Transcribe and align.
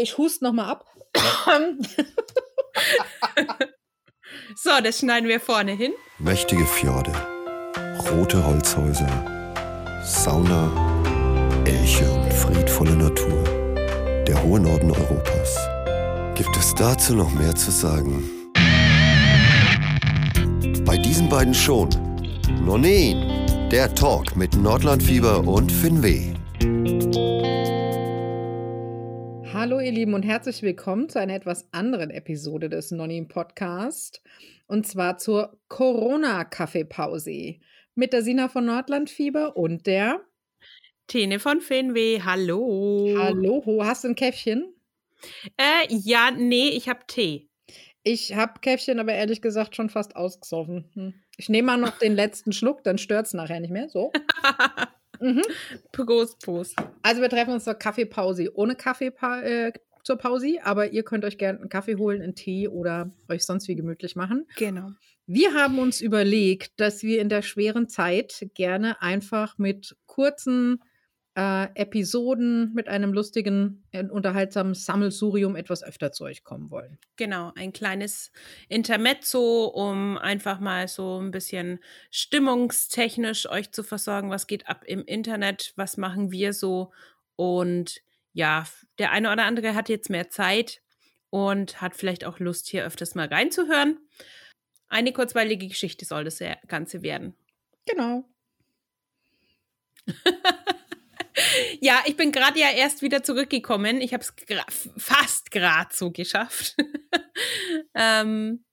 Ich 0.00 0.16
huste 0.16 0.44
nochmal 0.44 0.70
ab. 0.70 0.84
so, 4.54 4.70
das 4.80 5.00
schneiden 5.00 5.28
wir 5.28 5.40
vorne 5.40 5.72
hin. 5.72 5.92
Mächtige 6.20 6.64
Fjorde, 6.64 7.10
rote 8.08 8.46
Holzhäuser, 8.46 9.08
Sauna, 10.04 10.70
Elche 11.64 12.08
und 12.12 12.32
friedvolle 12.32 12.94
Natur. 12.94 13.42
Der 14.24 14.40
hohe 14.44 14.60
Norden 14.60 14.92
Europas. 14.92 15.58
Gibt 16.36 16.56
es 16.56 16.72
dazu 16.76 17.16
noch 17.16 17.32
mehr 17.32 17.56
zu 17.56 17.72
sagen? 17.72 18.22
Bei 20.84 20.96
diesen 20.96 21.28
beiden 21.28 21.54
schon. 21.54 21.88
Nonin, 22.64 23.68
der 23.72 23.92
Talk 23.96 24.36
mit 24.36 24.54
Nordlandfieber 24.54 25.40
und 25.40 25.72
Finweh. 25.72 26.37
Hallo 29.68 29.80
ihr 29.80 29.92
Lieben 29.92 30.14
und 30.14 30.22
herzlich 30.22 30.62
willkommen 30.62 31.10
zu 31.10 31.20
einer 31.20 31.34
etwas 31.34 31.68
anderen 31.72 32.08
Episode 32.08 32.70
des 32.70 32.90
Nonin 32.90 33.28
Podcast 33.28 34.22
und 34.66 34.86
zwar 34.86 35.18
zur 35.18 35.60
Corona 35.68 36.44
Kaffeepause 36.44 37.56
mit 37.94 38.14
der 38.14 38.22
Sina 38.22 38.48
von 38.48 38.64
Nordlandfieber 38.64 39.58
und 39.58 39.86
der 39.86 40.22
Tene 41.06 41.38
von 41.38 41.60
Finweh. 41.60 42.22
Hallo. 42.24 43.14
Hallo, 43.18 43.62
hast 43.84 44.04
du 44.04 44.08
ein 44.08 44.14
Käffchen? 44.14 44.74
Äh, 45.58 45.86
ja, 45.90 46.30
nee, 46.30 46.70
ich 46.70 46.88
habe 46.88 47.00
Tee. 47.06 47.50
Ich 48.02 48.34
habe 48.34 48.60
Käffchen, 48.62 48.98
aber 48.98 49.12
ehrlich 49.12 49.42
gesagt 49.42 49.76
schon 49.76 49.90
fast 49.90 50.16
ausgesoffen. 50.16 50.90
Hm. 50.94 51.14
Ich 51.36 51.50
nehme 51.50 51.66
mal 51.66 51.76
noch 51.76 51.98
den 51.98 52.14
letzten 52.14 52.52
Schluck, 52.52 52.84
dann 52.84 52.96
stört 52.96 53.26
es 53.26 53.34
nachher 53.34 53.60
nicht 53.60 53.72
mehr. 53.72 53.90
So. 53.90 54.12
mhm. 55.20 55.42
Prost, 55.92 56.40
Prost. 56.40 56.76
Also 57.02 57.20
wir 57.20 57.28
treffen 57.28 57.52
uns 57.52 57.64
zur 57.64 57.74
Kaffeepause 57.74 58.50
ohne 58.54 58.74
Kaffee 58.74 59.12
äh, 59.42 59.72
zur 60.02 60.16
Pause, 60.16 60.58
aber 60.62 60.90
ihr 60.92 61.02
könnt 61.02 61.24
euch 61.24 61.38
gerne 61.38 61.60
einen 61.60 61.68
Kaffee 61.68 61.96
holen, 61.96 62.22
einen 62.22 62.34
Tee 62.34 62.68
oder 62.68 63.10
euch 63.28 63.44
sonst 63.44 63.68
wie 63.68 63.76
gemütlich 63.76 64.16
machen. 64.16 64.46
Genau. 64.56 64.90
Wir 65.26 65.52
haben 65.52 65.78
uns 65.78 66.00
überlegt, 66.00 66.80
dass 66.80 67.02
wir 67.02 67.20
in 67.20 67.28
der 67.28 67.42
schweren 67.42 67.88
Zeit 67.88 68.48
gerne 68.54 69.02
einfach 69.02 69.58
mit 69.58 69.96
kurzen 70.06 70.82
äh, 71.38 71.68
Episoden 71.76 72.74
mit 72.74 72.88
einem 72.88 73.12
lustigen, 73.12 73.84
äh, 73.92 74.04
unterhaltsamen 74.04 74.74
Sammelsurium 74.74 75.54
etwas 75.54 75.84
öfter 75.84 76.10
zu 76.10 76.24
euch 76.24 76.42
kommen 76.42 76.72
wollen. 76.72 76.98
Genau, 77.14 77.52
ein 77.54 77.72
kleines 77.72 78.32
Intermezzo, 78.68 79.66
um 79.66 80.18
einfach 80.18 80.58
mal 80.58 80.88
so 80.88 81.20
ein 81.20 81.30
bisschen 81.30 81.78
stimmungstechnisch 82.10 83.48
euch 83.48 83.70
zu 83.70 83.84
versorgen, 83.84 84.30
was 84.30 84.48
geht 84.48 84.68
ab 84.68 84.82
im 84.84 85.04
Internet, 85.04 85.74
was 85.76 85.96
machen 85.96 86.32
wir 86.32 86.52
so 86.52 86.90
und 87.36 88.02
ja, 88.32 88.64
der 88.98 89.12
eine 89.12 89.32
oder 89.32 89.44
andere 89.44 89.76
hat 89.76 89.88
jetzt 89.88 90.10
mehr 90.10 90.30
Zeit 90.30 90.82
und 91.30 91.80
hat 91.80 91.94
vielleicht 91.94 92.24
auch 92.24 92.40
Lust, 92.40 92.66
hier 92.66 92.84
öfters 92.84 93.14
mal 93.14 93.28
reinzuhören. 93.28 93.98
Eine 94.88 95.12
kurzweilige 95.12 95.68
Geschichte 95.68 96.04
soll 96.04 96.24
das 96.24 96.42
Ganze 96.66 97.02
werden. 97.02 97.36
Genau. 97.86 98.24
Ja, 101.80 102.02
ich 102.06 102.16
bin 102.16 102.32
gerade 102.32 102.58
ja 102.58 102.70
erst 102.70 103.02
wieder 103.02 103.22
zurückgekommen. 103.22 104.00
Ich 104.00 104.12
habe 104.12 104.22
es 104.22 104.34
fast 104.96 105.50
gerade 105.50 105.94
so 105.94 106.10
geschafft. 106.10 106.76
ähm, 107.94 108.64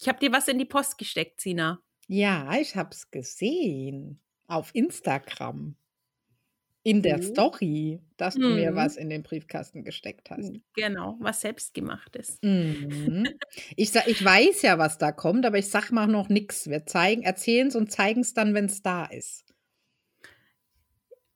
ich 0.00 0.08
habe 0.08 0.18
dir 0.18 0.32
was 0.32 0.48
in 0.48 0.58
die 0.58 0.64
Post 0.64 0.98
gesteckt, 0.98 1.40
Sina. 1.40 1.80
Ja, 2.08 2.54
ich 2.58 2.76
habe 2.76 2.90
es 2.90 3.10
gesehen. 3.10 4.20
Auf 4.46 4.70
Instagram. 4.74 5.76
In 6.84 7.00
der 7.00 7.18
mhm. 7.18 7.22
Story, 7.22 8.00
dass 8.16 8.34
du 8.34 8.48
mhm. 8.48 8.54
mir 8.56 8.74
was 8.74 8.96
in 8.96 9.08
den 9.08 9.22
Briefkasten 9.22 9.84
gesteckt 9.84 10.30
hast. 10.30 10.52
Genau, 10.74 11.16
was 11.20 11.40
selbstgemachtes. 11.40 12.38
Mhm. 12.42 13.28
Ich, 13.76 13.94
ich 13.94 14.24
weiß 14.24 14.62
ja, 14.62 14.78
was 14.78 14.98
da 14.98 15.12
kommt, 15.12 15.46
aber 15.46 15.58
ich 15.58 15.68
sag 15.68 15.92
mal 15.92 16.08
noch 16.08 16.28
nichts. 16.28 16.68
Wir 16.68 16.84
zeigen, 16.84 17.22
erzählen 17.22 17.68
es 17.68 17.76
und 17.76 17.92
zeigen 17.92 18.22
es 18.22 18.34
dann, 18.34 18.54
wenn 18.54 18.64
es 18.64 18.82
da 18.82 19.04
ist. 19.04 19.51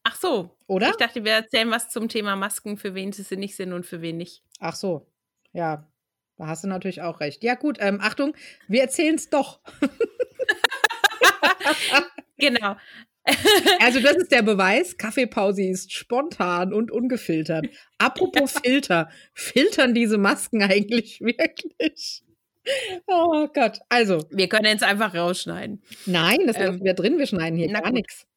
Ach 0.08 0.14
so. 0.14 0.56
Oder? 0.68 0.90
Ich 0.90 0.96
dachte, 0.96 1.24
wir 1.24 1.32
erzählen 1.32 1.68
was 1.68 1.88
zum 1.88 2.08
Thema 2.08 2.36
Masken, 2.36 2.76
für 2.76 2.94
wen 2.94 3.12
sie 3.12 3.24
sinnig 3.24 3.56
sind 3.56 3.72
und 3.72 3.84
für 3.84 4.02
wen 4.02 4.18
nicht. 4.18 4.44
Ach 4.60 4.76
so. 4.76 5.10
Ja, 5.52 5.90
da 6.38 6.46
hast 6.46 6.62
du 6.62 6.68
natürlich 6.68 7.02
auch 7.02 7.18
recht. 7.18 7.42
Ja, 7.42 7.56
gut, 7.56 7.78
ähm, 7.80 7.98
Achtung, 8.00 8.36
wir 8.68 8.82
erzählen 8.82 9.16
es 9.16 9.30
doch. 9.30 9.58
genau. 12.38 12.76
also, 13.80 13.98
das 13.98 14.16
ist 14.18 14.30
der 14.30 14.42
Beweis. 14.42 14.96
Kaffeepause 14.96 15.64
ist 15.64 15.92
spontan 15.92 16.72
und 16.72 16.92
ungefiltert. 16.92 17.66
Apropos 17.98 18.60
Filter. 18.64 19.10
Filtern 19.34 19.92
diese 19.92 20.18
Masken 20.18 20.62
eigentlich 20.62 21.20
wirklich? 21.20 22.22
Oh 23.08 23.48
Gott. 23.52 23.80
Also. 23.88 24.24
Wir 24.30 24.48
können 24.48 24.66
jetzt 24.66 24.84
einfach 24.84 25.16
rausschneiden. 25.16 25.82
Nein, 26.04 26.46
das 26.46 26.58
ähm, 26.58 26.80
ist 26.84 26.94
drin. 26.94 27.18
Wir 27.18 27.26
schneiden 27.26 27.58
hier 27.58 27.72
gar 27.72 27.90
nichts. 27.90 28.28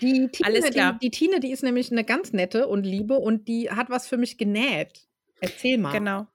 Die 0.00 0.28
Tine, 0.28 0.46
Alles 0.46 0.70
klar. 0.70 0.92
Die, 0.94 1.06
die 1.06 1.10
Tine, 1.10 1.40
die 1.40 1.50
ist 1.50 1.62
nämlich 1.62 1.90
eine 1.90 2.04
ganz 2.04 2.32
nette 2.32 2.68
und 2.68 2.84
liebe 2.84 3.14
und 3.18 3.48
die 3.48 3.70
hat 3.70 3.90
was 3.90 4.06
für 4.06 4.16
mich 4.16 4.38
genäht. 4.38 5.08
Erzähl 5.40 5.78
mal. 5.78 5.92
Genau. 5.92 6.26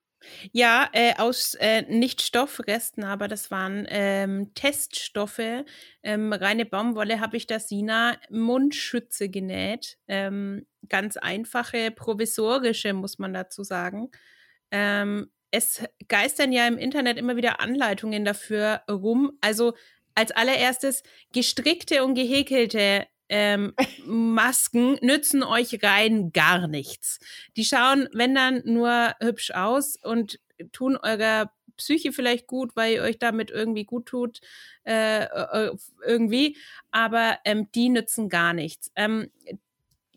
Ja, 0.51 0.89
äh, 0.93 1.13
aus 1.17 1.55
äh, 1.55 1.83
nicht 1.83 2.21
Stoffresten, 2.21 3.03
aber 3.03 3.27
das 3.27 3.51
waren 3.51 3.85
ähm, 3.89 4.53
Teststoffe. 4.55 5.63
Ähm, 6.03 6.33
reine 6.33 6.65
Baumwolle 6.65 7.19
habe 7.19 7.37
ich 7.37 7.47
der 7.47 7.59
Sina 7.59 8.17
Mundschütze 8.29 9.29
genäht. 9.29 9.97
Ähm, 10.07 10.65
ganz 10.89 11.17
einfache, 11.17 11.91
provisorische, 11.91 12.93
muss 12.93 13.19
man 13.19 13.33
dazu 13.33 13.63
sagen. 13.63 14.09
Ähm, 14.71 15.31
es 15.51 15.83
geistern 16.07 16.51
ja 16.51 16.67
im 16.67 16.77
Internet 16.77 17.17
immer 17.17 17.35
wieder 17.35 17.61
Anleitungen 17.61 18.25
dafür 18.25 18.81
rum. 18.89 19.37
Also 19.41 19.73
als 20.15 20.31
allererstes 20.31 21.03
gestrickte 21.33 22.03
und 22.03 22.15
gehäkelte 22.15 23.07
ähm, 23.29 23.73
Masken 24.05 24.97
nützen 25.01 25.43
euch 25.43 25.83
rein 25.83 26.31
gar 26.31 26.67
nichts. 26.67 27.19
Die 27.55 27.65
schauen, 27.65 28.07
wenn 28.13 28.35
dann, 28.35 28.61
nur 28.65 29.15
hübsch 29.19 29.51
aus 29.51 29.95
und 30.01 30.39
tun 30.71 30.97
eurer 30.97 31.51
Psyche 31.77 32.13
vielleicht 32.13 32.47
gut, 32.47 32.75
weil 32.75 32.95
ihr 32.95 33.01
euch 33.01 33.19
damit 33.19 33.51
irgendwie 33.51 33.83
gut 33.83 34.05
tut, 34.05 34.39
äh, 34.85 35.23
äh, 35.23 35.71
irgendwie, 36.05 36.57
aber 36.91 37.37
ähm, 37.43 37.69
die 37.75 37.89
nützen 37.89 38.29
gar 38.29 38.53
nichts. 38.53 38.91
Ähm, 38.95 39.29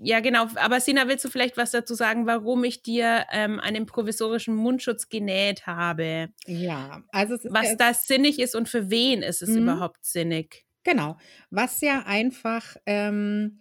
ja, 0.00 0.20
genau. 0.20 0.46
Aber 0.54 0.80
Sina, 0.80 1.08
willst 1.08 1.24
du 1.24 1.28
vielleicht 1.28 1.56
was 1.56 1.72
dazu 1.72 1.94
sagen, 1.94 2.26
warum 2.26 2.62
ich 2.62 2.82
dir 2.82 3.26
ähm, 3.32 3.58
einen 3.58 3.86
provisorischen 3.86 4.54
Mundschutz 4.54 5.08
genäht 5.08 5.66
habe? 5.66 6.28
Ja, 6.46 7.02
also 7.10 7.36
was 7.50 7.76
das 7.76 8.06
sinnig 8.06 8.38
ist 8.38 8.54
und 8.54 8.68
für 8.68 8.90
wen 8.90 9.22
ist 9.22 9.42
es 9.42 9.50
mhm. 9.50 9.62
überhaupt 9.62 10.04
sinnig? 10.04 10.67
Genau. 10.88 11.18
Was 11.50 11.82
ja 11.82 12.04
einfach, 12.06 12.78
ähm, 12.86 13.58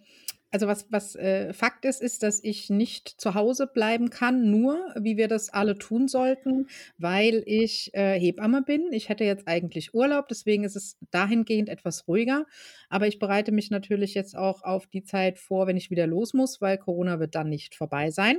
also 0.50 0.66
was, 0.66 0.86
was 0.90 1.14
äh, 1.14 1.52
Fakt 1.52 1.84
ist, 1.84 2.00
ist, 2.00 2.22
dass 2.22 2.42
ich 2.42 2.70
nicht 2.70 3.20
zu 3.20 3.34
Hause 3.34 3.66
bleiben 3.66 4.08
kann, 4.08 4.50
nur 4.50 4.78
wie 4.98 5.18
wir 5.18 5.28
das 5.28 5.50
alle 5.50 5.76
tun 5.76 6.08
sollten, 6.08 6.68
weil 6.96 7.42
ich 7.44 7.92
äh, 7.92 8.18
Hebamme 8.18 8.62
bin. 8.62 8.90
Ich 8.92 9.10
hätte 9.10 9.24
jetzt 9.24 9.46
eigentlich 9.46 9.92
Urlaub, 9.92 10.28
deswegen 10.28 10.64
ist 10.64 10.74
es 10.74 10.96
dahingehend 11.10 11.68
etwas 11.68 12.08
ruhiger. 12.08 12.46
Aber 12.88 13.06
ich 13.06 13.18
bereite 13.18 13.52
mich 13.52 13.70
natürlich 13.70 14.14
jetzt 14.14 14.34
auch 14.34 14.62
auf 14.62 14.86
die 14.86 15.04
Zeit 15.04 15.38
vor, 15.38 15.66
wenn 15.66 15.76
ich 15.76 15.90
wieder 15.90 16.06
los 16.06 16.32
muss, 16.32 16.62
weil 16.62 16.78
Corona 16.78 17.20
wird 17.20 17.34
dann 17.34 17.50
nicht 17.50 17.74
vorbei 17.74 18.10
sein. 18.10 18.38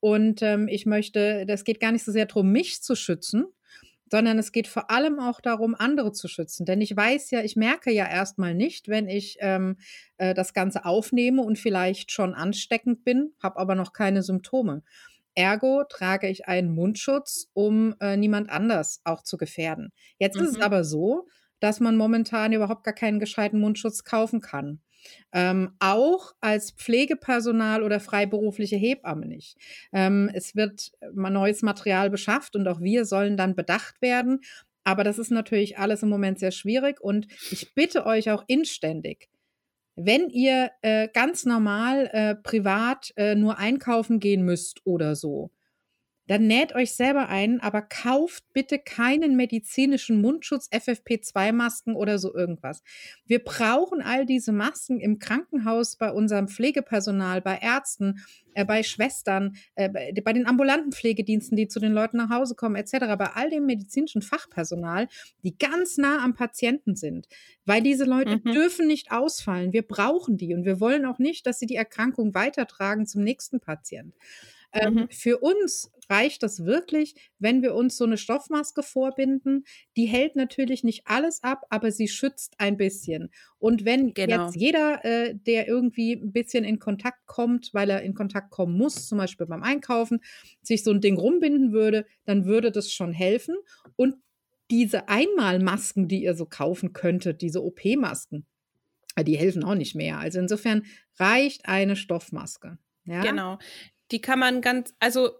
Und 0.00 0.42
ähm, 0.42 0.66
ich 0.66 0.84
möchte, 0.84 1.46
das 1.46 1.62
geht 1.62 1.78
gar 1.78 1.92
nicht 1.92 2.04
so 2.04 2.10
sehr 2.10 2.26
darum, 2.26 2.50
mich 2.50 2.82
zu 2.82 2.96
schützen, 2.96 3.44
sondern 4.10 4.38
es 4.38 4.52
geht 4.52 4.68
vor 4.68 4.90
allem 4.90 5.18
auch 5.18 5.40
darum, 5.40 5.74
andere 5.74 6.12
zu 6.12 6.28
schützen. 6.28 6.64
Denn 6.64 6.80
ich 6.80 6.96
weiß 6.96 7.30
ja, 7.30 7.42
ich 7.42 7.56
merke 7.56 7.92
ja 7.92 8.06
erstmal 8.08 8.54
nicht, 8.54 8.88
wenn 8.88 9.08
ich 9.08 9.36
ähm, 9.40 9.76
äh, 10.18 10.34
das 10.34 10.54
Ganze 10.54 10.84
aufnehme 10.84 11.42
und 11.42 11.58
vielleicht 11.58 12.12
schon 12.12 12.34
ansteckend 12.34 13.04
bin, 13.04 13.32
habe 13.42 13.58
aber 13.58 13.74
noch 13.74 13.92
keine 13.92 14.22
Symptome. 14.22 14.82
Ergo 15.34 15.84
trage 15.84 16.28
ich 16.28 16.48
einen 16.48 16.74
Mundschutz, 16.74 17.48
um 17.52 17.94
äh, 18.00 18.16
niemand 18.16 18.48
anders 18.48 19.00
auch 19.04 19.22
zu 19.22 19.36
gefährden. 19.36 19.92
Jetzt 20.18 20.36
mhm. 20.36 20.42
ist 20.42 20.50
es 20.50 20.56
mhm. 20.56 20.62
aber 20.62 20.84
so, 20.84 21.28
dass 21.60 21.80
man 21.80 21.96
momentan 21.96 22.52
überhaupt 22.52 22.84
gar 22.84 22.94
keinen 22.94 23.18
gescheiten 23.18 23.60
Mundschutz 23.60 24.04
kaufen 24.04 24.40
kann. 24.40 24.80
Ähm, 25.32 25.72
auch 25.78 26.32
als 26.40 26.72
Pflegepersonal 26.72 27.82
oder 27.82 28.00
freiberufliche 28.00 28.76
Hebamme 28.76 29.26
nicht. 29.26 29.56
Ähm, 29.92 30.30
es 30.32 30.56
wird 30.56 30.92
mal 31.14 31.30
neues 31.30 31.62
Material 31.62 32.10
beschafft 32.10 32.56
und 32.56 32.66
auch 32.68 32.80
wir 32.80 33.04
sollen 33.04 33.36
dann 33.36 33.54
bedacht 33.56 34.00
werden. 34.02 34.40
Aber 34.84 35.02
das 35.02 35.18
ist 35.18 35.30
natürlich 35.30 35.78
alles 35.78 36.02
im 36.02 36.08
Moment 36.08 36.38
sehr 36.38 36.52
schwierig 36.52 37.00
und 37.00 37.26
ich 37.50 37.74
bitte 37.74 38.06
euch 38.06 38.30
auch 38.30 38.44
inständig, 38.46 39.28
wenn 39.96 40.28
ihr 40.28 40.70
äh, 40.82 41.08
ganz 41.12 41.44
normal 41.44 42.08
äh, 42.12 42.34
privat 42.36 43.12
äh, 43.16 43.34
nur 43.34 43.58
einkaufen 43.58 44.20
gehen 44.20 44.44
müsst 44.44 44.82
oder 44.84 45.16
so, 45.16 45.50
dann 46.26 46.46
näht 46.46 46.74
euch 46.74 46.92
selber 46.94 47.28
ein, 47.28 47.60
aber 47.60 47.82
kauft 47.82 48.44
bitte 48.52 48.78
keinen 48.78 49.36
medizinischen 49.36 50.20
Mundschutz, 50.20 50.68
FFP2-Masken 50.70 51.94
oder 51.94 52.18
so 52.18 52.34
irgendwas. 52.34 52.82
Wir 53.26 53.42
brauchen 53.42 54.02
all 54.02 54.26
diese 54.26 54.52
Masken 54.52 55.00
im 55.00 55.18
Krankenhaus, 55.18 55.96
bei 55.96 56.10
unserem 56.10 56.48
Pflegepersonal, 56.48 57.40
bei 57.40 57.58
Ärzten, 57.58 58.20
äh, 58.54 58.64
bei 58.64 58.82
Schwestern, 58.82 59.56
äh, 59.74 59.88
bei, 59.88 60.12
bei 60.24 60.32
den 60.32 60.46
ambulanten 60.46 60.92
Pflegediensten, 60.92 61.56
die 61.56 61.68
zu 61.68 61.78
den 61.78 61.92
Leuten 61.92 62.16
nach 62.16 62.30
Hause 62.30 62.54
kommen, 62.54 62.74
etc., 62.76 62.92
bei 63.18 63.30
all 63.34 63.50
dem 63.50 63.66
medizinischen 63.66 64.22
Fachpersonal, 64.22 65.08
die 65.44 65.56
ganz 65.56 65.96
nah 65.98 66.24
am 66.24 66.34
Patienten 66.34 66.96
sind. 66.96 67.28
Weil 67.66 67.82
diese 67.82 68.04
Leute 68.04 68.40
mhm. 68.42 68.52
dürfen 68.52 68.86
nicht 68.86 69.12
ausfallen. 69.12 69.72
Wir 69.72 69.82
brauchen 69.82 70.36
die 70.36 70.54
und 70.54 70.64
wir 70.64 70.80
wollen 70.80 71.04
auch 71.04 71.18
nicht, 71.18 71.46
dass 71.46 71.58
sie 71.58 71.66
die 71.66 71.76
Erkrankung 71.76 72.34
weitertragen 72.34 73.06
zum 73.06 73.22
nächsten 73.22 73.60
Patienten. 73.60 74.14
Ähm, 74.72 74.94
mhm. 74.94 75.08
Für 75.10 75.38
uns 75.38 75.90
reicht 76.08 76.42
das 76.42 76.64
wirklich, 76.64 77.14
wenn 77.38 77.62
wir 77.62 77.74
uns 77.74 77.96
so 77.96 78.04
eine 78.04 78.16
Stoffmaske 78.16 78.82
vorbinden. 78.82 79.64
Die 79.96 80.06
hält 80.06 80.36
natürlich 80.36 80.84
nicht 80.84 81.02
alles 81.06 81.42
ab, 81.42 81.62
aber 81.70 81.90
sie 81.90 82.08
schützt 82.08 82.54
ein 82.58 82.76
bisschen. 82.76 83.30
Und 83.58 83.84
wenn 83.84 84.14
genau. 84.14 84.46
jetzt 84.46 84.56
jeder, 84.56 85.04
äh, 85.04 85.34
der 85.34 85.68
irgendwie 85.68 86.12
ein 86.12 86.32
bisschen 86.32 86.64
in 86.64 86.78
Kontakt 86.78 87.26
kommt, 87.26 87.70
weil 87.72 87.90
er 87.90 88.02
in 88.02 88.14
Kontakt 88.14 88.50
kommen 88.50 88.76
muss, 88.76 89.08
zum 89.08 89.18
Beispiel 89.18 89.46
beim 89.46 89.62
Einkaufen, 89.62 90.20
sich 90.62 90.84
so 90.84 90.90
ein 90.90 91.00
Ding 91.00 91.16
rumbinden 91.16 91.72
würde, 91.72 92.06
dann 92.24 92.44
würde 92.44 92.70
das 92.70 92.92
schon 92.92 93.12
helfen. 93.12 93.56
Und 93.96 94.16
diese 94.70 95.08
Einmalmasken, 95.08 96.08
die 96.08 96.22
ihr 96.22 96.34
so 96.34 96.46
kaufen 96.46 96.92
könntet, 96.92 97.40
diese 97.40 97.64
OP-Masken, 97.64 98.46
die 99.24 99.36
helfen 99.36 99.64
auch 99.64 99.74
nicht 99.74 99.94
mehr. 99.94 100.18
Also 100.18 100.38
insofern 100.38 100.82
reicht 101.18 101.66
eine 101.66 101.96
Stoffmaske. 101.96 102.78
Ja? 103.04 103.22
Genau. 103.22 103.58
Die 104.12 104.20
kann 104.20 104.38
man 104.38 104.60
ganz, 104.60 104.94
also 105.00 105.30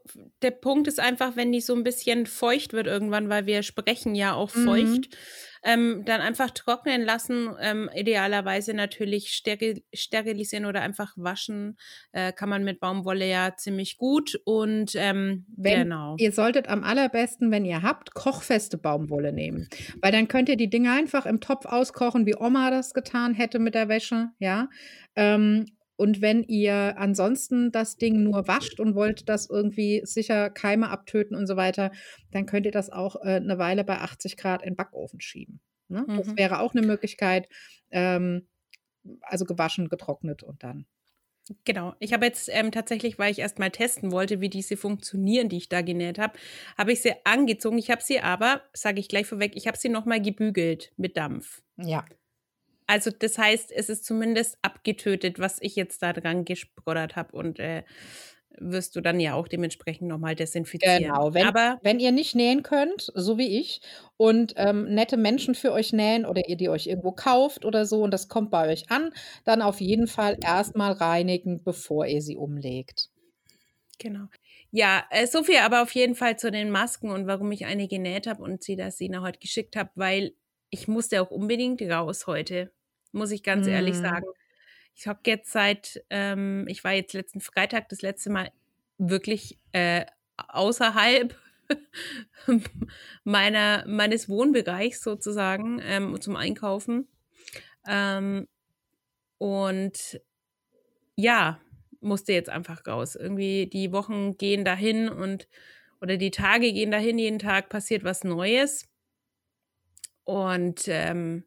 der 0.43 0.51
Punkt 0.51 0.89
ist 0.89 0.99
einfach, 0.99 1.37
wenn 1.37 1.53
die 1.53 1.61
so 1.61 1.75
ein 1.75 1.85
bisschen 1.85 2.27
feucht 2.27 2.73
wird 2.73 2.87
irgendwann, 2.87 3.29
weil 3.29 3.47
wir 3.47 3.63
sprechen 3.63 4.15
ja 4.15 4.35
auch 4.35 4.55
mhm. 4.55 4.65
feucht, 4.65 4.87
mhm. 4.87 5.17
ähm, 5.63 6.03
dann 6.05 6.21
einfach 6.21 6.51
trocknen 6.51 7.03
lassen, 7.03 7.51
ähm, 7.61 7.89
idealerweise 7.95 8.75
natürlich 8.75 9.29
steril 9.29 9.85
sterilisieren 9.95 10.67
oder 10.67 10.83
einfach 10.83 11.13
waschen, 11.17 11.77
äh, 12.11 12.33
kann 12.33 12.49
man 12.49 12.65
mit 12.65 12.81
Baumwolle 12.81 13.29
ja 13.29 13.55
ziemlich 13.57 13.99
gut 13.99 14.41
und 14.45 14.93
ähm, 14.97 15.47
wenn, 15.57 15.83
genau. 15.85 16.17
Ihr 16.19 16.33
solltet 16.33 16.69
am 16.69 16.83
allerbesten, 16.83 17.53
wenn 17.53 17.65
ihr 17.65 17.83
habt, 17.83 18.15
kochfeste 18.15 18.79
Baumwolle 18.79 19.33
nehmen, 19.33 19.69
weil 20.03 20.11
dann 20.11 20.27
könnt 20.27 20.49
ihr 20.49 20.57
die 20.57 20.71
Dinge 20.71 20.91
einfach 20.91 21.25
im 21.25 21.41
Topf 21.41 21.67
auskochen, 21.67 22.27
wie 22.27 22.35
Oma 22.37 22.71
das 22.71 22.95
getan 22.95 23.35
hätte 23.35 23.61
mit 23.61 23.77
der 23.77 23.89
Wäsche, 23.89 24.31
ja, 24.41 24.69
ähm, 25.15 25.67
und 25.97 26.21
wenn 26.21 26.43
ihr 26.43 26.99
ansonsten 26.99 27.73
das 27.73 27.97
Ding 27.97 28.23
nur 28.23 28.47
wascht 28.47 28.81
und 28.81 28.95
wollt 28.95 29.29
das 29.29 29.49
irgendwie 29.49 30.03
sicher 30.05 30.51
Keime 30.51 30.91
abtöten 30.91 31.37
und 31.37 31.47
so 31.47 31.57
weiter, 31.57 31.91
dann 32.31 32.47
könnt 32.47 32.67
ihr 32.67 32.73
das 32.73 32.91
auch 32.91 33.17
äh, 33.17 33.37
eine 33.37 33.59
Weile 33.59 33.85
bei 33.85 33.99
80 33.99 34.37
Grad 34.37 34.63
in 34.63 34.71
den 34.71 34.77
Backofen 34.77 35.21
schieben. 35.21 35.61
Ne? 35.89 36.05
Mhm. 36.07 36.17
Das 36.17 36.37
wäre 36.37 36.61
auch 36.61 36.75
eine 36.75 36.87
Möglichkeit. 36.87 37.49
Ähm, 37.91 38.47
also 39.23 39.45
gewaschen, 39.45 39.89
getrocknet 39.89 40.43
und 40.43 40.63
dann. 40.63 40.87
Genau. 41.65 41.95
Ich 42.01 42.13
habe 42.13 42.27
jetzt 42.27 42.49
ähm, 42.53 42.73
tatsächlich, 42.73 43.19
weil 43.19 43.31
ich 43.31 43.39
erst 43.39 43.61
mal 43.61 43.71
testen 43.71 44.11
wollte, 44.11 44.41
wie 44.41 44.49
diese 44.49 44.77
funktionieren, 44.77 45.49
die 45.49 45.59
ich 45.59 45.69
da 45.69 45.81
genäht 45.81 46.19
habe, 46.19 46.37
habe 46.77 46.93
ich 46.93 47.03
sie 47.03 47.13
angezogen. 47.25 47.79
Ich 47.79 47.91
habe 47.91 48.03
sie 48.03 48.21
aber, 48.21 48.63
sage 48.73 48.99
ich 48.99 49.09
gleich 49.09 49.27
vorweg, 49.27 49.53
ich 49.55 49.69
habe 49.69 49.79
sie 49.79 49.89
nochmal 49.89 50.21
gebügelt 50.21 50.93
mit 50.97 51.17
Dampf. 51.17 51.63
Ja. 51.77 52.05
Also 52.87 53.11
das 53.11 53.39
heißt, 53.39 53.73
es 53.73 53.89
ist 53.89 54.05
zumindest 54.05 54.59
abgetötet, 54.63 55.39
was 55.39 55.59
ich 55.61 55.77
jetzt 55.77 56.03
da 56.03 56.13
dran 56.13 56.45
gesproddert 56.45 57.17
habe 57.17 57.37
und 57.37 57.59
äh, 57.59 57.83
wirst 58.59 58.97
du 58.97 59.01
dann 59.01 59.21
ja 59.21 59.35
auch 59.35 59.49
dementsprechend 59.49 60.09
nochmal 60.09 60.35
desinfizieren. 60.35 61.05
Genau, 61.05 61.35
wenn, 61.35 61.47
Aber 61.47 61.79
wenn 61.83 62.01
ihr 62.01 62.13
nicht 62.13 62.35
nähen 62.35 62.63
könnt, 62.63 63.13
so 63.15 63.39
wie 63.39 63.59
ich, 63.59 63.81
und 64.17 64.55
ähm, 64.57 64.85
nette 64.95 65.17
Menschen 65.17 65.55
für 65.55 65.73
euch 65.73 65.93
nähen 65.93 66.25
oder 66.25 66.49
ihr 66.49 66.57
die 66.57 66.69
euch 66.69 66.87
irgendwo 66.87 67.13
kauft 67.13 67.65
oder 67.65 67.87
so 67.87 68.03
und 68.03 68.13
das 68.13 68.29
kommt 68.29 68.51
bei 68.51 68.73
euch 68.73 68.91
an, 68.91 69.13
dann 69.45 69.63
auf 69.63 69.81
jeden 69.81 70.07
Fall 70.07 70.39
erstmal 70.43 70.93
reinigen, 70.93 71.63
bevor 71.65 72.07
ihr 72.07 72.23
sie 72.23 72.37
umlegt. 72.37 73.11
Genau. 73.99 74.27
Ja, 74.71 75.05
äh, 75.11 75.27
so 75.27 75.43
viel 75.43 75.59
aber 75.59 75.83
auf 75.83 75.95
jeden 75.95 76.15
Fall 76.15 76.39
zu 76.39 76.51
den 76.51 76.71
Masken 76.71 77.11
und 77.11 77.27
warum 77.27 77.53
ich 77.53 77.67
eine 77.67 77.89
genäht 77.89 78.27
habe 78.27 78.43
und 78.43 78.63
sie 78.63 78.77
das 78.77 78.99
Sina 78.99 79.23
heute 79.23 79.39
geschickt 79.39 79.77
habe, 79.77 79.91
weil 79.95 80.35
ich 80.71 80.89
musste 80.89 81.23
auch 81.23 81.31
unbedingt 81.31 81.81
raus 81.83 82.27
heute 82.27 82.73
muss 83.17 83.31
ich 83.31 83.43
ganz 83.43 83.67
mhm. 83.67 83.73
ehrlich 83.73 83.97
sagen. 83.97 84.27
Ich 84.95 85.09
hocke 85.09 85.31
jetzt 85.31 85.53
seit, 85.53 86.05
ähm, 86.11 86.67
ich 86.69 86.85
war 86.85 86.93
jetzt 86.93 87.13
letzten 87.13 87.41
Freitag 87.41 87.89
das 87.89 88.03
letzte 88.03 88.31
Mal 88.31 88.51
wirklich 88.99 89.59
äh, 89.73 90.07
außerhalb 90.37 91.37
meiner, 93.25 93.85
meines 93.87 94.29
Wohnbereichs 94.29 95.03
sozusagen 95.03 95.81
ähm, 95.83 96.19
zum 96.21 96.37
Einkaufen. 96.37 97.09
Ähm, 97.87 98.47
und 99.39 100.21
ja, 101.17 101.61
musste 102.01 102.33
jetzt 102.33 102.51
einfach 102.51 102.87
raus. 102.87 103.17
Irgendwie 103.17 103.67
die 103.67 103.93
Wochen 103.93 104.37
gehen 104.39 104.65
dahin 104.65 105.09
und 105.09 105.49
oder 106.01 106.17
die 106.17 106.31
Tage 106.31 106.73
gehen 106.73 106.91
dahin, 106.91 107.19
jeden 107.19 107.39
Tag 107.39 107.69
passiert 107.69 108.05
was 108.05 108.23
Neues. 108.23 108.89
Und 110.25 110.85
ähm, 110.89 111.45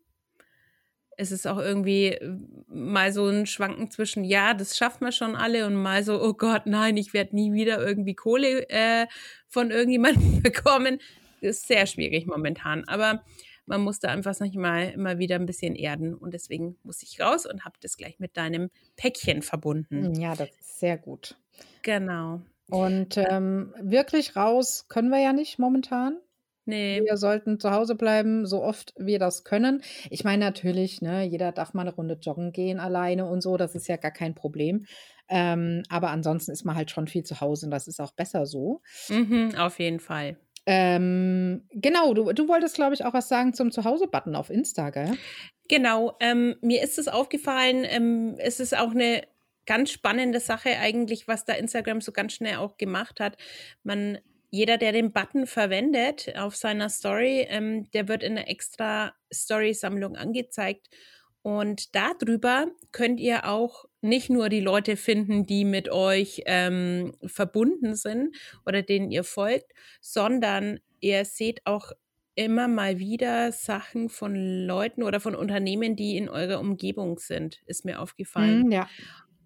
es 1.19 1.33
ist 1.33 1.45
auch 1.45 1.57
irgendwie 1.57 2.13
äh, 2.13 2.37
mal 2.67 3.11
so 3.11 3.27
ein 3.27 3.45
Schwanken 3.45 3.91
zwischen, 3.91 4.23
ja, 4.23 4.53
das 4.53 4.77
schaffen 4.77 5.05
wir 5.05 5.11
schon 5.11 5.35
alle 5.35 5.65
und 5.65 5.75
mal 5.75 6.03
so, 6.03 6.21
oh 6.21 6.33
Gott, 6.33 6.65
nein, 6.65 6.95
ich 6.95 7.13
werde 7.13 7.35
nie 7.35 7.51
wieder 7.51 7.85
irgendwie 7.85 8.15
Kohle 8.15 8.69
äh, 8.69 9.05
von 9.47 9.69
irgendjemandem 9.69 10.41
bekommen. 10.43 10.99
Das 11.41 11.57
ist 11.57 11.67
sehr 11.67 11.85
schwierig 11.87 12.25
momentan. 12.25 12.85
Aber 12.87 13.23
man 13.65 13.81
musste 13.81 14.09
einfach 14.09 14.33
sag 14.33 14.47
ich 14.47 14.55
mal 14.55 14.91
immer 14.91 15.19
wieder 15.19 15.35
ein 15.35 15.45
bisschen 15.45 15.75
erden 15.75 16.15
und 16.15 16.33
deswegen 16.33 16.77
muss 16.83 17.03
ich 17.03 17.19
raus 17.19 17.45
und 17.45 17.65
habe 17.65 17.75
das 17.81 17.97
gleich 17.97 18.17
mit 18.19 18.37
deinem 18.37 18.69
Päckchen 18.95 19.41
verbunden. 19.41 20.05
Hm, 20.05 20.13
ja, 20.13 20.35
das 20.35 20.49
ist 20.49 20.79
sehr 20.79 20.97
gut. 20.97 21.35
Genau. 21.81 22.41
Und 22.69 23.17
ähm, 23.17 23.73
wirklich 23.81 24.37
raus 24.37 24.85
können 24.87 25.09
wir 25.09 25.19
ja 25.19 25.33
nicht 25.33 25.59
momentan. 25.59 26.17
Nee. 26.69 27.01
Wir 27.03 27.17
sollten 27.17 27.59
zu 27.59 27.71
Hause 27.71 27.95
bleiben, 27.95 28.45
so 28.45 28.63
oft 28.63 28.93
wir 28.97 29.19
das 29.19 29.43
können. 29.43 29.81
Ich 30.09 30.23
meine 30.23 30.45
natürlich, 30.45 31.01
ne, 31.01 31.23
jeder 31.23 31.51
darf 31.51 31.73
mal 31.73 31.81
eine 31.81 31.95
Runde 31.95 32.17
joggen 32.21 32.51
gehen 32.51 32.79
alleine 32.79 33.25
und 33.25 33.41
so, 33.41 33.57
das 33.57 33.75
ist 33.75 33.87
ja 33.87 33.97
gar 33.97 34.11
kein 34.11 34.35
Problem. 34.35 34.85
Ähm, 35.27 35.83
aber 35.89 36.09
ansonsten 36.09 36.51
ist 36.51 36.65
man 36.65 36.75
halt 36.75 36.91
schon 36.91 37.07
viel 37.07 37.23
zu 37.23 37.41
Hause 37.41 37.67
und 37.67 37.71
das 37.71 37.87
ist 37.87 37.99
auch 37.99 38.11
besser 38.11 38.45
so. 38.45 38.81
Mhm, 39.09 39.55
auf 39.57 39.79
jeden 39.79 39.99
Fall. 39.99 40.37
Ähm, 40.65 41.67
genau, 41.71 42.13
du, 42.13 42.31
du 42.33 42.47
wolltest, 42.47 42.75
glaube 42.75 42.93
ich, 42.93 43.03
auch 43.03 43.13
was 43.13 43.27
sagen 43.27 43.53
zum 43.53 43.71
Zuhause-Button 43.71 44.35
auf 44.35 44.51
Insta, 44.51 44.91
gell? 44.91 45.17
Genau, 45.67 46.15
ähm, 46.19 46.55
mir 46.61 46.83
ist 46.83 46.99
es 46.99 47.07
aufgefallen, 47.07 47.83
ähm, 47.85 48.35
es 48.37 48.59
ist 48.59 48.77
auch 48.77 48.91
eine 48.91 49.23
ganz 49.65 49.91
spannende 49.91 50.39
Sache 50.39 50.77
eigentlich, 50.79 51.27
was 51.27 51.45
da 51.45 51.53
Instagram 51.53 52.01
so 52.01 52.11
ganz 52.11 52.33
schnell 52.33 52.57
auch 52.57 52.77
gemacht 52.77 53.19
hat. 53.19 53.37
Man 53.83 54.17
jeder, 54.49 54.77
der 54.77 54.91
den 54.91 55.11
Button 55.11 55.45
verwendet 55.45 56.33
auf 56.37 56.55
seiner 56.55 56.89
Story, 56.89 57.45
ähm, 57.49 57.89
der 57.91 58.07
wird 58.07 58.23
in 58.23 58.37
einer 58.37 58.49
extra 58.49 59.13
Story-Sammlung 59.31 60.15
angezeigt. 60.15 60.89
Und 61.41 61.95
darüber 61.95 62.67
könnt 62.91 63.19
ihr 63.19 63.47
auch 63.47 63.85
nicht 64.01 64.29
nur 64.29 64.49
die 64.49 64.59
Leute 64.59 64.97
finden, 64.97 65.45
die 65.45 65.65
mit 65.65 65.89
euch 65.89 66.43
ähm, 66.45 67.13
verbunden 67.25 67.95
sind 67.95 68.35
oder 68.65 68.81
denen 68.81 69.11
ihr 69.11 69.23
folgt, 69.23 69.71
sondern 70.01 70.79
ihr 70.99 71.23
seht 71.25 71.65
auch 71.65 71.91
immer 72.35 72.67
mal 72.67 72.99
wieder 72.99 73.51
Sachen 73.51 74.09
von 74.09 74.35
Leuten 74.35 75.03
oder 75.03 75.19
von 75.19 75.35
Unternehmen, 75.35 75.95
die 75.95 76.17
in 76.17 76.29
eurer 76.29 76.59
Umgebung 76.59 77.19
sind, 77.19 77.61
ist 77.65 77.83
mir 77.85 77.99
aufgefallen. 77.99 78.67
Mm, 78.67 78.71
ja. 78.71 78.89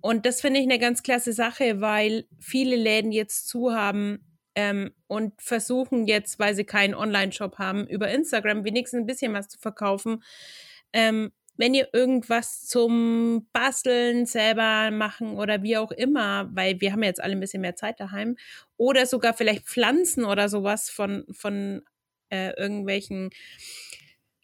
Und 0.01 0.25
das 0.25 0.41
finde 0.41 0.59
ich 0.59 0.65
eine 0.65 0.79
ganz 0.79 1.01
klasse 1.01 1.33
Sache, 1.33 1.81
weil 1.81 2.25
viele 2.39 2.75
Läden 2.75 3.11
jetzt 3.11 3.47
zu 3.47 3.73
haben, 3.73 4.32
ähm, 4.55 4.91
und 5.07 5.41
versuchen 5.41 6.07
jetzt, 6.07 6.39
weil 6.39 6.55
sie 6.55 6.65
keinen 6.65 6.95
Online-Shop 6.95 7.57
haben, 7.57 7.87
über 7.87 8.09
Instagram 8.09 8.63
wenigstens 8.63 8.99
ein 8.99 9.05
bisschen 9.05 9.33
was 9.33 9.49
zu 9.49 9.59
verkaufen. 9.59 10.23
Ähm, 10.91 11.31
wenn 11.55 11.73
ihr 11.73 11.89
irgendwas 11.93 12.65
zum 12.65 13.47
Basteln 13.53 14.25
selber 14.25 14.89
machen 14.91 15.37
oder 15.37 15.61
wie 15.61 15.77
auch 15.77 15.91
immer, 15.91 16.49
weil 16.53 16.81
wir 16.81 16.91
haben 16.91 17.03
jetzt 17.03 17.21
alle 17.21 17.33
ein 17.33 17.39
bisschen 17.39 17.61
mehr 17.61 17.75
Zeit 17.75 17.99
daheim, 17.99 18.37
oder 18.77 19.05
sogar 19.05 19.33
vielleicht 19.33 19.67
Pflanzen 19.67 20.25
oder 20.25 20.49
sowas 20.49 20.89
von, 20.89 21.25
von 21.31 21.83
äh, 22.29 22.53
irgendwelchen, 22.59 23.29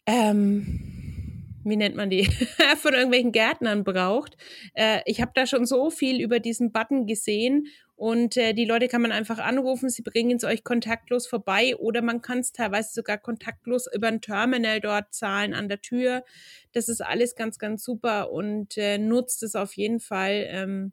ähm, 0.06 1.50
wie 1.64 1.76
nennt 1.76 1.96
man 1.96 2.10
die, 2.10 2.24
von 2.78 2.94
irgendwelchen 2.94 3.32
Gärtnern 3.32 3.82
braucht. 3.82 4.36
Äh, 4.74 5.00
ich 5.04 5.20
habe 5.20 5.32
da 5.34 5.46
schon 5.46 5.66
so 5.66 5.90
viel 5.90 6.20
über 6.22 6.38
diesen 6.38 6.70
Button 6.70 7.06
gesehen 7.06 7.66
und 8.00 8.38
äh, 8.38 8.54
die 8.54 8.64
Leute 8.64 8.88
kann 8.88 9.02
man 9.02 9.12
einfach 9.12 9.36
anrufen, 9.36 9.90
sie 9.90 10.00
bringen 10.00 10.38
es 10.38 10.44
euch 10.44 10.64
kontaktlos 10.64 11.26
vorbei 11.26 11.76
oder 11.76 12.00
man 12.00 12.22
kann 12.22 12.38
es 12.38 12.50
teilweise 12.50 12.94
sogar 12.94 13.18
kontaktlos 13.18 13.86
über 13.94 14.08
ein 14.08 14.22
Terminal 14.22 14.80
dort 14.80 15.12
zahlen 15.12 15.52
an 15.52 15.68
der 15.68 15.82
Tür. 15.82 16.24
Das 16.72 16.88
ist 16.88 17.02
alles 17.02 17.34
ganz, 17.34 17.58
ganz 17.58 17.84
super 17.84 18.32
und 18.32 18.78
äh, 18.78 18.96
nutzt 18.96 19.42
es 19.42 19.54
auf 19.54 19.74
jeden 19.74 20.00
Fall. 20.00 20.46
Ähm, 20.48 20.92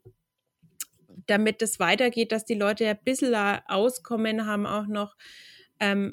damit 1.24 1.62
es 1.62 1.80
weitergeht, 1.80 2.30
dass 2.30 2.44
die 2.44 2.54
Leute 2.54 2.86
ein 2.86 2.98
bisschen 3.02 3.34
Auskommen 3.34 4.44
haben 4.44 4.66
auch 4.66 4.86
noch. 4.86 5.16
Ähm, 5.80 6.12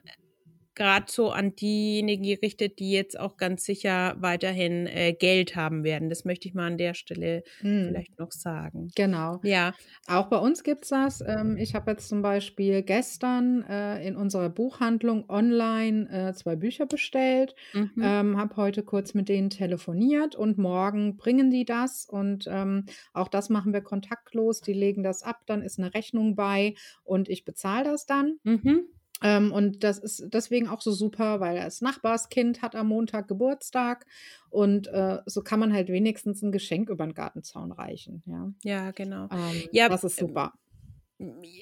gerade 0.76 1.06
so 1.10 1.32
an 1.32 1.56
diejenigen 1.56 2.24
gerichtet, 2.24 2.80
die 2.80 2.92
jetzt 2.92 3.20
auch 3.20 3.38
ganz 3.38 3.66
sicher 3.66 4.16
weiterhin 4.20 4.88
äh, 4.88 5.14
Geld 5.14 5.56
haben 5.56 5.84
werden. 5.84 6.10
Das 6.10 6.26
möchte 6.26 6.48
ich 6.48 6.54
mal 6.54 6.68
an 6.68 6.78
der 6.78 6.94
Stelle 6.94 7.44
hm. 7.60 7.88
vielleicht 7.88 8.20
noch 8.20 8.32
sagen. 8.32 8.90
Genau. 8.96 9.40
Ja. 9.44 9.74
Auch 10.08 10.28
bei 10.28 10.38
uns 10.38 10.64
gibt 10.64 10.84
es 10.84 10.90
das. 10.90 11.22
Ähm, 11.22 11.58
ich 11.58 11.76
habe 11.76 11.92
jetzt 11.92 12.10
zum 12.10 12.22
Beispiel 12.22 12.84
gestern 12.84 13.64
äh, 13.64 14.06
in 14.06 14.16
unserer 14.16 14.50
Buchhandlung 14.50 15.30
online 15.30 16.10
äh, 16.10 16.34
zwei 16.34 16.56
Bücher 16.56 16.86
bestellt, 16.86 17.56
mhm. 17.74 17.92
ähm, 18.02 18.38
habe 18.38 18.56
heute 18.58 18.84
kurz 18.84 19.14
mit 19.14 19.30
denen 19.30 19.50
telefoniert 19.50 20.36
und 20.36 20.58
morgen 20.58 21.18
bringen 21.18 21.50
die 21.50 21.66
das 21.66 22.06
und 22.06 22.48
ähm, 22.50 22.86
auch 23.14 23.28
das 23.28 23.50
machen 23.50 23.74
wir 23.74 23.82
kontaktlos. 23.82 24.62
Die 24.62 24.74
legen 24.74 25.04
das 25.04 25.24
ab, 25.24 25.42
dann 25.46 25.62
ist 25.62 25.80
eine 25.80 25.94
Rechnung 25.94 26.36
bei 26.36 26.76
und 27.04 27.30
ich 27.30 27.46
bezahle 27.46 27.86
das 27.86 28.06
dann. 28.06 28.40
Mhm. 28.44 28.86
Ähm, 29.24 29.52
und 29.52 29.84
das 29.84 29.98
ist 29.98 30.26
deswegen 30.34 30.68
auch 30.68 30.82
so 30.82 30.92
super, 30.92 31.40
weil 31.40 31.56
das 31.56 31.82
Nachbarskind 31.82 32.62
hat 32.62 32.76
am 32.76 32.88
Montag 32.88 33.28
Geburtstag 33.28 34.06
und 34.50 34.88
äh, 34.88 35.20
so 35.26 35.42
kann 35.42 35.60
man 35.60 35.74
halt 35.74 35.88
wenigstens 35.90 36.42
ein 36.42 36.52
Geschenk 36.52 36.90
über 36.90 37.06
den 37.06 37.14
Gartenzaun 37.14 37.72
reichen. 37.72 38.24
Ja, 38.26 38.52
ja 38.64 38.92
genau. 38.92 39.30
Ähm, 39.32 39.70
ja, 39.72 39.88
das 39.90 40.04
ist 40.04 40.20
super. 40.20 40.54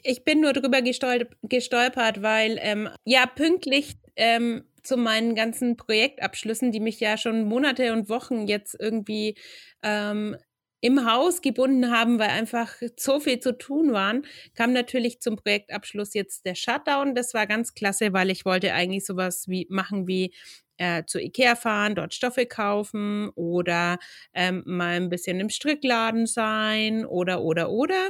Ich 0.03 0.23
bin 0.23 0.41
nur 0.41 0.53
drüber 0.53 0.81
gestolpert, 0.81 1.37
gestolpert 1.43 2.23
weil 2.23 2.57
ähm, 2.59 2.89
ja 3.05 3.27
pünktlich 3.27 3.97
ähm, 4.15 4.63
zu 4.81 4.97
meinen 4.97 5.35
ganzen 5.35 5.77
Projektabschlüssen, 5.77 6.71
die 6.71 6.79
mich 6.79 6.99
ja 6.99 7.17
schon 7.17 7.45
Monate 7.45 7.93
und 7.93 8.09
Wochen 8.09 8.47
jetzt 8.47 8.75
irgendwie 8.79 9.35
ähm, 9.83 10.35
im 10.83 11.09
Haus 11.09 11.41
gebunden 11.41 11.91
haben, 11.91 12.19
weil 12.19 12.29
einfach 12.29 12.75
so 12.99 13.21
viel 13.21 13.39
zu 13.39 13.57
tun 13.57 13.93
waren, 13.93 14.25
kam 14.53 14.73
natürlich 14.73 15.21
zum 15.21 15.37
Projektabschluss 15.37 16.13
jetzt 16.13 16.45
der 16.45 16.55
Shutdown. 16.55 17.15
Das 17.15 17.33
war 17.33 17.47
ganz 17.47 17.73
klasse, 17.73 18.11
weil 18.11 18.29
ich 18.29 18.43
wollte 18.43 18.73
eigentlich 18.73 19.05
sowas 19.05 19.47
wie 19.47 19.65
machen 19.69 20.07
wie 20.07 20.33
äh, 20.75 21.05
zu 21.05 21.21
Ikea 21.21 21.55
fahren, 21.55 21.95
dort 21.95 22.13
Stoffe 22.13 22.45
kaufen 22.45 23.29
oder 23.35 23.97
ähm, 24.33 24.61
mal 24.65 24.97
ein 24.97 25.07
bisschen 25.07 25.39
im 25.39 25.47
Strickladen 25.47 26.25
sein 26.25 27.05
oder 27.05 27.43
oder 27.43 27.69
oder. 27.69 28.09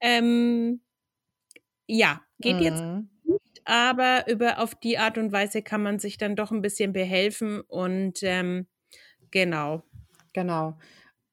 Ähm, 0.00 0.80
ja, 1.86 2.22
geht 2.38 2.56
mhm. 2.56 2.62
jetzt 2.62 2.82
nicht, 3.24 3.60
aber 3.66 4.24
über 4.26 4.58
auf 4.60 4.74
die 4.74 4.96
Art 4.96 5.18
und 5.18 5.32
Weise 5.32 5.60
kann 5.60 5.82
man 5.82 5.98
sich 5.98 6.16
dann 6.16 6.34
doch 6.34 6.50
ein 6.50 6.62
bisschen 6.62 6.94
behelfen 6.94 7.60
und 7.60 8.22
ähm, 8.22 8.68
genau. 9.30 9.82
Genau. 10.32 10.78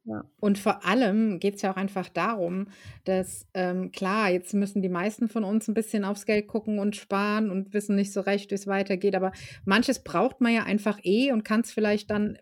Ja. 0.06 0.26
Und 0.40 0.58
vor 0.58 0.86
allem 0.86 1.40
geht 1.40 1.56
es 1.56 1.62
ja 1.62 1.72
auch 1.72 1.78
einfach 1.78 2.10
darum, 2.10 2.68
dass 3.06 3.48
ähm, 3.54 3.92
klar, 3.92 4.30
jetzt 4.30 4.54
müssen 4.54 4.82
die 4.82 4.90
meisten 4.90 5.30
von 5.30 5.44
uns 5.44 5.68
ein 5.68 5.74
bisschen 5.74 6.04
aufs 6.04 6.26
Geld 6.26 6.48
gucken 6.48 6.80
und 6.80 6.96
sparen 6.96 7.50
und 7.50 7.74
wissen 7.74 7.96
nicht 7.96 8.12
so 8.12 8.22
recht, 8.22 8.52
wie 8.52 8.56
es 8.56 8.68
weitergeht. 8.68 9.16
Aber 9.16 9.32
manches 9.66 10.04
braucht 10.04 10.42
man 10.42 10.54
ja 10.54 10.64
einfach 10.64 11.00
eh 11.04 11.32
und 11.32 11.46
kann 11.46 11.62
es 11.62 11.72
vielleicht 11.72 12.12
dann 12.12 12.38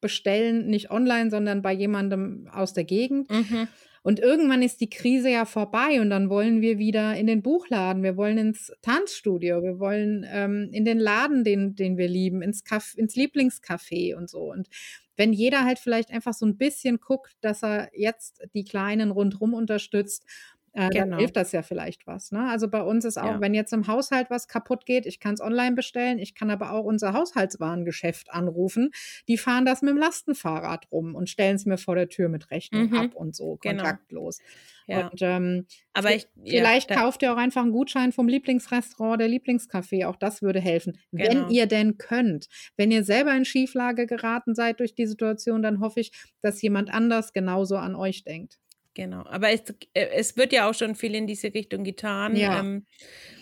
bestellen, 0.00 0.66
nicht 0.66 0.90
online, 0.90 1.30
sondern 1.30 1.62
bei 1.62 1.72
jemandem 1.72 2.48
aus 2.52 2.72
der 2.72 2.84
Gegend. 2.84 3.30
Mhm. 3.30 3.68
Und 4.02 4.18
irgendwann 4.18 4.62
ist 4.62 4.80
die 4.80 4.88
Krise 4.88 5.28
ja 5.28 5.44
vorbei 5.44 6.00
und 6.00 6.08
dann 6.08 6.30
wollen 6.30 6.62
wir 6.62 6.78
wieder 6.78 7.14
in 7.16 7.26
den 7.26 7.42
Buchladen, 7.42 8.02
wir 8.02 8.16
wollen 8.16 8.38
ins 8.38 8.72
Tanzstudio, 8.80 9.62
wir 9.62 9.78
wollen 9.78 10.24
ähm, 10.26 10.70
in 10.72 10.86
den 10.86 10.98
Laden, 10.98 11.44
den, 11.44 11.74
den 11.74 11.98
wir 11.98 12.08
lieben, 12.08 12.40
ins, 12.40 12.64
Caf 12.64 12.94
ins 12.96 13.14
Lieblingscafé 13.14 14.16
und 14.16 14.30
so. 14.30 14.50
Und 14.50 14.68
wenn 15.16 15.32
jeder 15.32 15.64
halt 15.64 15.78
vielleicht 15.78 16.10
einfach 16.10 16.34
so 16.34 16.46
ein 16.46 16.56
bisschen 16.56 16.98
guckt, 17.00 17.34
dass 17.40 17.62
er 17.62 17.90
jetzt 17.94 18.42
die 18.54 18.64
Kleinen 18.64 19.10
rundherum 19.10 19.54
unterstützt, 19.54 20.24
äh, 20.72 20.88
genau. 20.88 21.06
dann 21.06 21.18
hilft 21.18 21.36
das 21.36 21.52
ja 21.52 21.62
vielleicht 21.62 22.06
was. 22.06 22.30
Ne? 22.30 22.48
Also 22.48 22.68
bei 22.68 22.82
uns 22.82 23.04
ist 23.04 23.18
auch, 23.18 23.24
ja. 23.24 23.40
wenn 23.40 23.54
jetzt 23.54 23.72
im 23.72 23.86
Haushalt 23.86 24.30
was 24.30 24.46
kaputt 24.46 24.86
geht, 24.86 25.04
ich 25.06 25.18
kann 25.18 25.34
es 25.34 25.40
online 25.40 25.74
bestellen, 25.74 26.18
ich 26.18 26.34
kann 26.34 26.50
aber 26.50 26.72
auch 26.72 26.84
unser 26.84 27.12
Haushaltswarengeschäft 27.12 28.30
anrufen. 28.30 28.90
Die 29.28 29.36
fahren 29.36 29.64
das 29.64 29.82
mit 29.82 29.90
dem 29.90 29.98
Lastenfahrrad 29.98 30.86
rum 30.92 31.14
und 31.14 31.28
stellen 31.28 31.56
es 31.56 31.66
mir 31.66 31.78
vor 31.78 31.96
der 31.96 32.08
Tür 32.08 32.28
mit 32.28 32.50
Rechnung 32.50 32.90
mhm. 32.90 32.96
ab 32.96 33.14
und 33.14 33.34
so, 33.34 33.58
genau. 33.60 33.82
kontaktlos. 33.82 34.38
Genau. 34.38 35.00
Ja. 35.00 35.08
Und 35.08 35.22
ähm, 35.22 35.66
aber 35.92 36.14
ich, 36.14 36.28
vielleicht 36.44 36.90
ja, 36.90 36.96
kauft 36.96 37.22
ihr 37.22 37.32
auch 37.32 37.36
einfach 37.36 37.62
einen 37.62 37.72
Gutschein 37.72 38.12
vom 38.12 38.28
Lieblingsrestaurant, 38.28 39.20
der 39.20 39.28
Lieblingscafé. 39.28 40.06
Auch 40.06 40.16
das 40.16 40.42
würde 40.42 40.60
helfen, 40.60 40.98
genau. 41.12 41.28
wenn 41.28 41.50
ihr 41.50 41.66
denn 41.66 41.98
könnt. 41.98 42.48
Wenn 42.76 42.90
ihr 42.90 43.04
selber 43.04 43.34
in 43.34 43.44
Schieflage 43.44 44.06
geraten 44.06 44.54
seid 44.54 44.80
durch 44.80 44.94
die 44.94 45.06
Situation, 45.06 45.62
dann 45.62 45.80
hoffe 45.80 46.00
ich, 46.00 46.12
dass 46.42 46.62
jemand 46.62 46.92
anders 46.92 47.32
genauso 47.32 47.76
an 47.76 47.94
euch 47.94 48.24
denkt. 48.24 48.58
Genau, 48.94 49.24
aber 49.26 49.50
es, 49.50 49.62
äh, 49.94 50.08
es 50.14 50.36
wird 50.36 50.52
ja 50.52 50.68
auch 50.68 50.74
schon 50.74 50.94
viel 50.94 51.14
in 51.14 51.26
diese 51.26 51.54
Richtung 51.54 51.84
getan 51.84 52.36
ja. 52.36 52.60
ähm, 52.60 52.86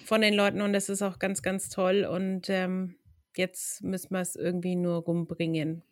von 0.05 0.21
den 0.21 0.35
Leuten 0.35 0.61
und 0.61 0.73
das 0.73 0.89
ist 0.89 1.03
auch 1.03 1.19
ganz, 1.19 1.43
ganz 1.43 1.69
toll 1.69 2.05
und 2.05 2.51
ähm, 2.51 2.97
jetzt 3.37 3.83
müssen 3.83 4.13
wir 4.13 4.21
es 4.21 4.37
irgendwie 4.37 4.77
nur 4.77 5.03
rumbringen 5.03 5.83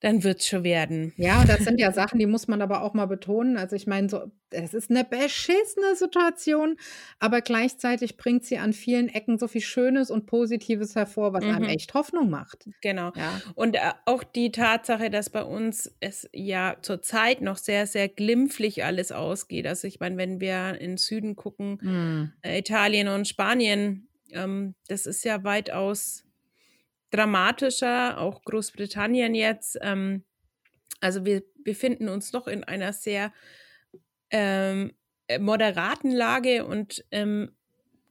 dann 0.00 0.24
wird 0.24 0.40
es 0.40 0.46
schon 0.46 0.64
werden. 0.64 1.12
Ja, 1.16 1.40
und 1.40 1.48
das 1.48 1.60
sind 1.60 1.78
ja 1.78 1.92
Sachen, 1.92 2.18
die 2.18 2.26
muss 2.26 2.48
man 2.48 2.62
aber 2.62 2.82
auch 2.82 2.94
mal 2.94 3.06
betonen. 3.06 3.58
Also 3.58 3.76
ich 3.76 3.86
meine, 3.86 4.08
so, 4.08 4.30
es 4.48 4.72
ist 4.72 4.90
eine 4.90 5.04
beschissene 5.04 5.94
Situation, 5.94 6.76
aber 7.18 7.42
gleichzeitig 7.42 8.16
bringt 8.16 8.44
sie 8.44 8.56
an 8.56 8.72
vielen 8.72 9.08
Ecken 9.08 9.38
so 9.38 9.46
viel 9.46 9.60
Schönes 9.60 10.10
und 10.10 10.24
Positives 10.24 10.96
hervor, 10.96 11.34
was 11.34 11.44
mhm. 11.44 11.50
einem 11.50 11.68
echt 11.68 11.92
Hoffnung 11.92 12.30
macht. 12.30 12.68
Genau. 12.80 13.12
Ja. 13.14 13.40
Und 13.54 13.76
äh, 13.76 13.92
auch 14.06 14.24
die 14.24 14.50
Tatsache, 14.52 15.10
dass 15.10 15.28
bei 15.28 15.44
uns 15.44 15.94
es 16.00 16.28
ja 16.32 16.76
zurzeit 16.80 17.42
noch 17.42 17.58
sehr, 17.58 17.86
sehr 17.86 18.08
glimpflich 18.08 18.84
alles 18.84 19.12
ausgeht. 19.12 19.66
Also 19.66 19.86
ich 19.86 20.00
meine, 20.00 20.16
wenn 20.16 20.40
wir 20.40 20.80
in 20.80 20.92
den 20.92 20.96
Süden 20.96 21.36
gucken, 21.36 21.78
mhm. 21.82 22.32
Italien 22.42 23.08
und 23.08 23.28
Spanien, 23.28 24.08
ähm, 24.32 24.74
das 24.88 25.04
ist 25.04 25.24
ja 25.24 25.44
weitaus 25.44 26.24
dramatischer, 27.10 28.18
auch 28.18 28.42
Großbritannien 28.44 29.34
jetzt. 29.34 29.78
Ähm, 29.82 30.24
also 31.00 31.24
wir 31.24 31.42
befinden 31.64 32.08
uns 32.08 32.32
noch 32.32 32.46
in 32.46 32.64
einer 32.64 32.92
sehr 32.92 33.32
ähm, 34.30 34.92
äh, 35.28 35.38
moderaten 35.38 36.10
Lage 36.10 36.64
und 36.64 37.04
ähm, 37.10 37.52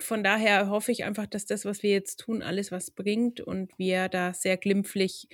von 0.02 0.24
daher 0.24 0.70
hoffe 0.70 0.92
ich 0.92 1.04
einfach, 1.04 1.28
dass 1.28 1.46
das, 1.46 1.66
was 1.66 1.84
wir 1.84 1.92
jetzt 1.92 2.22
tun, 2.22 2.42
alles 2.42 2.72
was 2.72 2.92
bringt 2.92 3.42
und 3.42 3.78
wir 3.78 4.08
da 4.08 4.34
sehr 4.34 4.58
glimpflich 4.58 5.28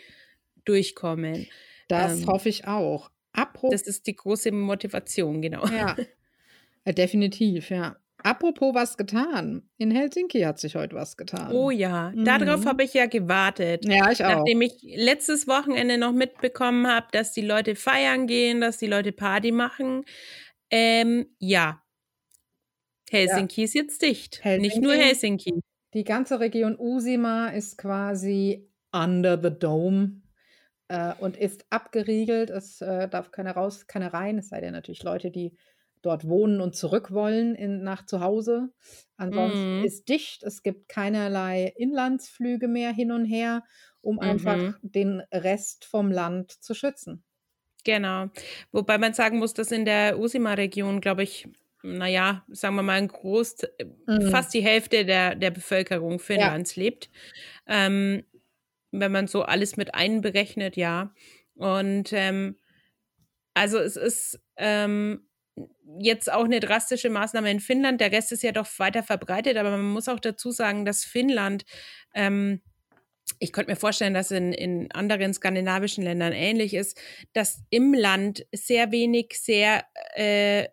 durchkommen. 0.65 1.47
Das 1.87 2.21
ähm, 2.21 2.27
hoffe 2.27 2.49
ich 2.49 2.65
auch. 2.65 3.11
Apropos 3.31 3.71
das 3.71 3.87
ist 3.87 4.07
die 4.07 4.15
große 4.15 4.51
Motivation, 4.51 5.41
genau. 5.41 5.67
Ja, 5.67 5.95
äh, 6.85 6.93
definitiv, 6.93 7.69
ja. 7.69 7.97
Apropos 8.25 8.73
was 8.73 8.97
getan. 8.97 9.69
In 9.77 9.91
Helsinki 9.91 10.41
hat 10.41 10.57
sich 10.59 10.75
heute 10.75 10.95
was 10.95 11.15
getan. 11.15 11.51
Oh 11.51 11.69
ja, 11.69 12.09
mhm. 12.09 12.25
darauf 12.25 12.65
habe 12.65 12.83
ich 12.83 12.95
ja 12.95 13.05
gewartet. 13.05 13.85
Ja, 13.85 14.09
ich 14.09 14.25
auch. 14.25 14.37
Nachdem 14.37 14.63
ich 14.63 14.73
letztes 14.81 15.47
Wochenende 15.47 15.99
noch 15.99 16.11
mitbekommen 16.11 16.87
habe, 16.87 17.05
dass 17.11 17.33
die 17.33 17.45
Leute 17.45 17.75
feiern 17.75 18.25
gehen, 18.25 18.61
dass 18.61 18.79
die 18.79 18.87
Leute 18.87 19.11
Party 19.11 19.51
machen. 19.51 20.05
Ähm, 20.71 21.27
ja. 21.37 21.83
Helsinki 23.11 23.61
ja. 23.61 23.65
ist 23.65 23.75
jetzt 23.75 24.01
dicht. 24.01 24.43
Helsinki, 24.43 24.67
Nicht 24.69 24.81
nur 24.81 24.95
Helsinki. 24.95 25.59
Die 25.93 26.03
ganze 26.03 26.39
Region 26.39 26.75
Usima 26.79 27.49
ist 27.49 27.77
quasi 27.77 28.71
under 28.91 29.39
the 29.39 29.51
dome 29.51 30.23
äh, 30.87 31.13
und 31.19 31.37
ist 31.37 31.67
abgeriegelt. 31.69 32.49
Es 32.49 32.81
äh, 32.81 33.07
darf 33.07 33.29
keiner 33.29 33.51
raus, 33.51 33.85
keiner 33.85 34.15
rein. 34.15 34.39
Es 34.39 34.49
sei 34.49 34.61
denn 34.61 34.73
natürlich 34.73 35.03
Leute, 35.03 35.29
die 35.29 35.55
dort 36.05 36.27
wohnen 36.27 36.61
und 36.61 36.75
zurück 36.75 37.11
wollen 37.11 37.55
in, 37.55 37.83
nach 37.83 38.05
zu 38.05 38.21
Hause. 38.21 38.69
Ansonsten 39.17 39.79
mhm. 39.79 39.85
ist 39.85 40.09
dicht. 40.09 40.43
Es 40.43 40.63
gibt 40.63 40.89
keinerlei 40.89 41.73
Inlandsflüge 41.77 42.67
mehr 42.67 42.91
hin 42.91 43.11
und 43.11 43.25
her, 43.25 43.63
um 44.01 44.15
mhm. 44.15 44.21
einfach 44.21 44.79
den 44.81 45.21
Rest 45.33 45.85
vom 45.85 46.11
Land 46.11 46.51
zu 46.51 46.73
schützen. 46.73 47.23
Genau. 47.83 48.27
Wobei 48.71 48.97
man 48.97 49.13
sagen 49.13 49.39
muss, 49.39 49.53
dass 49.53 49.71
in 49.71 49.85
der 49.85 50.19
Usima-Region, 50.19 51.01
glaube 51.01 51.23
ich, 51.23 51.47
naja, 51.83 52.43
sagen 52.49 52.75
wir 52.75 52.83
mal, 52.83 52.93
ein 52.93 53.07
Groß, 53.07 53.57
mhm. 54.07 54.29
fast 54.31 54.53
die 54.53 54.63
Hälfte 54.63 55.05
der, 55.05 55.35
der 55.35 55.51
Bevölkerung 55.51 56.19
Finnlands 56.19 56.75
ja. 56.75 56.83
lebt. 56.83 57.09
Ähm, 57.67 58.23
wenn 58.91 59.11
man 59.11 59.27
so 59.27 59.43
alles 59.43 59.77
mit 59.77 59.93
einberechnet, 59.93 60.77
ja. 60.77 61.13
Und 61.55 62.11
ähm, 62.11 62.57
also 63.53 63.77
es 63.79 63.95
ist 63.95 64.39
ähm, 64.57 65.27
jetzt 65.99 66.31
auch 66.31 66.45
eine 66.45 66.59
drastische 66.59 67.09
Maßnahme 67.09 67.51
in 67.51 67.59
Finnland. 67.59 68.01
Der 68.01 68.11
Rest 68.11 68.31
ist 68.31 68.43
ja 68.43 68.51
doch 68.51 68.67
weiter 68.77 69.03
verbreitet, 69.03 69.57
aber 69.57 69.71
man 69.71 69.85
muss 69.85 70.09
auch 70.09 70.19
dazu 70.19 70.51
sagen, 70.51 70.85
dass 70.85 71.05
Finnland, 71.05 71.65
ähm, 72.13 72.61
ich 73.39 73.51
könnte 73.51 73.71
mir 73.71 73.75
vorstellen, 73.75 74.13
dass 74.13 74.29
in, 74.29 74.53
in 74.53 74.91
anderen 74.91 75.33
skandinavischen 75.33 76.03
Ländern 76.03 76.31
ähnlich 76.31 76.73
ist, 76.75 77.01
dass 77.33 77.63
im 77.71 77.93
Land 77.93 78.45
sehr 78.51 78.91
wenig 78.91 79.33
sehr 79.33 79.85
äh, 80.13 80.67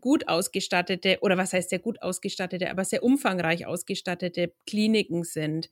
gut 0.00 0.26
ausgestattete, 0.26 1.18
oder 1.20 1.36
was 1.36 1.52
heißt 1.52 1.68
sehr 1.68 1.78
gut 1.78 2.00
ausgestattete, 2.00 2.70
aber 2.70 2.84
sehr 2.84 3.02
umfangreich 3.02 3.66
ausgestattete 3.66 4.52
Kliniken 4.66 5.24
sind. 5.24 5.68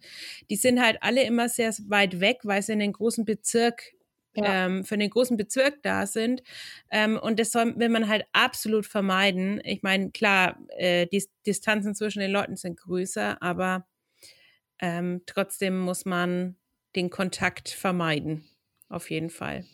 Die 0.50 0.56
sind 0.56 0.82
halt 0.82 0.98
alle 1.00 1.22
immer 1.22 1.48
sehr 1.48 1.72
weit 1.86 2.20
weg, 2.20 2.40
weil 2.42 2.62
sie 2.62 2.72
in 2.72 2.80
den 2.80 2.92
großen 2.92 3.24
Bezirk 3.24 3.94
ja. 4.34 4.66
ähm, 4.66 4.84
für 4.84 4.96
den 4.96 5.10
großen 5.10 5.36
Bezirk 5.36 5.82
da 5.82 6.06
sind. 6.06 6.42
Ähm, 6.90 7.18
und 7.20 7.38
das 7.38 7.50
soll, 7.50 7.78
will 7.78 7.88
man 7.88 8.08
halt 8.08 8.26
absolut 8.32 8.86
vermeiden. 8.86 9.60
Ich 9.64 9.82
meine, 9.82 10.10
klar, 10.10 10.58
äh, 10.76 11.06
die 11.06 11.24
Distanzen 11.46 11.94
zwischen 11.94 12.20
den 12.20 12.30
Leuten 12.30 12.56
sind 12.56 12.78
größer, 12.78 13.42
aber 13.42 13.86
ähm, 14.80 15.22
trotzdem 15.26 15.78
muss 15.80 16.04
man 16.04 16.56
den 16.96 17.10
Kontakt 17.10 17.68
vermeiden. 17.68 18.44
Auf 18.88 19.10
jeden 19.10 19.30
Fall. 19.30 19.64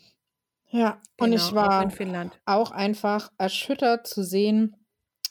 Ja, 0.69 1.01
genau, 1.17 1.25
und 1.25 1.33
ich 1.33 1.53
war 1.53 1.85
auch, 1.85 2.31
auch 2.45 2.71
einfach 2.71 3.31
erschüttert 3.37 4.07
zu 4.07 4.23
sehen, 4.23 4.75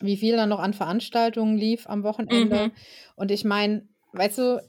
wie 0.00 0.16
viel 0.16 0.36
da 0.36 0.46
noch 0.46 0.58
an 0.58 0.72
Veranstaltungen 0.72 1.56
lief 1.56 1.86
am 1.88 2.02
Wochenende. 2.02 2.68
Mhm. 2.68 2.72
Und 3.16 3.30
ich 3.30 3.44
meine, 3.44 3.86
weißt 4.12 4.38
du, 4.38 4.62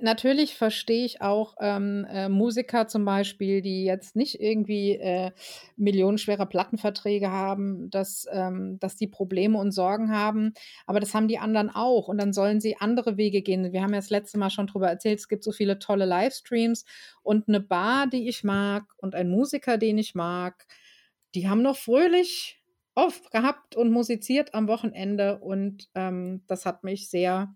natürlich 0.00 0.54
verstehe 0.54 1.04
ich 1.04 1.20
auch 1.20 1.56
ähm, 1.60 2.06
äh, 2.10 2.28
Musiker 2.28 2.86
zum 2.88 3.04
Beispiel, 3.04 3.62
die 3.62 3.84
jetzt 3.84 4.16
nicht 4.16 4.40
irgendwie 4.40 4.92
äh, 4.92 5.32
millionenschwere 5.76 6.46
Plattenverträge 6.46 7.30
haben, 7.30 7.90
dass, 7.90 8.26
ähm, 8.30 8.78
dass 8.80 8.96
die 8.96 9.06
Probleme 9.06 9.58
und 9.58 9.72
Sorgen 9.72 10.10
haben. 10.10 10.54
Aber 10.86 11.00
das 11.00 11.14
haben 11.14 11.28
die 11.28 11.38
anderen 11.38 11.70
auch. 11.70 12.08
Und 12.08 12.18
dann 12.18 12.32
sollen 12.32 12.60
sie 12.60 12.76
andere 12.78 13.16
Wege 13.16 13.42
gehen. 13.42 13.72
Wir 13.72 13.82
haben 13.82 13.92
ja 13.92 14.00
das 14.00 14.10
letzte 14.10 14.38
Mal 14.38 14.50
schon 14.50 14.66
darüber 14.66 14.88
erzählt, 14.88 15.18
es 15.18 15.28
gibt 15.28 15.44
so 15.44 15.52
viele 15.52 15.78
tolle 15.78 16.06
Livestreams 16.06 16.84
und 17.22 17.48
eine 17.48 17.60
Bar, 17.60 18.06
die 18.06 18.28
ich 18.28 18.44
mag 18.44 18.84
und 18.96 19.14
ein 19.14 19.28
Musiker, 19.28 19.78
den 19.78 19.98
ich 19.98 20.14
mag, 20.14 20.66
die 21.34 21.48
haben 21.48 21.62
noch 21.62 21.76
fröhlich 21.76 22.62
oft 22.94 23.30
gehabt 23.30 23.76
und 23.76 23.90
musiziert 23.90 24.54
am 24.54 24.68
Wochenende. 24.68 25.38
Und 25.38 25.88
ähm, 25.94 26.42
das 26.46 26.66
hat 26.66 26.84
mich 26.84 27.08
sehr 27.08 27.54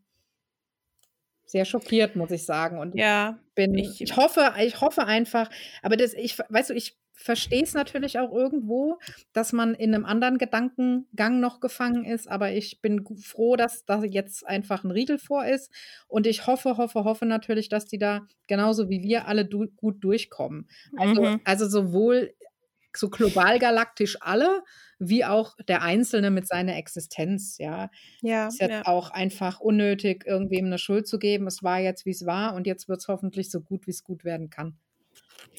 sehr 1.46 1.64
schockiert, 1.64 2.16
muss 2.16 2.30
ich 2.30 2.44
sagen. 2.44 2.78
Und 2.78 2.94
ja, 2.96 3.38
bin, 3.54 3.74
ich, 3.74 4.00
ich 4.00 4.16
hoffe, 4.16 4.52
ich 4.60 4.80
hoffe 4.80 5.04
einfach, 5.06 5.48
aber 5.82 5.96
das, 5.96 6.12
ich, 6.12 6.38
weißt 6.38 6.70
du, 6.70 6.74
ich 6.74 6.96
verstehe 7.16 7.62
es 7.62 7.72
natürlich 7.72 8.18
auch 8.18 8.30
irgendwo, 8.30 8.98
dass 9.32 9.52
man 9.52 9.74
in 9.74 9.94
einem 9.94 10.04
anderen 10.04 10.36
Gedankengang 10.36 11.40
noch 11.40 11.60
gefangen 11.60 12.04
ist, 12.04 12.28
aber 12.28 12.52
ich 12.52 12.82
bin 12.82 13.04
froh, 13.16 13.56
dass 13.56 13.86
da 13.86 14.04
jetzt 14.04 14.46
einfach 14.46 14.84
ein 14.84 14.90
Riegel 14.90 15.18
vor 15.18 15.46
ist 15.46 15.72
und 16.08 16.26
ich 16.26 16.46
hoffe, 16.46 16.76
hoffe, 16.76 17.04
hoffe 17.04 17.24
natürlich, 17.24 17.68
dass 17.68 17.86
die 17.86 17.98
da 17.98 18.26
genauso 18.46 18.90
wie 18.90 19.02
wir 19.02 19.26
alle 19.26 19.46
du 19.46 19.66
gut 19.76 20.04
durchkommen. 20.04 20.68
Also, 20.96 21.22
mhm. 21.22 21.40
also 21.44 21.66
sowohl 21.66 22.34
so 22.96 23.08
global 23.10 23.58
galaktisch 23.58 24.16
alle, 24.20 24.62
wie 24.98 25.24
auch 25.24 25.56
der 25.68 25.82
Einzelne 25.82 26.30
mit 26.30 26.48
seiner 26.48 26.76
Existenz, 26.76 27.58
ja. 27.58 27.90
Ja. 28.22 28.48
Ist 28.48 28.60
jetzt 28.60 28.70
ja. 28.70 28.86
auch 28.86 29.10
einfach 29.10 29.60
unnötig, 29.60 30.24
irgendwem 30.26 30.66
eine 30.66 30.78
Schuld 30.78 31.06
zu 31.06 31.18
geben. 31.18 31.46
Es 31.46 31.62
war 31.62 31.80
jetzt, 31.80 32.06
wie 32.06 32.10
es 32.10 32.26
war 32.26 32.54
und 32.54 32.66
jetzt 32.66 32.88
wird 32.88 33.00
es 33.00 33.08
hoffentlich 33.08 33.50
so 33.50 33.60
gut, 33.60 33.86
wie 33.86 33.90
es 33.92 34.04
gut 34.04 34.24
werden 34.24 34.50
kann. 34.50 34.78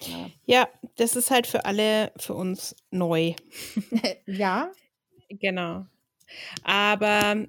Ja. 0.01 0.29
ja, 0.46 0.70
das 0.98 1.15
ist 1.15 1.32
halt 1.32 1.48
für 1.48 1.65
alle, 1.65 2.12
für 2.17 2.34
uns 2.34 2.75
neu. 2.91 3.34
ja. 4.25 4.72
Genau. 5.29 5.86
Aber 6.63 7.48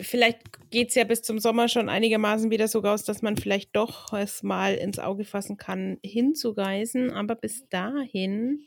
vielleicht 0.00 0.70
geht 0.70 0.88
es 0.88 0.94
ja 0.94 1.04
bis 1.04 1.22
zum 1.22 1.38
Sommer 1.38 1.68
schon 1.68 1.88
einigermaßen 1.88 2.50
wieder 2.50 2.68
so 2.68 2.80
raus, 2.80 3.04
dass 3.04 3.22
man 3.22 3.36
vielleicht 3.36 3.74
doch 3.76 4.12
es 4.12 4.42
mal 4.42 4.74
ins 4.74 4.98
Auge 4.98 5.24
fassen 5.24 5.56
kann, 5.56 5.98
hinzureisen. 6.02 7.12
Aber 7.12 7.34
bis 7.34 7.68
dahin 7.68 8.66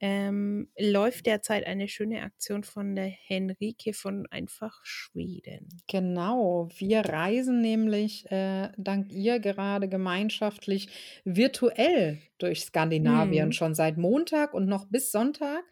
ähm, 0.00 0.68
läuft 0.78 1.26
derzeit 1.26 1.66
eine 1.66 1.86
schöne 1.86 2.22
Aktion 2.22 2.64
von 2.64 2.96
der 2.96 3.08
Henrike 3.08 3.92
von 3.92 4.26
Einfach 4.30 4.80
Schweden. 4.82 5.68
Genau, 5.88 6.68
wir 6.76 7.00
reisen 7.00 7.60
nämlich 7.60 8.30
äh, 8.30 8.70
dank 8.78 9.12
ihr 9.12 9.40
gerade 9.40 9.88
gemeinschaftlich 9.88 10.88
virtuell 11.24 12.18
durch 12.38 12.62
Skandinavien 12.62 13.46
hm. 13.46 13.52
schon 13.52 13.74
seit 13.74 13.98
Montag 13.98 14.54
und 14.54 14.66
noch 14.66 14.86
bis 14.86 15.12
Sonntag. 15.12 15.62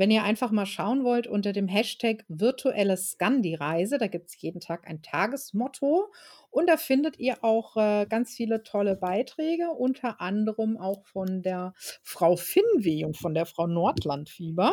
Wenn 0.00 0.10
ihr 0.10 0.24
einfach 0.24 0.50
mal 0.50 0.64
schauen 0.64 1.04
wollt 1.04 1.26
unter 1.26 1.52
dem 1.52 1.68
Hashtag 1.68 2.24
virtuelle 2.26 2.96
Skandi-Reise, 2.96 3.98
da 3.98 4.06
gibt 4.06 4.30
es 4.30 4.40
jeden 4.40 4.58
Tag 4.58 4.88
ein 4.88 5.02
Tagesmotto 5.02 6.10
und 6.48 6.70
da 6.70 6.78
findet 6.78 7.18
ihr 7.18 7.44
auch 7.44 7.76
äh, 7.76 8.06
ganz 8.06 8.34
viele 8.34 8.62
tolle 8.62 8.96
Beiträge, 8.96 9.68
unter 9.68 10.22
anderem 10.22 10.78
auch 10.78 11.04
von 11.04 11.42
der 11.42 11.74
Frau 12.02 12.36
Finnweh 12.36 13.04
und 13.04 13.18
von 13.18 13.34
der 13.34 13.44
Frau 13.44 13.66
Nordlandfieber. 13.66 14.72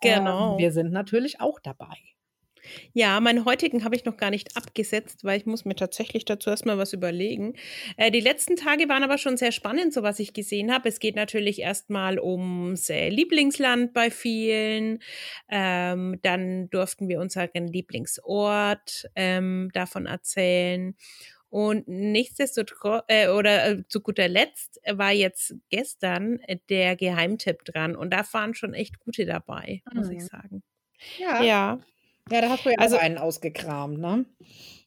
Genau. 0.00 0.54
Ähm, 0.54 0.58
wir 0.58 0.72
sind 0.72 0.90
natürlich 0.90 1.40
auch 1.40 1.60
dabei. 1.60 1.96
Ja, 2.92 3.20
meinen 3.20 3.44
heutigen 3.44 3.84
habe 3.84 3.96
ich 3.96 4.04
noch 4.04 4.16
gar 4.16 4.30
nicht 4.30 4.56
abgesetzt, 4.56 5.24
weil 5.24 5.38
ich 5.38 5.46
muss 5.46 5.64
mir 5.64 5.76
tatsächlich 5.76 6.24
dazu 6.24 6.50
erstmal 6.50 6.78
was 6.78 6.92
überlegen. 6.92 7.54
Äh, 7.96 8.10
die 8.10 8.20
letzten 8.20 8.56
Tage 8.56 8.88
waren 8.88 9.02
aber 9.02 9.18
schon 9.18 9.36
sehr 9.36 9.52
spannend, 9.52 9.92
so 9.92 10.02
was 10.02 10.18
ich 10.18 10.32
gesehen 10.32 10.72
habe. 10.72 10.88
Es 10.88 10.98
geht 10.98 11.16
natürlich 11.16 11.60
erstmal 11.60 12.18
ums 12.18 12.88
äh, 12.90 13.08
Lieblingsland 13.08 13.92
bei 13.92 14.10
vielen. 14.10 15.00
Ähm, 15.48 16.18
dann 16.22 16.70
durften 16.70 17.08
wir 17.08 17.20
unseren 17.20 17.66
Lieblingsort 17.66 19.08
ähm, 19.14 19.70
davon 19.72 20.06
erzählen. 20.06 20.94
Und 21.48 21.86
nichtsdestotrotz, 21.88 23.04
äh, 23.08 23.28
oder 23.28 23.66
äh, 23.66 23.84
zu 23.88 24.00
guter 24.00 24.28
Letzt 24.28 24.80
war 24.92 25.12
jetzt 25.12 25.54
gestern 25.70 26.40
der 26.68 26.96
Geheimtipp 26.96 27.64
dran. 27.64 27.96
Und 27.96 28.10
da 28.10 28.22
waren 28.32 28.54
schon 28.54 28.74
echt 28.74 28.98
gute 28.98 29.26
dabei, 29.26 29.82
muss 29.94 30.08
mhm. 30.08 30.16
ich 30.16 30.24
sagen. 30.24 30.62
Ja. 31.18 31.42
Ja. 31.42 31.80
Ja, 32.30 32.40
da 32.40 32.48
hast 32.50 32.64
du 32.64 32.70
ja 32.70 32.76
also, 32.78 32.96
einen 32.96 33.18
ausgekramt, 33.18 33.98
ne? 33.98 34.26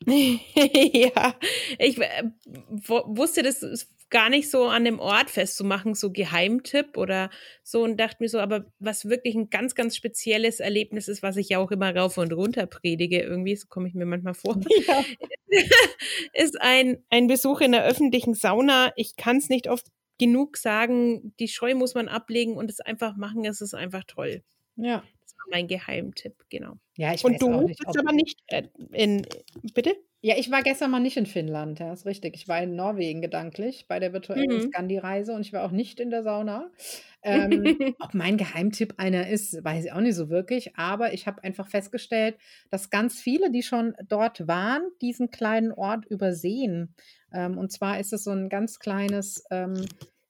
ja, 0.08 1.36
ich 1.78 1.98
äh, 2.00 2.24
wusste 2.70 3.44
das 3.44 3.88
gar 4.10 4.30
nicht 4.30 4.50
so 4.50 4.66
an 4.66 4.86
dem 4.86 5.00
Ort 5.00 5.30
festzumachen, 5.30 5.94
so 5.94 6.12
Geheimtipp 6.12 6.98
oder 6.98 7.30
so 7.64 7.84
und 7.84 7.98
dachte 7.98 8.18
mir 8.20 8.28
so, 8.28 8.40
aber 8.40 8.66
was 8.80 9.08
wirklich 9.08 9.36
ein 9.36 9.50
ganz, 9.50 9.76
ganz 9.76 9.96
spezielles 9.96 10.60
Erlebnis 10.60 11.08
ist, 11.08 11.22
was 11.22 11.38
ich 11.38 11.50
ja 11.50 11.60
auch 11.60 11.72
immer 11.72 11.96
rauf 11.96 12.18
und 12.18 12.34
runter 12.34 12.66
predige, 12.66 13.22
irgendwie, 13.22 13.56
so 13.56 13.68
komme 13.68 13.88
ich 13.88 13.94
mir 13.94 14.06
manchmal 14.06 14.34
vor, 14.34 14.60
ja. 14.88 15.06
ist 16.34 16.60
ein, 16.60 17.04
ein 17.10 17.28
Besuch 17.28 17.62
in 17.62 17.72
der 17.72 17.86
öffentlichen 17.86 18.34
Sauna. 18.34 18.92
Ich 18.96 19.16
kann 19.16 19.38
es 19.38 19.50
nicht 19.50 19.70
oft 19.70 19.88
genug 20.18 20.58
sagen, 20.58 21.34
die 21.40 21.48
Scheu 21.48 21.76
muss 21.76 21.94
man 21.94 22.08
ablegen 22.08 22.58
und 22.58 22.70
es 22.70 22.82
einfach 22.82 23.16
machen, 23.16 23.46
es 23.46 23.62
ist 23.62 23.76
einfach 23.76 24.04
toll. 24.06 24.44
Ja 24.76 25.04
mein 25.50 25.68
Geheimtipp, 25.68 26.46
genau. 26.50 26.78
Ja, 27.00 27.14
ich 27.14 27.24
Und 27.24 27.42
du 27.42 27.54
auch 27.54 27.62
nicht, 27.62 27.80
bist 27.80 27.98
aber 27.98 28.12
nicht 28.12 28.42
äh, 28.48 28.64
in, 28.92 29.26
bitte? 29.74 29.96
Ja, 30.20 30.36
ich 30.38 30.52
war 30.52 30.64
gestern 30.64 30.92
mal 30.92 31.00
nicht 31.00 31.16
in 31.16 31.28
Finnland, 31.28 31.80
ja, 31.80 31.94
ist 31.94 32.06
richtig. 32.06 32.36
Ich 32.36 32.50
war 32.50 32.62
in 32.62 32.76
Norwegen 32.76 33.22
gedanklich 33.22 33.88
bei 33.88 34.00
der 34.00 34.12
virtuellen 34.12 34.66
mhm. 34.66 34.70
Scandi-Reise 34.70 35.32
und 35.32 35.40
ich 35.40 35.54
war 35.54 35.64
auch 35.64 35.72
nicht 35.72 36.02
in 36.02 36.10
der 36.10 36.24
Sauna. 36.24 36.70
Ähm, 37.24 37.64
ob 38.00 38.14
mein 38.14 38.36
Geheimtipp 38.36 38.96
einer 38.98 39.30
ist, 39.30 39.64
weiß 39.64 39.86
ich 39.86 39.94
auch 39.94 40.02
nicht 40.02 40.16
so 40.16 40.30
wirklich, 40.30 40.76
aber 40.76 41.14
ich 41.14 41.26
habe 41.26 41.42
einfach 41.46 41.70
festgestellt, 41.70 42.36
dass 42.70 42.90
ganz 42.90 43.22
viele, 43.22 43.50
die 43.50 43.64
schon 43.64 43.96
dort 44.10 44.46
waren, 44.50 44.82
diesen 45.02 45.32
kleinen 45.32 45.72
Ort 45.72 46.06
übersehen. 46.06 46.96
Ähm, 47.32 47.58
und 47.58 47.72
zwar 47.72 48.02
ist 48.02 48.12
es 48.12 48.26
so 48.26 48.32
ein 48.32 48.50
ganz 48.50 48.78
kleines, 48.78 49.46
ähm, 49.52 49.86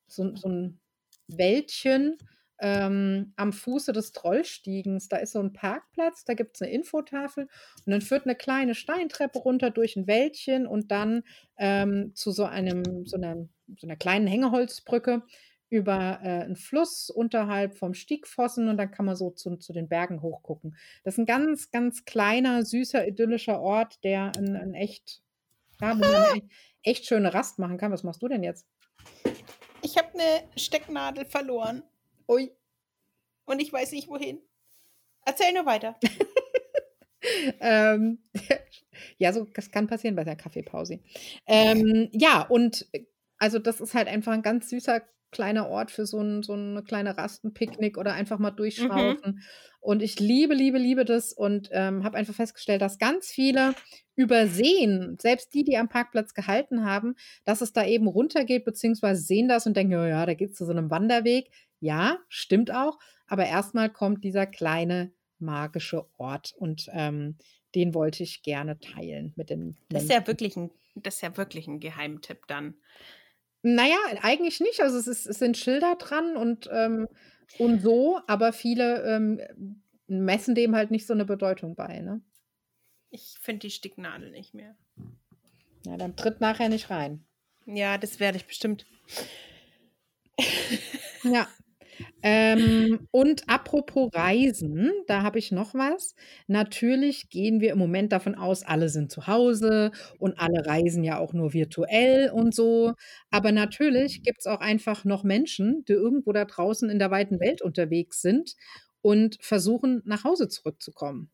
so, 0.05 0.35
so 0.35 0.47
ein 0.47 0.79
Wäldchen, 1.27 2.15
ähm, 2.59 3.33
am 3.35 3.53
Fuße 3.53 3.93
des 3.93 4.11
Trollstiegens. 4.11 5.07
Da 5.07 5.17
ist 5.17 5.33
so 5.33 5.39
ein 5.39 5.53
Parkplatz, 5.53 6.25
da 6.25 6.33
gibt 6.33 6.55
es 6.55 6.61
eine 6.61 6.71
Infotafel 6.71 7.47
und 7.85 7.91
dann 7.91 8.01
führt 8.01 8.25
eine 8.25 8.35
kleine 8.35 8.75
Steintreppe 8.75 9.39
runter 9.39 9.71
durch 9.71 9.95
ein 9.95 10.07
Wäldchen 10.07 10.67
und 10.67 10.91
dann 10.91 11.23
ähm, 11.57 12.13
zu 12.15 12.31
so 12.31 12.45
einem, 12.45 13.05
so 13.05 13.17
einer, 13.17 13.47
so 13.77 13.87
einer 13.87 13.95
kleinen 13.95 14.27
Hängeholzbrücke 14.27 15.23
über 15.69 16.19
äh, 16.23 16.43
einen 16.43 16.55
Fluss 16.55 17.09
unterhalb 17.09 17.77
vom 17.77 17.93
Stiegfossen 17.93 18.67
und 18.69 18.77
dann 18.77 18.91
kann 18.91 19.05
man 19.05 19.15
so 19.15 19.29
zu, 19.29 19.55
zu 19.57 19.71
den 19.71 19.87
Bergen 19.87 20.21
hochgucken. 20.21 20.75
Das 21.03 21.13
ist 21.13 21.19
ein 21.19 21.25
ganz, 21.25 21.71
ganz 21.71 22.05
kleiner, 22.05 22.65
süßer, 22.65 23.07
idyllischer 23.07 23.61
Ort, 23.61 24.03
der 24.03 24.31
ein, 24.35 24.55
ein 24.55 24.73
echt, 24.73 25.21
ja, 25.79 25.95
wo 25.95 26.01
man 26.01 26.35
echt, 26.35 26.45
echt 26.83 27.05
schöne 27.05 27.33
Rast 27.33 27.59
machen 27.59 27.77
kann. 27.77 27.91
Was 27.91 28.03
machst 28.03 28.21
du 28.21 28.27
denn 28.27 28.43
jetzt? 28.43 28.67
Ich 29.83 29.97
habe 29.97 30.09
eine 30.13 30.43
Stecknadel 30.57 31.25
verloren. 31.25 31.83
Ui. 32.29 32.51
Und 33.45 33.59
ich 33.59 33.73
weiß 33.73 33.91
nicht 33.91 34.07
wohin. 34.07 34.39
Erzähl 35.25 35.51
nur 35.53 35.65
weiter. 35.65 35.99
ähm, 37.59 38.19
ja, 39.17 39.33
so 39.33 39.45
das 39.45 39.71
kann 39.71 39.87
passieren 39.87 40.15
bei 40.15 40.23
der 40.23 40.35
Kaffeepause. 40.35 40.99
Ähm, 41.47 42.09
ja, 42.13 42.43
und 42.43 42.87
also 43.39 43.57
das 43.57 43.81
ist 43.81 43.95
halt 43.95 44.07
einfach 44.07 44.33
ein 44.33 44.43
ganz 44.43 44.69
süßer 44.69 45.01
kleiner 45.31 45.69
Ort 45.69 45.91
für 45.91 46.05
so, 46.05 46.19
ein, 46.21 46.43
so 46.43 46.53
eine 46.53 46.83
kleine 46.83 47.17
Rastenpicknick 47.17 47.97
oder 47.97 48.13
einfach 48.13 48.39
mal 48.39 48.51
durchschraufen. 48.51 49.35
Mhm. 49.35 49.41
Und 49.79 50.01
ich 50.01 50.19
liebe, 50.19 50.53
liebe, 50.53 50.77
liebe 50.77 51.05
das 51.05 51.33
und 51.33 51.69
ähm, 51.71 52.03
habe 52.03 52.17
einfach 52.17 52.33
festgestellt, 52.33 52.81
dass 52.81 52.97
ganz 52.97 53.27
viele 53.27 53.75
übersehen, 54.15 55.17
selbst 55.19 55.53
die, 55.53 55.63
die 55.63 55.77
am 55.77 55.87
Parkplatz 55.87 56.33
gehalten 56.33 56.83
haben, 56.83 57.15
dass 57.45 57.61
es 57.61 57.71
da 57.71 57.85
eben 57.85 58.07
runtergeht, 58.07 58.65
beziehungsweise 58.65 59.21
sehen 59.21 59.47
das 59.47 59.65
und 59.65 59.77
denken, 59.77 59.93
ja, 59.93 60.07
ja 60.07 60.25
da 60.25 60.33
geht 60.33 60.49
es 60.49 60.55
zu 60.55 60.65
so 60.65 60.71
einem 60.71 60.89
Wanderweg. 60.89 61.49
Ja, 61.79 62.19
stimmt 62.27 62.71
auch. 62.71 62.99
Aber 63.27 63.45
erstmal 63.45 63.89
kommt 63.89 64.23
dieser 64.23 64.45
kleine 64.45 65.11
magische 65.39 66.05
Ort 66.17 66.53
und 66.57 66.89
ähm, 66.91 67.37
den 67.75 67.93
wollte 67.93 68.23
ich 68.23 68.43
gerne 68.43 68.79
teilen 68.79 69.33
mit 69.35 69.49
den. 69.49 69.77
Das 69.89 70.03
ist 70.03 70.11
ja 70.11 70.25
wirklich 70.25 70.55
ein, 70.55 70.71
das 70.95 71.15
ist 71.15 71.21
ja 71.21 71.37
wirklich 71.37 71.67
ein 71.67 71.79
Geheimtipp 71.79 72.47
dann. 72.47 72.75
Naja, 73.61 73.97
eigentlich 74.21 74.59
nicht. 74.59 74.81
Also 74.81 74.97
es, 74.97 75.07
ist, 75.07 75.25
es 75.25 75.39
sind 75.39 75.57
Schilder 75.57 75.95
dran 75.95 76.37
und, 76.37 76.69
ähm, 76.71 77.07
und 77.57 77.81
so, 77.81 78.19
aber 78.27 78.53
viele 78.53 79.03
ähm, 79.03 79.41
messen 80.07 80.55
dem 80.55 80.75
halt 80.75 80.91
nicht 80.91 81.05
so 81.05 81.13
eine 81.13 81.25
Bedeutung 81.25 81.75
bei. 81.75 81.99
Ne? 81.99 82.21
Ich 83.09 83.37
finde 83.41 83.59
die 83.59 83.71
Sticknadel 83.71 84.31
nicht 84.31 84.53
mehr. 84.53 84.75
Ja, 85.85 85.97
dann 85.97 86.15
tritt 86.15 86.41
nachher 86.41 86.69
nicht 86.69 86.89
rein. 86.89 87.25
Ja, 87.65 87.97
das 87.97 88.19
werde 88.19 88.37
ich 88.37 88.45
bestimmt. 88.45 88.85
Ja. 91.23 91.47
Ähm, 92.21 93.07
und 93.11 93.43
apropos 93.47 94.09
Reisen, 94.13 94.91
da 95.07 95.23
habe 95.23 95.39
ich 95.39 95.51
noch 95.51 95.73
was. 95.73 96.15
Natürlich 96.47 97.29
gehen 97.29 97.61
wir 97.61 97.71
im 97.71 97.77
Moment 97.77 98.11
davon 98.11 98.35
aus, 98.35 98.63
alle 98.63 98.89
sind 98.89 99.11
zu 99.11 99.27
Hause 99.27 99.91
und 100.17 100.39
alle 100.39 100.65
reisen 100.65 101.03
ja 101.03 101.17
auch 101.17 101.33
nur 101.33 101.53
virtuell 101.53 102.29
und 102.31 102.53
so. 102.53 102.93
Aber 103.31 103.51
natürlich 103.51 104.23
gibt 104.23 104.39
es 104.39 104.45
auch 104.47 104.59
einfach 104.59 105.05
noch 105.05 105.23
Menschen, 105.23 105.85
die 105.87 105.93
irgendwo 105.93 106.33
da 106.33 106.45
draußen 106.45 106.89
in 106.89 106.99
der 106.99 107.11
weiten 107.11 107.39
Welt 107.39 107.61
unterwegs 107.61 108.21
sind 108.21 108.55
und 109.01 109.37
versuchen, 109.41 110.01
nach 110.05 110.23
Hause 110.23 110.47
zurückzukommen. 110.49 111.31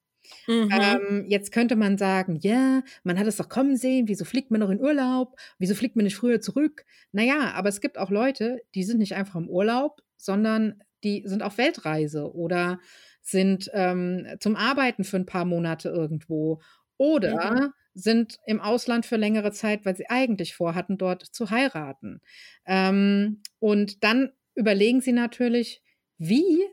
Mhm. 0.48 0.70
Ähm, 0.72 1.26
jetzt 1.28 1.52
könnte 1.52 1.76
man 1.76 1.98
sagen, 1.98 2.38
ja, 2.42 2.84
man 3.04 3.20
hat 3.20 3.28
es 3.28 3.38
doch 3.38 3.50
kommen 3.50 3.78
sehen, 3.78 4.08
wieso 4.08 4.26
fliegt 4.26 4.52
man 4.52 4.60
noch 4.60 4.70
in 4.70 4.82
Urlaub? 4.82 5.36
Wieso 5.60 5.76
fliegt 5.76 5.96
man 5.96 6.06
nicht 6.06 6.16
früher 6.16 6.42
zurück? 6.42 6.86
Naja, 7.12 7.52
aber 7.54 7.70
es 7.70 7.82
gibt 7.82 7.98
auch 7.98 8.10
Leute, 8.10 8.62
die 8.74 8.84
sind 8.84 9.00
nicht 9.00 9.16
einfach 9.16 9.36
im 9.36 9.50
Urlaub, 9.50 10.02
sondern 10.18 10.84
die 11.04 11.24
sind 11.26 11.44
auf 11.44 11.58
Weltreise 11.58 12.34
oder 12.34 12.80
sind 13.22 13.70
ähm, 13.74 14.28
zum 14.40 14.56
Arbeiten 14.56 15.04
für 15.04 15.18
ein 15.18 15.26
paar 15.26 15.46
Monate 15.46 15.90
irgendwo 15.90 16.62
oder 16.98 17.52
mhm. 17.52 17.74
sind 17.94 18.38
im 18.46 18.62
Ausland 18.62 19.06
für 19.06 19.18
längere 19.18 19.52
Zeit, 19.52 19.86
weil 19.86 19.96
sie 19.96 20.10
eigentlich 20.10 20.56
vorhatten, 20.56 20.98
dort 20.98 21.24
zu 21.24 21.50
heiraten. 21.50 22.22
Ähm, 22.66 23.42
und 23.60 24.04
dann 24.04 24.32
überlegen 24.56 25.02
sie 25.02 25.12
natürlich, 25.12 25.82
wie 26.18 26.64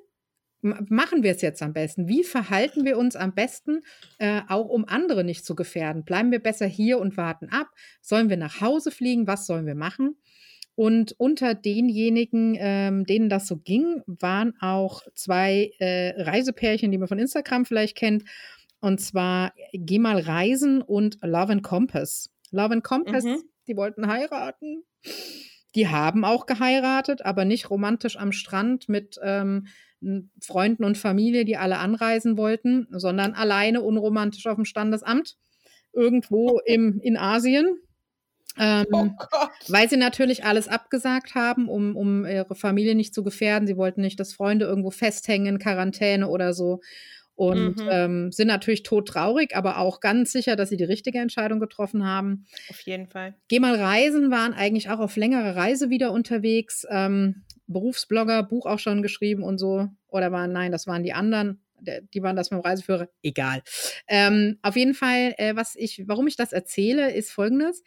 machen 0.63 1.25
wir 1.25 1.33
es 1.33 1.43
jetzt 1.43 1.61
am 1.61 1.73
besten? 1.73 2.07
Wie 2.07 2.23
verhalten 2.23 2.85
wir 2.85 2.97
uns 2.97 3.17
am 3.17 3.35
besten, 3.35 3.81
äh, 4.19 4.43
auch 4.49 4.69
um 4.69 4.87
andere 4.87 5.25
nicht 5.25 5.45
zu 5.45 5.57
gefährden? 5.57 6.05
Bleiben 6.05 6.31
wir 6.31 6.39
besser 6.39 6.67
hier 6.67 6.99
und 6.99 7.17
warten 7.17 7.49
ab? 7.49 7.69
Sollen 8.01 8.31
wir 8.31 8.37
nach 8.37 8.61
Hause 8.61 8.93
fliegen? 8.93 9.27
Was 9.27 9.47
sollen 9.47 9.67
wir 9.67 9.75
machen? 9.75 10.17
Und 10.75 11.15
unter 11.19 11.55
denjenigen, 11.55 12.57
ähm, 12.59 13.05
denen 13.05 13.29
das 13.29 13.47
so 13.47 13.57
ging, 13.59 14.03
waren 14.07 14.55
auch 14.61 15.03
zwei 15.15 15.73
äh, 15.79 16.21
Reisepärchen, 16.23 16.91
die 16.91 16.99
man 16.99 17.09
von 17.09 17.19
Instagram 17.19 17.67
vielleicht 17.67 17.97
kennt. 17.97 18.25
Und 18.81 19.01
zwar 19.01 19.53
Geh 19.73 19.99
mal 19.99 20.19
reisen 20.19 20.83
und 20.83 21.19
Love 21.23 21.53
and 21.53 21.63
Compass. 21.63 22.31
Love 22.51 22.75
and 22.75 22.85
Compass, 22.85 23.25
mhm. 23.25 23.43
die 23.69 23.77
wollten 23.77 24.07
heiraten. 24.07 24.85
Die 25.75 25.89
haben 25.89 26.25
auch 26.25 26.47
geheiratet, 26.47 27.25
aber 27.25 27.45
nicht 27.45 27.71
romantisch 27.71 28.17
am 28.17 28.33
Strand 28.33 28.89
mit 28.89 29.19
ähm, 29.23 29.67
Freunden 30.41 30.85
und 30.85 30.99
Familie, 30.99 31.45
die 31.45 31.57
alle 31.57 31.79
anreisen 31.79 32.37
wollten, 32.37 32.87
sondern 32.91 33.35
alleine 33.35 33.81
unromantisch 33.83 34.47
auf 34.47 34.57
dem 34.57 34.65
Standesamt 34.65 35.37
irgendwo 35.93 36.61
im, 36.65 37.01
in 37.01 37.17
Asien. 37.17 37.79
Ähm, 38.59 38.87
oh 38.93 39.09
weil 39.69 39.89
sie 39.89 39.97
natürlich 39.97 40.45
alles 40.45 40.69
abgesagt 40.69 41.35
haben, 41.35 41.69
um, 41.69 41.97
um 41.97 42.27
ihre 42.27 42.55
Familie 42.55 42.95
nicht 42.95 43.15
zu 43.15 43.23
gefährden. 43.23 43.67
Sie 43.67 43.77
wollten 43.77 44.01
nicht, 44.01 44.21
dass 44.21 44.35
Freunde 44.35 44.67
irgendwo 44.67 44.91
festhängen, 44.91 45.59
Quarantäne 45.59 46.29
oder 46.29 46.53
so. 46.53 46.81
Und 47.35 47.79
mhm. 47.79 47.89
ähm, 47.91 48.33
sind 48.33 48.49
natürlich 48.49 48.83
todtraurig, 48.83 49.57
aber 49.57 49.79
auch 49.79 50.01
ganz 50.01 50.33
sicher, 50.33 50.55
dass 50.55 50.69
sie 50.69 50.77
die 50.77 50.85
richtige 50.85 51.19
Entscheidung 51.19 51.61
getroffen 51.61 52.07
haben. 52.07 52.47
Auf 52.69 52.81
jeden 52.83 53.07
Fall. 53.09 53.35
Geh 53.49 53.59
mal 53.59 53.75
reisen, 53.75 54.31
waren 54.31 54.53
eigentlich 54.53 54.91
auch 54.91 55.01
auf 55.01 55.17
längere 55.17 55.57
Reise 55.57 55.89
wieder 55.89 56.13
unterwegs. 56.13 56.87
Ähm, 56.91 57.45
Berufsblogger, 57.67 58.43
Buch 58.43 58.67
auch 58.67 58.79
schon 58.79 59.03
geschrieben 59.03 59.43
und 59.43 59.59
so. 59.59 59.89
Oder 60.09 60.31
waren, 60.31 60.53
nein, 60.53 60.73
das 60.73 60.87
waren 60.87 61.03
die 61.03 61.15
anderen. 61.15 61.63
Die 62.15 62.23
waren 62.23 62.37
das 62.37 62.51
mit 62.53 62.61
dem 62.61 62.65
Reiseführer. 62.65 63.09
Egal. 63.23 63.63
Ähm, 64.07 64.59
auf 64.63 64.77
jeden 64.77 64.95
Fall, 64.95 65.35
äh, 65.39 65.57
was 65.57 65.75
ich, 65.75 66.05
warum 66.07 66.29
ich 66.29 66.37
das 66.37 66.53
erzähle, 66.53 67.13
ist 67.13 67.33
folgendes. 67.33 67.83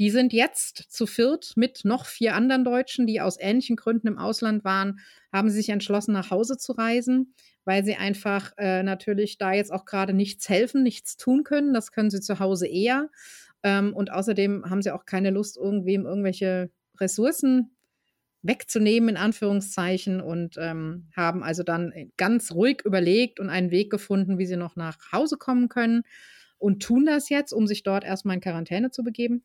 Die 0.00 0.08
sind 0.08 0.32
jetzt 0.32 0.86
zu 0.88 1.06
viert 1.06 1.52
mit 1.56 1.82
noch 1.84 2.06
vier 2.06 2.34
anderen 2.34 2.64
Deutschen, 2.64 3.06
die 3.06 3.20
aus 3.20 3.38
ähnlichen 3.38 3.76
Gründen 3.76 4.06
im 4.06 4.16
Ausland 4.16 4.64
waren, 4.64 5.00
haben 5.30 5.50
sie 5.50 5.56
sich 5.56 5.68
entschlossen, 5.68 6.14
nach 6.14 6.30
Hause 6.30 6.56
zu 6.56 6.72
reisen, 6.72 7.34
weil 7.66 7.84
sie 7.84 7.96
einfach 7.96 8.52
äh, 8.56 8.82
natürlich 8.82 9.36
da 9.36 9.52
jetzt 9.52 9.70
auch 9.70 9.84
gerade 9.84 10.14
nichts 10.14 10.48
helfen, 10.48 10.82
nichts 10.82 11.18
tun 11.18 11.44
können. 11.44 11.74
Das 11.74 11.92
können 11.92 12.08
sie 12.08 12.22
zu 12.22 12.38
Hause 12.38 12.66
eher. 12.66 13.10
Ähm, 13.62 13.92
und 13.92 14.10
außerdem 14.10 14.70
haben 14.70 14.80
sie 14.80 14.90
auch 14.90 15.04
keine 15.04 15.28
Lust, 15.28 15.58
irgendwem 15.58 16.06
irgendwelche 16.06 16.70
Ressourcen 16.98 17.76
wegzunehmen, 18.40 19.10
in 19.10 19.16
Anführungszeichen, 19.18 20.22
und 20.22 20.56
ähm, 20.58 21.10
haben 21.14 21.42
also 21.42 21.62
dann 21.62 21.92
ganz 22.16 22.52
ruhig 22.52 22.80
überlegt 22.86 23.38
und 23.38 23.50
einen 23.50 23.70
Weg 23.70 23.90
gefunden, 23.90 24.38
wie 24.38 24.46
sie 24.46 24.56
noch 24.56 24.76
nach 24.76 24.96
Hause 25.12 25.36
kommen 25.36 25.68
können 25.68 26.04
und 26.60 26.82
tun 26.82 27.06
das 27.06 27.28
jetzt, 27.30 27.52
um 27.52 27.66
sich 27.66 27.82
dort 27.82 28.04
erstmal 28.04 28.36
in 28.36 28.42
Quarantäne 28.42 28.90
zu 28.90 29.02
begeben. 29.02 29.42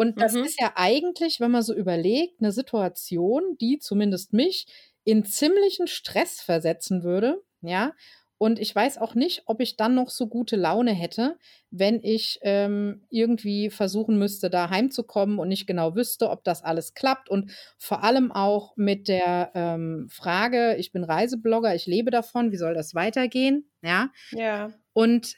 Und 0.00 0.18
das 0.18 0.32
mhm. 0.32 0.44
ist 0.44 0.58
ja 0.58 0.72
eigentlich, 0.76 1.40
wenn 1.40 1.50
man 1.50 1.60
so 1.60 1.74
überlegt, 1.74 2.40
eine 2.40 2.52
Situation, 2.52 3.58
die 3.60 3.78
zumindest 3.80 4.32
mich 4.32 4.66
in 5.04 5.26
ziemlichen 5.26 5.88
Stress 5.88 6.40
versetzen 6.40 7.02
würde, 7.02 7.42
ja, 7.60 7.92
und 8.38 8.58
ich 8.58 8.74
weiß 8.74 8.96
auch 8.96 9.14
nicht, 9.14 9.42
ob 9.44 9.60
ich 9.60 9.76
dann 9.76 9.94
noch 9.94 10.08
so 10.08 10.26
gute 10.26 10.56
Laune 10.56 10.92
hätte, 10.92 11.36
wenn 11.70 12.02
ich 12.02 12.38
ähm, 12.40 13.02
irgendwie 13.10 13.68
versuchen 13.68 14.18
müsste, 14.18 14.48
da 14.48 14.70
heimzukommen 14.70 15.38
und 15.38 15.48
nicht 15.48 15.66
genau 15.66 15.94
wüsste, 15.94 16.30
ob 16.30 16.44
das 16.44 16.64
alles 16.64 16.94
klappt. 16.94 17.28
Und 17.28 17.52
vor 17.76 18.02
allem 18.02 18.32
auch 18.32 18.74
mit 18.78 19.06
der 19.06 19.50
ähm, 19.54 20.08
Frage, 20.10 20.76
ich 20.78 20.92
bin 20.92 21.04
Reiseblogger, 21.04 21.74
ich 21.74 21.84
lebe 21.84 22.10
davon, 22.10 22.52
wie 22.52 22.56
soll 22.56 22.72
das 22.72 22.94
weitergehen? 22.94 23.68
Ja. 23.82 24.08
Ja. 24.30 24.72
Und 24.94 25.36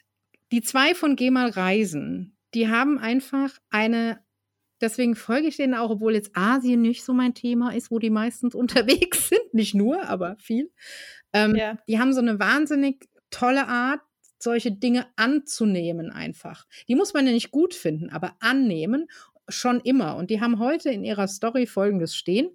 die 0.53 0.61
zwei 0.61 0.95
von 0.95 1.17
Geh 1.17 1.31
mal 1.31 1.49
reisen, 1.49 2.37
die 2.53 2.69
haben 2.69 2.97
einfach 2.99 3.59
eine 3.69 4.23
Deswegen 4.83 5.15
folge 5.15 5.47
ich 5.47 5.55
denen 5.55 5.75
auch, 5.75 5.91
obwohl 5.91 6.13
jetzt 6.13 6.35
Asien 6.35 6.81
nicht 6.81 7.05
so 7.05 7.13
mein 7.13 7.33
Thema 7.33 7.73
ist, 7.73 7.89
wo 7.89 7.99
die 7.99 8.09
meistens 8.09 8.53
unterwegs 8.55 9.29
sind. 9.29 9.53
Nicht 9.53 9.73
nur, 9.73 10.03
aber 10.09 10.35
viel. 10.39 10.71
Ähm, 11.31 11.55
ja. 11.55 11.77
Die 11.87 11.99
haben 11.99 12.11
so 12.11 12.19
eine 12.19 12.37
wahnsinnig 12.37 13.07
tolle 13.31 13.69
Art, 13.69 14.01
solche 14.39 14.73
Dinge 14.73 15.07
anzunehmen 15.15 16.11
einfach. 16.11 16.67
Die 16.89 16.95
muss 16.95 17.13
man 17.13 17.25
ja 17.25 17.31
nicht 17.31 17.51
gut 17.51 17.73
finden, 17.73 18.09
aber 18.09 18.35
annehmen 18.41 19.07
schon 19.47 19.79
immer. 19.79 20.17
Und 20.17 20.29
die 20.29 20.41
haben 20.41 20.59
heute 20.59 20.89
in 20.89 21.05
ihrer 21.05 21.29
Story 21.29 21.65
Folgendes 21.65 22.13
stehen. 22.13 22.49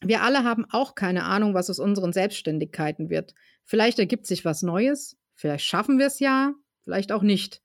Wir 0.00 0.22
alle 0.22 0.44
haben 0.44 0.66
auch 0.70 0.94
keine 0.94 1.24
Ahnung, 1.24 1.52
was 1.52 1.68
aus 1.68 1.80
unseren 1.80 2.12
Selbstständigkeiten 2.12 3.10
wird. 3.10 3.34
Vielleicht 3.64 3.98
ergibt 3.98 4.28
sich 4.28 4.44
was 4.44 4.62
Neues, 4.62 5.18
vielleicht 5.34 5.64
schaffen 5.64 5.98
wir 5.98 6.06
es 6.06 6.20
ja, 6.20 6.54
vielleicht 6.84 7.10
auch 7.10 7.22
nicht. 7.22 7.60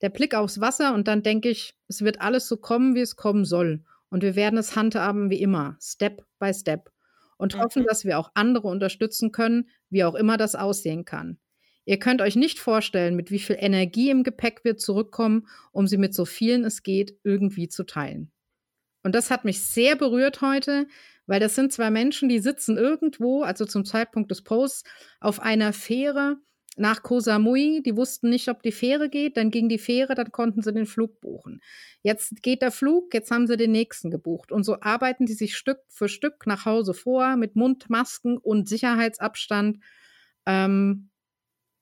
Der 0.00 0.10
Blick 0.10 0.34
aufs 0.34 0.60
Wasser 0.60 0.94
und 0.94 1.08
dann 1.08 1.22
denke 1.22 1.48
ich, 1.48 1.74
es 1.88 2.02
wird 2.02 2.20
alles 2.20 2.46
so 2.46 2.56
kommen, 2.56 2.94
wie 2.94 3.00
es 3.00 3.16
kommen 3.16 3.44
soll. 3.44 3.84
Und 4.10 4.22
wir 4.22 4.36
werden 4.36 4.58
es 4.58 4.76
handhaben 4.76 5.30
wie 5.30 5.40
immer, 5.40 5.76
Step 5.80 6.24
by 6.38 6.54
Step 6.54 6.90
und 7.36 7.56
hoffen, 7.56 7.84
dass 7.84 8.04
wir 8.04 8.18
auch 8.18 8.30
andere 8.34 8.68
unterstützen 8.68 9.32
können, 9.32 9.68
wie 9.90 10.04
auch 10.04 10.14
immer 10.14 10.36
das 10.36 10.54
aussehen 10.54 11.04
kann. 11.04 11.38
Ihr 11.84 11.98
könnt 11.98 12.20
euch 12.20 12.36
nicht 12.36 12.58
vorstellen, 12.58 13.16
mit 13.16 13.30
wie 13.30 13.38
viel 13.38 13.56
Energie 13.58 14.10
im 14.10 14.22
Gepäck 14.22 14.60
wir 14.62 14.76
zurückkommen, 14.76 15.46
um 15.72 15.86
sie 15.86 15.96
mit 15.96 16.14
so 16.14 16.26
vielen 16.26 16.64
es 16.64 16.82
geht 16.82 17.18
irgendwie 17.24 17.68
zu 17.68 17.84
teilen. 17.84 18.30
Und 19.02 19.14
das 19.14 19.30
hat 19.30 19.44
mich 19.44 19.62
sehr 19.62 19.96
berührt 19.96 20.42
heute, 20.42 20.86
weil 21.26 21.40
das 21.40 21.54
sind 21.54 21.72
zwei 21.72 21.90
Menschen, 21.90 22.28
die 22.28 22.40
sitzen 22.40 22.76
irgendwo, 22.76 23.42
also 23.42 23.64
zum 23.64 23.84
Zeitpunkt 23.84 24.30
des 24.30 24.42
Posts, 24.42 24.84
auf 25.20 25.40
einer 25.40 25.72
Fähre 25.72 26.36
nach 26.78 27.02
Koh 27.02 27.20
Samui. 27.20 27.82
Die 27.84 27.96
wussten 27.96 28.30
nicht, 28.30 28.48
ob 28.48 28.62
die 28.62 28.72
Fähre 28.72 29.08
geht. 29.08 29.36
Dann 29.36 29.50
ging 29.50 29.68
die 29.68 29.78
Fähre, 29.78 30.14
dann 30.14 30.32
konnten 30.32 30.62
sie 30.62 30.72
den 30.72 30.86
Flug 30.86 31.20
buchen. 31.20 31.60
Jetzt 32.02 32.42
geht 32.42 32.62
der 32.62 32.70
Flug, 32.70 33.12
jetzt 33.12 33.30
haben 33.30 33.46
sie 33.46 33.56
den 33.56 33.72
nächsten 33.72 34.10
gebucht. 34.10 34.52
Und 34.52 34.64
so 34.64 34.80
arbeiten 34.80 35.26
die 35.26 35.34
sich 35.34 35.56
Stück 35.56 35.80
für 35.88 36.08
Stück 36.08 36.46
nach 36.46 36.64
Hause 36.64 36.94
vor 36.94 37.36
mit 37.36 37.56
Mundmasken 37.56 38.38
und 38.38 38.68
Sicherheitsabstand 38.68 39.78
ähm, 40.46 41.10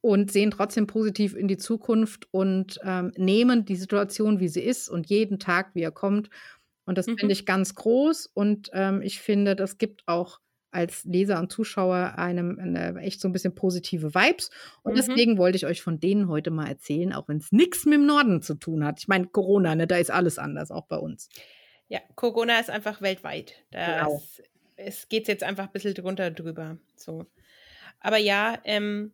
und 0.01 0.31
sehen 0.31 0.51
trotzdem 0.51 0.87
positiv 0.87 1.35
in 1.35 1.49
die 1.49 1.57
Zukunft 1.57 2.29
und 2.31 2.79
ähm, 2.85 3.13
nehmen 3.17 3.65
die 3.65 3.77
Situation, 3.77 4.41
wie 4.41 4.49
sie 4.49 4.63
ist 4.63 4.89
und 4.89 5.07
jeden 5.07 5.39
Tag, 5.39 5.75
wie 5.75 5.83
er 5.83 5.93
kommt. 5.93 6.31
Und 6.87 6.97
das 6.97 7.07
mhm. 7.07 7.19
finde 7.19 7.33
ich 7.33 7.45
ganz 7.45 7.75
groß. 7.75 8.31
Und 8.33 8.71
ähm, 8.73 9.03
ich 9.03 9.21
finde, 9.21 9.57
das 9.57 9.79
gibt 9.79 10.05
auch 10.07 10.41
als 10.71 11.05
Leser 11.05 11.39
und 11.39 11.51
Zuschauer 11.51 12.15
einem 12.19 12.59
eine, 12.59 13.01
echt 13.01 13.21
so 13.21 13.29
ein 13.29 13.33
bisschen 13.33 13.55
positive 13.55 14.15
Vibes. 14.15 14.51
Und 14.83 14.93
mhm. 14.93 14.97
deswegen 14.97 15.39
wollte 15.39 15.57
ich 15.57 15.67
euch 15.67 15.83
von 15.83 16.01
denen 16.01 16.29
heute 16.29 16.51
mal 16.51 16.69
erzählen, 16.69 17.13
auch 17.13 17.29
wenn 17.29 17.39
es 17.39 17.53
nichts 17.53 17.85
mit 17.85 17.95
dem 17.95 18.07
Norden 18.07 18.43
zu 18.43 18.55
tun 18.55 18.85
hat. 18.85 18.99
Ich 18.99 19.09
meine, 19.09 19.27
Corona, 19.27 19.75
ne, 19.75 19.87
da 19.87 19.97
ist 19.97 20.11
alles 20.11 20.39
anders, 20.39 20.71
auch 20.71 20.87
bei 20.87 20.97
uns. 20.97 21.29
Ja, 21.89 22.01
Corona 22.15 22.59
ist 22.59 22.71
einfach 22.71 23.01
weltweit. 23.01 23.55
Da 23.71 24.05
genau. 24.05 24.23
es 24.77 25.09
geht 25.09 25.29
jetzt 25.29 25.45
einfach 25.45 25.67
ein 25.67 25.73
bisschen 25.73 25.95
drunter 25.95 26.31
drüber. 26.31 26.79
So. 26.97 27.27
Aber 28.01 28.19
ja, 28.19 28.59
ähm, 28.65 29.13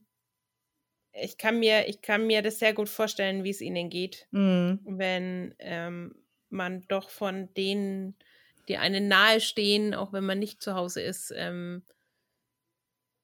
ich 1.13 1.37
kann 1.37 1.59
mir, 1.59 1.89
ich 1.89 2.01
kann 2.01 2.27
mir 2.27 2.43
das 2.43 2.59
sehr 2.59 2.73
gut 2.73 2.89
vorstellen, 2.89 3.45
wie 3.45 3.51
es 3.51 3.61
ihnen 3.61 3.91
geht, 3.91 4.27
mhm. 4.31 4.81
wenn 4.85 5.55
ähm, 5.59 6.15
man 6.49 6.83
doch 6.89 7.11
von 7.11 7.53
den 7.55 8.15
die 8.69 8.77
einen 8.77 9.09
nahestehen, 9.09 9.95
auch 9.95 10.13
wenn 10.13 10.25
man 10.25 10.39
nicht 10.39 10.63
zu 10.63 10.75
Hause 10.75 11.03
ist, 11.03 11.33
ähm, 11.37 11.83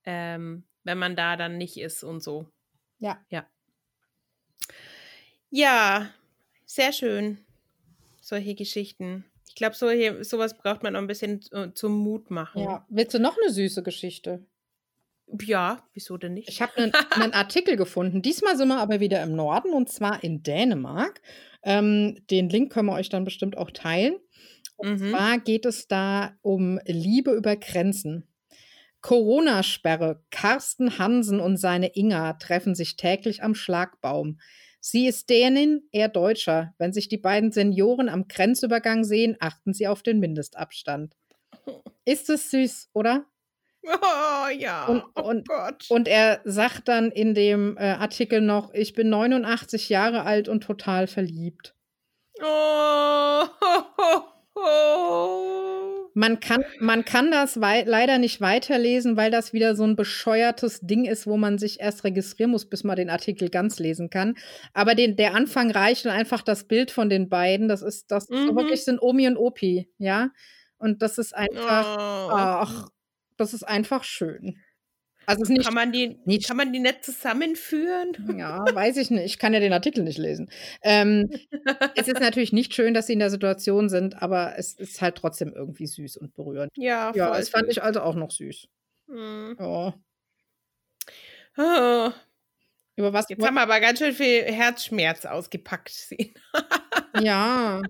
ähm, 0.05 0.64
wenn 0.85 0.98
man 0.98 1.16
da 1.16 1.37
dann 1.37 1.59
nicht 1.59 1.77
ist 1.77 2.03
und 2.03 2.22
so. 2.22 2.46
Ja. 2.98 3.24
Ja. 3.31 3.46
Ja, 5.51 6.11
sehr 6.66 6.92
schön. 6.92 7.38
Solche 8.20 8.55
Geschichten. 8.55 9.24
Ich 9.48 9.55
glaube, 9.55 9.74
so 9.74 9.88
sowas 10.22 10.57
braucht 10.57 10.83
man 10.83 10.94
auch 10.94 11.01
ein 11.01 11.07
bisschen 11.07 11.40
äh, 11.53 11.72
zum 11.72 11.98
Mut 11.98 12.31
machen. 12.31 12.62
Ja. 12.62 12.87
Willst 12.88 13.14
du 13.14 13.18
noch 13.18 13.37
eine 13.37 13.53
süße 13.53 13.83
Geschichte? 13.83 14.44
Ja, 15.42 15.85
wieso 15.92 16.16
denn 16.16 16.35
nicht? 16.35 16.48
Ich 16.48 16.62
habe 16.62 16.77
einen, 16.77 16.92
einen 17.11 17.33
Artikel 17.35 17.77
gefunden. 17.77 18.22
Diesmal 18.22 18.57
sind 18.57 18.68
wir 18.68 18.79
aber 18.79 19.01
wieder 19.01 19.22
im 19.22 19.35
Norden 19.35 19.72
und 19.72 19.90
zwar 19.90 20.22
in 20.24 20.42
Dänemark. 20.42 21.20
Ähm, 21.62 22.18
den 22.31 22.48
Link 22.48 22.72
können 22.72 22.87
wir 22.88 22.94
euch 22.94 23.09
dann 23.09 23.24
bestimmt 23.24 23.57
auch 23.57 23.70
teilen. 23.70 24.16
Und 24.79 25.01
Mhm. 25.01 25.11
zwar 25.11 25.38
geht 25.38 25.67
es 25.67 25.87
da 25.88 26.33
um 26.43 26.81
Liebe 26.87 27.33
über 27.33 27.57
Grenzen. 27.57 28.27
Corona-Sperre. 29.01 30.23
Carsten 30.31 30.99
Hansen 30.99 31.41
und 31.41 31.57
seine 31.57 31.95
Inga 31.97 32.33
treffen 32.35 32.75
sich 32.75 32.97
täglich 32.97 33.43
am 33.43 33.55
Schlagbaum. 33.55 34.38
Sie 34.81 35.07
ist 35.07 35.29
Dänin, 35.31 35.83
er 35.93 36.09
Deutscher. 36.09 36.75
Wenn 36.79 36.93
sich 36.93 37.09
die 37.09 37.19
beiden 37.19 37.53
Senioren 37.53 38.09
am 38.09 38.27
Grenzübergang 38.29 39.05
sehen, 39.05 39.37
achten 39.41 39.73
sie 39.75 39.87
auf 39.88 40.03
den 40.03 40.19
Mindestabstand. 40.21 41.14
Ist 42.05 42.31
es 42.31 42.51
süß, 42.51 42.91
oder? 42.93 43.27
Oh 43.85 44.49
ja. 44.51 44.87
Und- 44.87 45.05
oh 45.14 45.23
und- 45.23 45.49
Gott. 45.49 45.87
Und 45.88 46.09
er 46.09 46.41
sagt 46.45 46.88
dann 46.88 47.11
in 47.11 47.35
dem 47.35 47.77
äh, 47.79 47.85
Artikel 47.93 48.41
noch, 48.41 48.75
ich 48.75 48.93
bin 48.93 49.09
89 49.09 49.88
Jahre 49.88 50.25
alt 50.25 50.49
und 50.49 50.62
total 50.62 51.07
verliebt. 51.07 51.75
oh, 52.43 53.45
ho. 54.64 56.11
Man 56.14 56.40
kann, 56.40 56.64
man 56.81 57.05
kann 57.05 57.31
das 57.31 57.55
leider 57.55 58.18
nicht 58.18 58.40
weiterlesen, 58.40 59.16
weil 59.16 59.31
das 59.31 59.53
wieder 59.53 59.77
so 59.77 59.85
ein 59.85 59.94
bescheuertes 59.94 60.81
Ding 60.81 61.05
ist, 61.05 61.27
wo 61.29 61.37
man 61.37 61.59
sich 61.59 61.79
erst 61.81 62.03
registrieren 62.03 62.51
muss, 62.51 62.68
bis 62.68 62.83
man 62.83 62.97
den 62.97 63.09
Artikel 63.11 63.51
ganz 63.51 63.79
lesen 63.79 64.11
kann. 64.11 64.35
Aber 64.73 64.94
den, 64.97 65.14
der 65.16 65.35
Anfang 65.35 65.71
reicht 65.71 66.07
und 66.07 66.11
einfach 66.12 66.42
das 66.42 66.64
Bild 66.64 66.90
von 66.90 67.09
den 67.09 67.29
beiden. 67.29 67.68
Das 67.68 67.83
ist, 67.83 68.11
das 68.11 68.29
Mhm. 68.31 68.57
wirklich 68.57 68.85
sind 68.85 69.01
Omi 69.01 69.29
und 69.29 69.37
Opi, 69.37 69.88
ja. 69.99 70.31
Und 70.79 71.03
das 71.03 71.18
ist 71.18 71.37
einfach, 71.37 71.97
Oh. 71.97 72.31
ach, 72.33 72.88
das 73.37 73.55
ist 73.55 73.62
einfach 73.62 74.03
schön. 74.03 74.57
Also 75.29 75.53
nicht 75.53 75.64
Kann 75.67 75.75
man 75.75 75.93
die, 75.93 76.19
nicht- 76.25 76.47
kann 76.49 76.57
man 76.57 76.73
die 76.73 76.79
nicht 76.79 77.05
zusammenführen? 77.05 78.12
Ja, 78.38 78.64
weiß 78.73 78.97
ich 78.97 79.11
nicht. 79.11 79.25
Ich 79.27 79.38
kann 79.38 79.53
ja 79.53 79.61
den 79.61 79.73
Artikel 79.75 80.03
nicht 80.03 80.17
lesen. 80.19 80.51
Ähm, 80.83 81.31
es 81.97 82.09
ist 82.09 82.21
natürlich 82.21 82.53
nicht 82.53 82.73
schön, 82.75 82.95
dass 82.95 83.07
sie 83.09 83.12
in 83.12 83.19
der 83.19 83.29
Situation 83.31 83.88
sind, 83.91 84.23
aber 84.23 84.55
es 84.59 84.73
ist 84.73 85.03
halt 85.03 85.17
trotzdem 85.17 85.53
irgendwie 85.55 85.87
süß 85.87 86.17
und 86.17 86.35
berührend. 86.35 86.73
Ja, 86.77 87.12
Ja, 87.14 87.37
das 87.37 87.51
fand 87.51 87.69
ich 87.69 87.83
also 87.83 88.01
auch 88.01 88.14
noch 88.14 88.31
süß. 88.31 88.69
Hm. 89.09 89.57
Ja. 89.59 89.95
Oh, 91.59 92.11
Über 92.97 93.12
was? 93.12 93.29
jetzt 93.29 93.45
haben 93.45 93.55
wir 93.55 93.62
aber 93.62 93.81
ganz 93.81 93.99
schön 93.99 94.12
viel 94.14 94.45
Herzschmerz 94.45 95.27
ausgepackt. 95.27 95.93
Ja. 97.21 97.83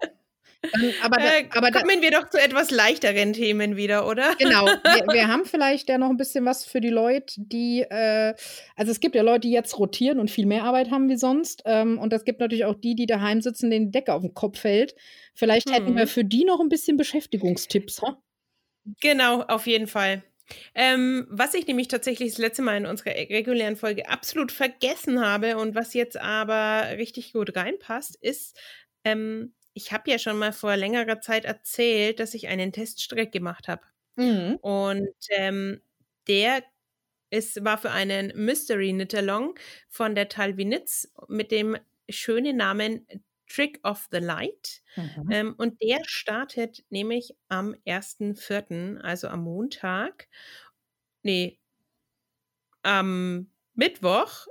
Dann, 0.62 0.94
aber 1.01 1.18
da, 1.18 1.37
Äh, 1.38 1.49
aber 1.51 1.71
da, 1.71 1.81
kommen 1.81 2.03
wir 2.03 2.11
doch 2.11 2.29
zu 2.31 2.38
etwas 2.40 2.71
leichteren 2.71 3.33
Themen 3.33 3.77
wieder, 3.77 4.07
oder? 4.09 4.35
genau. 4.38 4.66
Wir, 4.85 5.07
wir 5.12 5.29
haben 5.29 5.44
vielleicht 5.44 5.88
ja 5.88 5.99
noch 5.99 6.11
ein 6.11 6.16
bisschen 6.16 6.44
was 6.44 6.64
für 6.64 6.81
die 6.81 6.88
Leute, 6.90 7.35
die, 7.38 7.83
äh, 7.83 8.35
also 8.77 8.90
es 8.92 9.01
gibt 9.01 9.14
ja 9.14 9.23
Leute, 9.23 9.40
die 9.40 9.53
jetzt 9.53 9.79
rotieren 9.79 10.18
und 10.18 10.31
viel 10.31 10.47
mehr 10.47 10.64
Arbeit 10.64 10.90
haben 10.90 11.09
wie 11.09 11.16
sonst. 11.16 11.62
Ähm, 11.64 11.99
und 11.99 12.12
es 12.12 12.25
gibt 12.25 12.40
natürlich 12.40 12.64
auch 12.64 12.75
die, 12.75 12.94
die 12.97 13.07
daheim 13.07 13.40
sitzen, 13.40 13.71
denen 13.71 13.87
die 13.87 13.92
Decke 13.92 14.12
auf 14.14 14.23
den 14.23 14.35
Kopf 14.35 14.59
fällt. 14.61 14.94
Vielleicht 15.35 15.71
hätten 15.71 15.92
Mhm. 15.92 15.97
wir 15.97 16.07
für 16.09 16.25
die 16.25 16.44
noch 16.44 16.61
ein 16.61 16.68
bisschen 16.68 16.97
Beschäftigungstipps. 16.97 18.03
Ha? 18.03 18.21
Genau, 19.01 19.42
auf 19.42 19.66
jeden 19.66 19.87
Fall. 19.87 20.23
Ähm, 20.75 21.27
was 21.31 21.55
ich 21.55 21.66
nämlich 21.66 21.88
tatsächlich 21.88 22.31
das 22.31 22.38
letzte 22.38 22.62
Mal 22.62 22.79
in 22.79 22.87
unserer 22.87 23.11
regulären 23.14 23.77
Folge 23.77 24.09
absolut 24.09 24.51
vergessen 24.51 25.21
habe 25.25 25.59
und 25.59 25.75
was 25.75 25.92
jetzt 25.94 26.18
aber 26.18 26.97
richtig 26.97 27.33
gut 27.35 27.55
reinpasst, 27.55 28.16
ist, 28.16 28.59
ähm, 29.05 29.53
ich 29.79 29.93
habe 29.93 30.11
ja 30.11 30.19
schon 30.19 30.38
mal 30.38 30.53
vor 30.53 30.77
längerer 30.77 31.21
Zeit 31.21 31.45
erzählt, 31.45 32.19
dass 32.19 32.35
ich 32.35 32.49
einen 32.49 32.73
Teststreck 32.73 33.31
gemacht 33.31 33.69
habe. 33.69 33.83
Mhm. 34.17 34.57
Und 34.57 35.14
ähm, 35.31 35.81
der 36.27 36.64
ist, 37.31 37.64
war 37.64 37.79
für 37.79 37.93
einen 37.93 38.33
Mystery 38.35 38.91
Knit-Along 38.91 39.57
von 39.88 40.17
der 40.17 40.29
Talvinitz 40.29 41.12
mit 41.29 41.53
dem 41.53 41.77
schönen 42.11 42.57
Namen 42.57 43.07
Trick 43.47 43.79
of 43.85 44.09
the 44.11 44.19
Light. 44.19 44.83
Mhm. 44.97 45.31
Ähm, 45.31 45.55
und 45.59 45.81
der 45.81 46.01
startet 46.07 46.85
nämlich 46.91 47.37
am 47.49 47.77
1.4., 47.87 49.01
also 49.01 49.29
am 49.29 49.45
Montag. 49.45 50.27
Nee, 51.23 51.61
am 52.83 53.49
Mittwoch. 53.75 54.49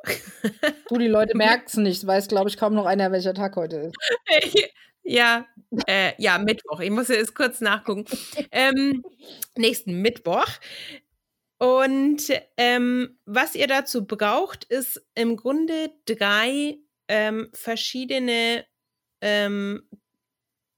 Du, 0.88 0.98
die 0.98 1.08
Leute 1.08 1.36
merken 1.38 1.66
es 1.68 1.76
nicht. 1.76 2.08
Weiß, 2.08 2.30
glaube 2.30 2.50
ich, 2.50 2.56
kaum 2.56 2.74
noch 2.74 2.86
einer, 2.86 3.12
welcher 3.12 3.34
Tag 3.34 3.58
heute 3.58 3.92
ist. 3.92 3.96
ja, 5.08 5.48
äh, 5.88 6.14
ja, 6.18 6.38
Mittwoch. 6.38 6.80
Ich 6.82 6.92
muss 6.92 7.08
jetzt 7.08 7.36
kurz 7.36 7.62
nachgucken. 7.62 8.06
ähm, 8.52 9.04
nächsten 9.58 10.02
Mittwoch. 10.02 10.48
Und 11.60 12.24
ähm, 12.58 13.18
was 13.26 13.56
ihr 13.56 13.68
dazu 13.68 14.06
braucht, 14.06 14.66
ist 14.66 15.04
im 15.16 15.38
Grunde 15.38 15.92
drei 16.06 16.78
ähm, 17.08 17.50
verschiedene 17.54 18.66
ähm, 19.22 19.90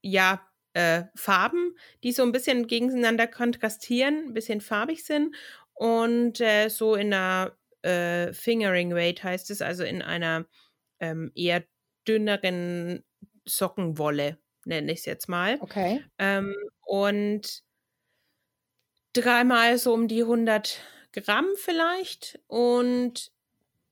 ja, 0.02 0.48
äh, 0.74 1.04
Farben, 1.16 1.76
die 2.04 2.14
so 2.14 2.24
ein 2.24 2.32
bisschen 2.32 2.68
gegeneinander 2.68 3.28
kontrastieren, 3.28 4.28
ein 4.28 4.34
bisschen 4.34 4.62
farbig 4.62 5.04
sind 5.04 5.36
und 5.74 6.40
äh, 6.40 6.70
so 6.70 6.96
in 6.96 7.14
einer 7.14 7.58
äh, 7.82 8.34
Fingering 8.34 8.94
Weight 8.94 9.24
heißt 9.24 9.50
es, 9.52 9.62
also 9.62 9.84
in 9.84 10.02
einer 10.02 10.46
ähm, 11.00 11.32
eher 11.36 11.64
dünneren 12.08 13.04
Sockenwolle, 13.50 14.38
nenne 14.66 14.92
ich 14.92 15.00
es 15.00 15.06
jetzt 15.06 15.28
mal. 15.28 15.58
Okay. 15.62 16.04
Ähm, 16.18 16.56
und 16.86 17.64
dreimal 19.14 19.78
so 19.78 19.94
um 19.94 20.08
die 20.08 20.22
100 20.22 20.80
Gramm 21.12 21.48
vielleicht. 21.56 22.40
Und 22.48 23.32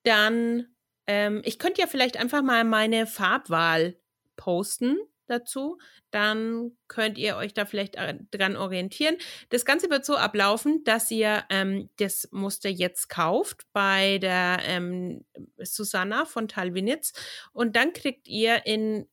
dann, 0.03 0.67
ähm, 1.07 1.41
ich 1.45 1.59
könnte 1.59 1.81
ja 1.81 1.87
vielleicht 1.87 2.17
einfach 2.17 2.41
mal 2.41 2.63
meine 2.63 3.07
Farbwahl 3.07 3.97
posten 4.35 4.97
dazu. 5.27 5.77
Dann 6.11 6.71
könnt 6.87 7.17
ihr 7.17 7.35
euch 7.35 7.53
da 7.53 7.65
vielleicht 7.65 7.95
äh, 7.95 8.15
dran 8.31 8.55
orientieren. 8.55 9.17
Das 9.49 9.65
Ganze 9.65 9.89
wird 9.89 10.05
so 10.05 10.15
ablaufen, 10.15 10.83
dass 10.85 11.11
ihr 11.11 11.43
ähm, 11.49 11.89
das 11.97 12.29
Muster 12.31 12.69
jetzt 12.69 13.09
kauft 13.09 13.65
bei 13.73 14.17
der 14.19 14.59
ähm, 14.63 15.25
Susanna 15.57 16.25
von 16.25 16.47
Talwinitz 16.47 17.13
und 17.51 17.75
dann 17.75 17.93
kriegt 17.93 18.27
ihr 18.27 18.65
in 18.65 19.07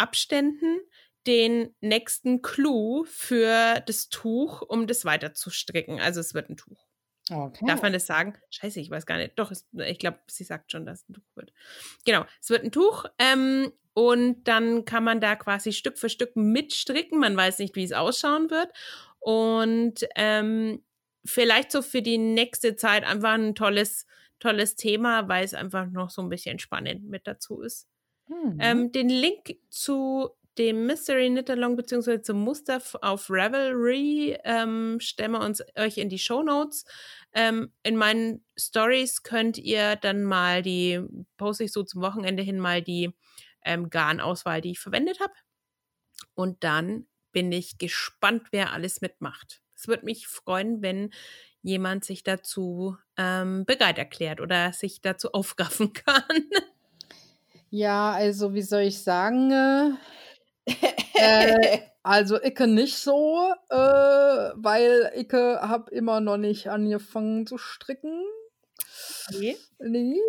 Abständen 0.00 0.80
den 1.26 1.74
nächsten 1.80 2.42
Clou 2.42 3.04
für 3.04 3.80
das 3.86 4.08
Tuch, 4.08 4.62
um 4.62 4.86
das 4.86 5.04
weiter 5.04 5.34
zu 5.34 5.50
stricken. 5.50 6.00
Also 6.00 6.20
es 6.20 6.34
wird 6.34 6.48
ein 6.48 6.56
Tuch. 6.56 6.86
okay. 7.30 7.64
Darf 7.66 7.82
man 7.82 7.92
das 7.92 8.06
sagen? 8.06 8.34
Scheiße, 8.50 8.80
ich 8.80 8.90
weiß 8.90 9.04
gar 9.06 9.18
nicht. 9.18 9.38
Doch, 9.38 9.50
es, 9.50 9.68
ich 9.86 9.98
glaube, 9.98 10.18
sie 10.28 10.44
sagt 10.44 10.72
schon, 10.72 10.86
dass 10.86 11.02
es 11.02 11.08
ein 11.08 11.14
Tuch 11.14 11.36
wird. 11.36 11.52
Genau, 12.04 12.24
es 12.40 12.48
wird 12.48 12.64
ein 12.64 12.72
Tuch 12.72 13.04
ähm, 13.18 13.70
und 13.92 14.44
dann 14.44 14.84
kann 14.84 15.04
man 15.04 15.20
da 15.20 15.36
quasi 15.36 15.72
Stück 15.72 15.98
für 15.98 16.08
Stück 16.08 16.36
mitstricken. 16.36 17.18
Man 17.18 17.36
weiß 17.36 17.58
nicht, 17.58 17.76
wie 17.76 17.84
es 17.84 17.92
ausschauen 17.92 18.50
wird. 18.50 18.70
Und 19.18 20.06
ähm, 20.16 20.82
vielleicht 21.24 21.70
so 21.70 21.82
für 21.82 22.00
die 22.00 22.16
nächste 22.16 22.76
Zeit 22.76 23.04
einfach 23.04 23.34
ein 23.34 23.54
tolles, 23.54 24.06
tolles 24.38 24.76
Thema, 24.76 25.28
weil 25.28 25.44
es 25.44 25.52
einfach 25.52 25.86
noch 25.86 26.08
so 26.08 26.22
ein 26.22 26.30
bisschen 26.30 26.58
spannend 26.58 27.04
mit 27.04 27.26
dazu 27.26 27.60
ist. 27.60 27.89
Mhm. 28.30 28.58
Ähm, 28.60 28.92
den 28.92 29.08
Link 29.08 29.56
zu 29.70 30.30
dem 30.56 30.86
Mystery 30.86 31.28
Knit 31.28 31.50
Along 31.50 31.76
beziehungsweise 31.76 32.22
zum 32.22 32.40
Muster 32.40 32.80
auf 33.02 33.26
Ravelry 33.28 34.38
ähm, 34.44 34.98
stellen 35.00 35.32
wir 35.32 35.40
uns 35.40 35.62
euch 35.76 35.98
in 35.98 36.08
die 36.08 36.18
Show 36.18 36.42
Notes. 36.42 36.84
Ähm, 37.32 37.72
in 37.82 37.96
meinen 37.96 38.44
Stories 38.58 39.22
könnt 39.22 39.58
ihr 39.58 39.96
dann 39.96 40.22
mal 40.22 40.62
die, 40.62 41.00
poste 41.36 41.64
ich 41.64 41.72
so 41.72 41.82
zum 41.82 42.02
Wochenende 42.02 42.42
hin 42.42 42.58
mal 42.58 42.82
die 42.82 43.12
ähm, 43.64 43.90
Garnauswahl, 43.90 44.60
die 44.60 44.72
ich 44.72 44.80
verwendet 44.80 45.20
habe. 45.20 45.32
Und 46.34 46.62
dann 46.62 47.06
bin 47.32 47.50
ich 47.52 47.78
gespannt, 47.78 48.48
wer 48.50 48.72
alles 48.72 49.00
mitmacht. 49.00 49.62
Es 49.74 49.88
würde 49.88 50.04
mich 50.04 50.26
freuen, 50.26 50.82
wenn 50.82 51.10
jemand 51.62 52.04
sich 52.04 52.22
dazu 52.22 52.96
ähm, 53.16 53.64
bereit 53.64 53.98
erklärt 53.98 54.40
oder 54.40 54.72
sich 54.72 55.00
dazu 55.00 55.32
aufraffen 55.32 55.92
kann. 55.94 56.44
Ja, 57.70 58.12
also 58.12 58.52
wie 58.54 58.62
soll 58.62 58.82
ich 58.82 59.02
sagen? 59.02 59.52
Äh, 59.52 59.96
äh, 61.14 61.78
also 62.02 62.36
Icke 62.42 62.66
nicht 62.66 62.96
so, 62.96 63.52
äh, 63.68 63.76
weil 63.76 65.12
Icke 65.14 65.60
hab 65.62 65.90
immer 65.90 66.20
noch 66.20 66.36
nicht 66.36 66.68
angefangen 66.68 67.46
zu 67.46 67.58
stricken. 67.58 68.24
Okay. 69.28 69.56
Nee. 69.78 70.20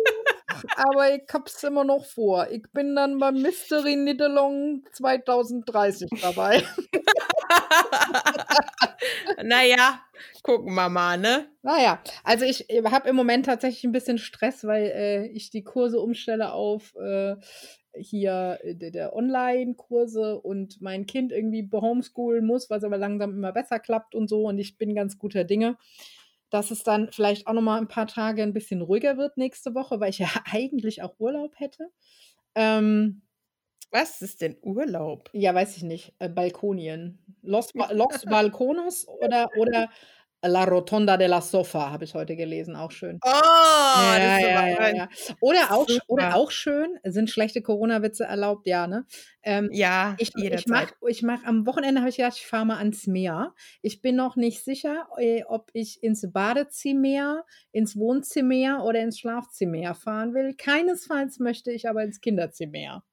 Aber 0.76 1.14
ich 1.14 1.22
hab's 1.32 1.62
immer 1.64 1.84
noch 1.84 2.04
vor. 2.04 2.48
Ich 2.50 2.62
bin 2.72 2.94
dann 2.94 3.18
beim 3.18 3.40
Mystery 3.42 3.94
Knit 3.94 4.22
Along 4.22 4.84
2030 4.92 6.10
dabei. 6.20 6.62
naja, 9.42 10.00
gucken 10.42 10.74
wir 10.74 10.88
mal, 10.88 11.18
ne? 11.18 11.46
Naja, 11.62 12.02
also 12.24 12.44
ich 12.44 12.66
habe 12.84 13.08
im 13.08 13.16
Moment 13.16 13.46
tatsächlich 13.46 13.84
ein 13.84 13.92
bisschen 13.92 14.18
Stress, 14.18 14.64
weil 14.64 14.84
äh, 14.84 15.26
ich 15.28 15.50
die 15.50 15.64
Kurse 15.64 16.00
umstelle 16.00 16.52
auf 16.52 16.94
äh, 16.96 17.36
hier 17.94 18.58
äh, 18.62 18.74
der, 18.74 18.90
der 18.90 19.16
Online-Kurse 19.16 20.40
und 20.40 20.80
mein 20.80 21.06
Kind 21.06 21.32
irgendwie 21.32 21.62
behomeschoolen 21.62 22.46
muss, 22.46 22.70
was 22.70 22.84
aber 22.84 22.98
langsam 22.98 23.32
immer 23.32 23.52
besser 23.52 23.78
klappt 23.78 24.14
und 24.14 24.28
so. 24.28 24.46
Und 24.46 24.58
ich 24.58 24.78
bin 24.78 24.94
ganz 24.94 25.18
guter 25.18 25.44
Dinge, 25.44 25.76
dass 26.50 26.70
es 26.70 26.82
dann 26.82 27.10
vielleicht 27.12 27.46
auch 27.46 27.52
noch 27.52 27.62
mal 27.62 27.78
ein 27.78 27.88
paar 27.88 28.06
Tage 28.06 28.42
ein 28.42 28.52
bisschen 28.52 28.82
ruhiger 28.82 29.16
wird 29.16 29.36
nächste 29.36 29.74
Woche, 29.74 30.00
weil 30.00 30.10
ich 30.10 30.18
ja 30.18 30.28
eigentlich 30.50 31.02
auch 31.02 31.14
Urlaub 31.18 31.54
hätte. 31.56 31.88
Ähm, 32.54 33.22
Was 33.92 34.22
ist 34.22 34.40
denn 34.40 34.56
Urlaub? 34.62 35.28
ja, 35.32 35.54
weiß 35.54 35.76
ich 35.76 35.82
nicht. 35.82 36.14
Äh, 36.18 36.28
Balkonien. 36.28 37.18
Los, 37.42 37.72
Los 37.92 38.24
Balconos 38.24 39.06
oder, 39.06 39.50
oder 39.56 39.90
La 40.44 40.64
Rotonda 40.64 41.16
de 41.16 41.28
la 41.28 41.40
Sofa 41.40 41.92
habe 41.92 42.02
ich 42.04 42.14
heute 42.14 42.34
gelesen, 42.34 42.74
auch 42.74 42.90
schön. 42.90 43.20
Oh, 43.24 43.28
Ja, 43.30 44.18
das 44.18 44.38
ist 44.38 44.48
ja, 44.48 44.66
ja, 44.66 44.94
ja. 44.96 45.08
Oder 45.40 45.70
auch, 45.70 45.86
oder 46.08 46.34
auch 46.34 46.50
schön, 46.50 46.98
sind 47.04 47.30
schlechte 47.30 47.62
Corona-Witze 47.62 48.24
erlaubt, 48.24 48.66
ja, 48.66 48.88
ne? 48.88 49.06
Ähm, 49.44 49.68
ja, 49.72 50.16
ich, 50.18 50.32
ich 50.34 50.42
jederzeit. 50.42 50.94
mach, 51.00 51.08
ich 51.08 51.22
mach, 51.22 51.44
am 51.44 51.64
Wochenende 51.64 52.00
habe 52.00 52.10
ich 52.10 52.16
gedacht, 52.16 52.38
ich 52.38 52.46
fahre 52.46 52.66
mal 52.66 52.78
ans 52.78 53.06
Meer. 53.06 53.54
Ich 53.82 54.02
bin 54.02 54.16
noch 54.16 54.34
nicht 54.34 54.64
sicher, 54.64 55.06
äh, 55.16 55.44
ob 55.44 55.70
ich 55.74 56.02
ins 56.02 56.26
Badezimmer, 56.32 57.44
ins 57.70 57.96
Wohnzimmer 57.96 58.84
oder 58.84 59.00
ins 59.00 59.20
Schlafzimmer 59.20 59.94
fahren 59.94 60.34
will. 60.34 60.54
Keinesfalls 60.56 61.38
möchte 61.38 61.70
ich 61.70 61.88
aber 61.88 62.02
ins 62.02 62.20
Kinderzimmer. 62.20 63.04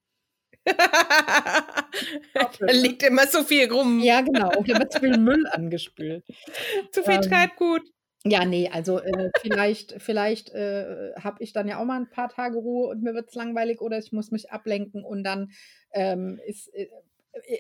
Da 2.34 2.72
liegt 2.72 3.04
immer 3.04 3.28
so 3.28 3.44
viel 3.44 3.72
rum. 3.72 4.00
Ja, 4.00 4.22
genau. 4.22 4.50
Da 4.50 4.80
wird 4.80 4.94
zu 4.94 5.00
viel 5.00 5.18
Müll 5.18 5.46
angespült. 5.48 6.24
Zu 6.92 7.04
viel 7.04 7.16
ähm, 7.16 7.22
Treibgut. 7.22 7.84
Ja, 8.26 8.44
nee, 8.44 8.70
also 8.72 9.00
äh, 9.00 9.30
vielleicht, 9.42 9.96
vielleicht 10.00 10.50
äh, 10.50 11.14
habe 11.22 11.42
ich 11.42 11.54
dann 11.54 11.70
ja 11.70 11.80
auch 11.80 11.86
mal 11.86 11.96
ein 11.96 12.10
paar 12.10 12.30
Tage 12.30 12.58
Ruhe 12.58 12.90
und 12.90 13.02
mir 13.02 13.14
wird 13.14 13.30
es 13.30 13.36
langweilig 13.36 13.80
oder 13.80 13.98
ich 13.98 14.12
muss 14.12 14.32
mich 14.32 14.52
ablenken 14.52 15.06
und 15.06 15.24
dann 15.24 15.52
ähm, 15.94 16.40
ist. 16.46 16.68
Äh, 16.74 16.88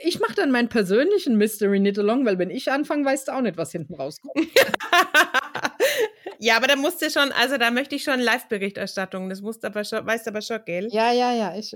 ich 0.04 0.20
mache 0.20 0.34
dann 0.34 0.52
meinen 0.52 0.68
persönlichen 0.68 1.38
Mystery 1.38 1.80
Knit 1.80 2.00
Along, 2.00 2.26
weil 2.26 2.40
wenn 2.40 2.50
ich 2.50 2.72
anfange, 2.72 3.06
weißt 3.06 3.28
du 3.28 3.34
auch 3.34 3.42
nicht, 3.42 3.56
was 3.56 3.72
hinten 3.72 3.94
rauskommt. 3.94 4.36
ja, 6.40 6.58
aber 6.58 6.68
da 6.68 6.76
musst 6.76 7.02
du 7.02 7.10
schon, 7.10 7.32
also 7.32 7.58
da 7.58 7.72
möchte 7.72 7.96
ich 7.96 8.04
schon 8.04 8.20
Live-Berichterstattung. 8.20 9.30
Das 9.30 9.42
musst 9.42 9.64
aber 9.64 9.86
schon, 9.86 10.06
weißt 10.06 10.28
aber 10.28 10.42
schon, 10.42 10.60
gell? 10.66 10.90
Ja, 10.92 11.14
ja, 11.14 11.34
ja, 11.34 11.56
ich 11.56 11.74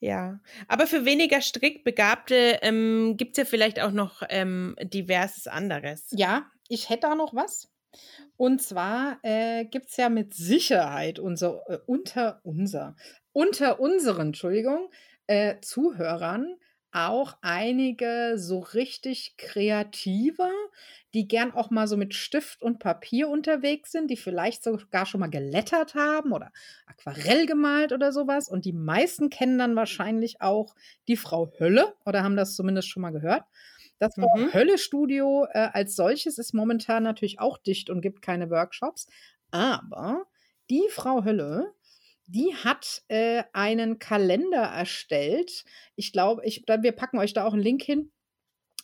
Ja, 0.00 0.40
aber 0.68 0.86
für 0.86 1.04
weniger 1.04 1.40
Strickbegabte 1.40 2.58
ähm, 2.62 3.16
gibt 3.16 3.32
es 3.32 3.38
ja 3.38 3.44
vielleicht 3.44 3.80
auch 3.80 3.92
noch 3.92 4.22
ähm, 4.28 4.76
diverses 4.82 5.46
anderes. 5.46 6.06
Ja, 6.10 6.46
ich 6.68 6.88
hätte 6.88 7.08
da 7.08 7.14
noch 7.14 7.34
was. 7.34 7.68
Und 8.36 8.62
zwar 8.62 9.18
äh, 9.22 9.64
gibt 9.66 9.90
es 9.90 9.96
ja 9.96 10.08
mit 10.08 10.34
Sicherheit 10.34 11.18
unser, 11.18 11.62
äh, 11.68 11.78
unter 11.86 12.40
unser, 12.42 12.96
unter 13.32 13.80
unseren, 13.80 14.28
Entschuldigung, 14.28 14.90
äh, 15.26 15.60
Zuhörern 15.60 16.56
auch 16.92 17.38
einige 17.42 18.34
so 18.36 18.60
richtig 18.60 19.36
kreative, 19.38 20.48
die 21.14 21.28
gern 21.28 21.52
auch 21.52 21.70
mal 21.70 21.86
so 21.86 21.96
mit 21.96 22.14
Stift 22.14 22.62
und 22.62 22.78
Papier 22.78 23.28
unterwegs 23.28 23.92
sind, 23.92 24.10
die 24.10 24.16
vielleicht 24.16 24.62
sogar 24.64 25.06
schon 25.06 25.20
mal 25.20 25.28
gelettert 25.30 25.94
haben 25.94 26.32
oder 26.32 26.52
Aquarell 26.86 27.46
gemalt 27.46 27.92
oder 27.92 28.12
sowas. 28.12 28.48
Und 28.48 28.64
die 28.64 28.72
meisten 28.72 29.30
kennen 29.30 29.58
dann 29.58 29.76
wahrscheinlich 29.76 30.40
auch 30.40 30.74
die 31.08 31.16
Frau 31.16 31.52
Hölle 31.58 31.94
oder 32.06 32.22
haben 32.22 32.36
das 32.36 32.54
zumindest 32.56 32.88
schon 32.88 33.02
mal 33.02 33.10
gehört. 33.12 33.44
Das 33.98 34.14
Frau 34.18 34.28
Mhm. 34.34 34.52
Hölle 34.52 34.78
Studio 34.78 35.46
äh, 35.52 35.68
als 35.72 35.94
solches 35.96 36.38
ist 36.38 36.54
momentan 36.54 37.02
natürlich 37.02 37.38
auch 37.40 37.58
dicht 37.58 37.90
und 37.90 38.00
gibt 38.00 38.22
keine 38.22 38.50
Workshops. 38.50 39.06
Aber 39.50 40.24
die 40.70 40.82
Frau 40.90 41.24
Hölle, 41.24 41.74
die 42.26 42.54
hat 42.54 43.02
äh, 43.08 43.42
einen 43.52 43.98
Kalender 43.98 44.62
erstellt. 44.62 45.64
Ich 45.96 46.12
glaube, 46.12 46.44
ich, 46.44 46.64
wir 46.66 46.92
packen 46.92 47.18
euch 47.18 47.32
da 47.32 47.44
auch 47.44 47.52
einen 47.52 47.62
Link 47.62 47.82
hin. 47.82 48.12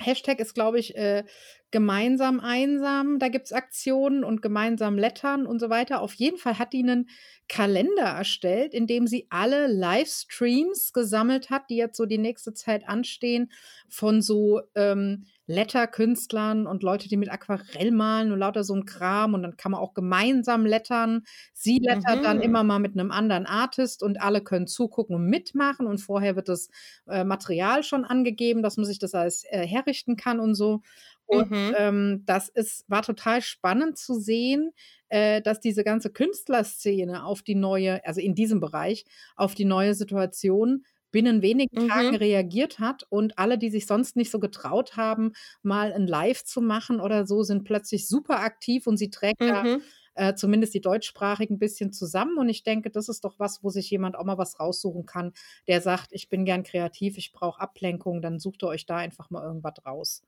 Hashtag 0.01 0.39
ist, 0.39 0.55
glaube 0.55 0.79
ich, 0.79 0.97
äh, 0.97 1.25
gemeinsam 1.71 2.41
einsam. 2.41 3.19
Da 3.19 3.29
gibt 3.29 3.47
es 3.47 3.53
Aktionen 3.53 4.25
und 4.25 4.43
gemeinsam 4.43 4.97
lettern 4.99 5.47
und 5.47 5.61
so 5.61 5.71
weiter. 5.71 6.01
Auf 6.01 6.15
jeden 6.15 6.39
Fall 6.39 6.59
hat 6.59 6.73
die 6.73 6.83
einen 6.83 7.09
Kalender 7.49 8.03
erstellt, 8.05 8.75
in 8.75 8.87
dem 8.87 9.07
sie 9.07 9.27
alle 9.31 9.67
Livestreams 9.69 10.93
gesammelt 10.93 11.51
hat, 11.51 11.71
die 11.71 11.77
jetzt 11.77 11.97
so 11.97 12.05
die 12.07 12.19
nächste 12.19 12.53
Zeit 12.55 12.87
anstehen, 12.89 13.51
von 13.89 14.21
so 14.21 14.61
ähm, 14.75 15.25
Letterkünstlern 15.47 16.67
und 16.67 16.83
Leute, 16.83 17.09
die 17.09 17.17
mit 17.17 17.31
Aquarell 17.31 17.91
malen 17.91 18.33
und 18.33 18.39
lauter 18.39 18.65
so 18.65 18.75
ein 18.75 18.85
Kram. 18.85 19.33
Und 19.35 19.43
dann 19.43 19.57
kann 19.57 19.73
man 19.73 19.81
auch 19.81 19.95
gemeinsam 19.95 20.67
lettern. 20.67 21.23
Sie 21.55 21.79
lettert 21.83 22.19
dann 22.23 22.39
Mhm. 22.39 22.43
immer 22.43 22.65
mal 22.65 22.79
mit 22.81 22.93
einem 22.93 23.11
anderen 23.11 23.47
Artist 23.47 24.03
und 24.03 24.21
alle 24.21 24.43
können 24.43 24.67
zugucken 24.67 25.17
und 25.17 25.25
mitmachen. 25.27 25.87
Und 25.87 25.99
vorher 25.99 26.37
wird 26.37 26.49
das 26.51 26.69
äh, 27.09 27.25
Material 27.25 27.83
schon 27.83 28.05
angegeben, 28.05 28.63
dass 28.63 28.77
man 28.77 28.85
sich 28.87 28.99
das 28.99 29.15
alles 29.15 29.45
äh, 29.49 29.67
herrichten 29.67 30.17
kann 30.17 30.39
und 30.41 30.55
so. 30.55 30.83
Und 31.29 31.47
Mhm. 31.51 31.77
ähm, 31.77 32.23
das 32.27 32.49
ist, 32.49 32.85
war 32.89 33.03
total 33.03 33.43
spannend 33.43 33.99
zu 33.99 34.15
sehen, 34.19 34.73
äh, 35.09 35.43
dass 35.43 35.61
diese 35.61 35.85
ganze 35.85 36.11
Künstlerszene 36.11 37.25
auf 37.25 37.43
die 37.43 37.55
neue, 37.55 38.05
also 38.07 38.21
in 38.21 38.35
diesem 38.35 38.61
Bereich, 38.61 39.05
auf 39.37 39.55
die 39.55 39.65
neue 39.67 39.95
Situation 39.95 40.85
binnen 41.11 41.41
wenigen 41.43 41.71
Mhm. 41.73 42.13
Tagen 42.13 42.17
reagiert 42.17 42.79
hat 42.81 43.05
und 43.09 43.39
alle, 43.39 43.57
die 43.59 43.71
sich 43.71 43.87
sonst 43.87 44.17
nicht 44.17 44.31
so 44.31 44.39
getraut 44.41 44.97
haben, 44.97 45.33
mal 45.63 45.93
ein 45.93 46.07
Live 46.07 46.45
zu 46.45 46.61
machen 46.61 47.01
oder 47.01 47.27
so, 47.27 47.43
sind 47.43 47.65
plötzlich 47.65 48.09
super 48.09 48.41
aktiv 48.41 48.87
und 48.87 48.97
sie 48.99 49.11
trägt 49.11 49.41
da 49.47 49.65
Mhm. 49.65 49.89
äh, 50.15 50.35
zumindest 50.35 50.75
die 50.75 50.81
deutschsprachigen 50.81 51.55
ein 51.55 51.59
bisschen 51.59 51.93
zusammen. 51.93 52.39
Und 52.39 52.49
ich 52.49 52.63
denke, 52.63 52.91
das 52.91 53.09
ist 53.09 53.25
doch 53.25 53.39
was, 53.39 53.63
wo 53.63 53.71
sich 53.71 53.91
jemand 53.91 54.17
auch 54.17 54.25
mal 54.25 54.39
was 54.39 54.59
raussuchen 54.61 55.07
kann, 55.07 55.33
der 55.69 55.81
sagt, 55.81 56.09
ich 56.13 56.29
bin 56.29 56.45
gern 56.45 56.63
kreativ, 56.63 57.17
ich 57.19 57.33
brauche 57.33 57.61
Ablenkung, 57.61 58.21
dann 58.23 58.39
sucht 58.39 58.63
ihr 58.65 58.69
euch 58.69 58.87
da 58.87 58.97
einfach 58.97 59.31
mal 59.31 59.45
irgendwas 59.45 59.75
raus. 59.87 60.23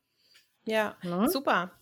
Ja, 0.64 0.96
Ne? 1.02 1.28
super. 1.30 1.72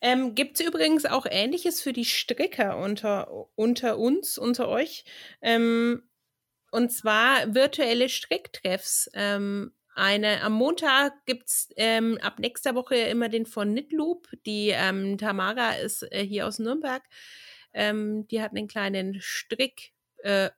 Ähm, 0.00 0.34
Gibt 0.34 0.60
es 0.60 0.66
übrigens 0.66 1.06
auch 1.06 1.26
Ähnliches 1.28 1.80
für 1.80 1.92
die 1.92 2.04
Stricker 2.04 2.76
unter, 2.78 3.48
unter 3.54 3.98
uns, 3.98 4.38
unter 4.38 4.68
euch? 4.68 5.04
Ähm, 5.40 6.02
und 6.70 6.90
zwar 6.90 7.54
virtuelle 7.54 8.08
Stricktreffs. 8.08 9.10
Ähm, 9.14 9.72
eine, 9.94 10.42
am 10.42 10.54
Montag 10.54 11.24
gibt 11.24 11.48
es 11.48 11.68
ähm, 11.76 12.18
ab 12.20 12.40
nächster 12.40 12.74
Woche 12.74 12.96
immer 12.96 13.28
den 13.28 13.46
von 13.46 13.70
Knitloop. 13.72 14.28
Die 14.44 14.70
ähm, 14.70 15.16
Tamara 15.18 15.74
ist 15.76 16.02
äh, 16.12 16.24
hier 16.26 16.46
aus 16.46 16.58
Nürnberg. 16.58 17.02
Ähm, 17.72 18.26
die 18.28 18.42
hat 18.42 18.50
einen 18.50 18.68
kleinen 18.68 19.20
Strick- 19.20 19.92
äh, 20.18 20.50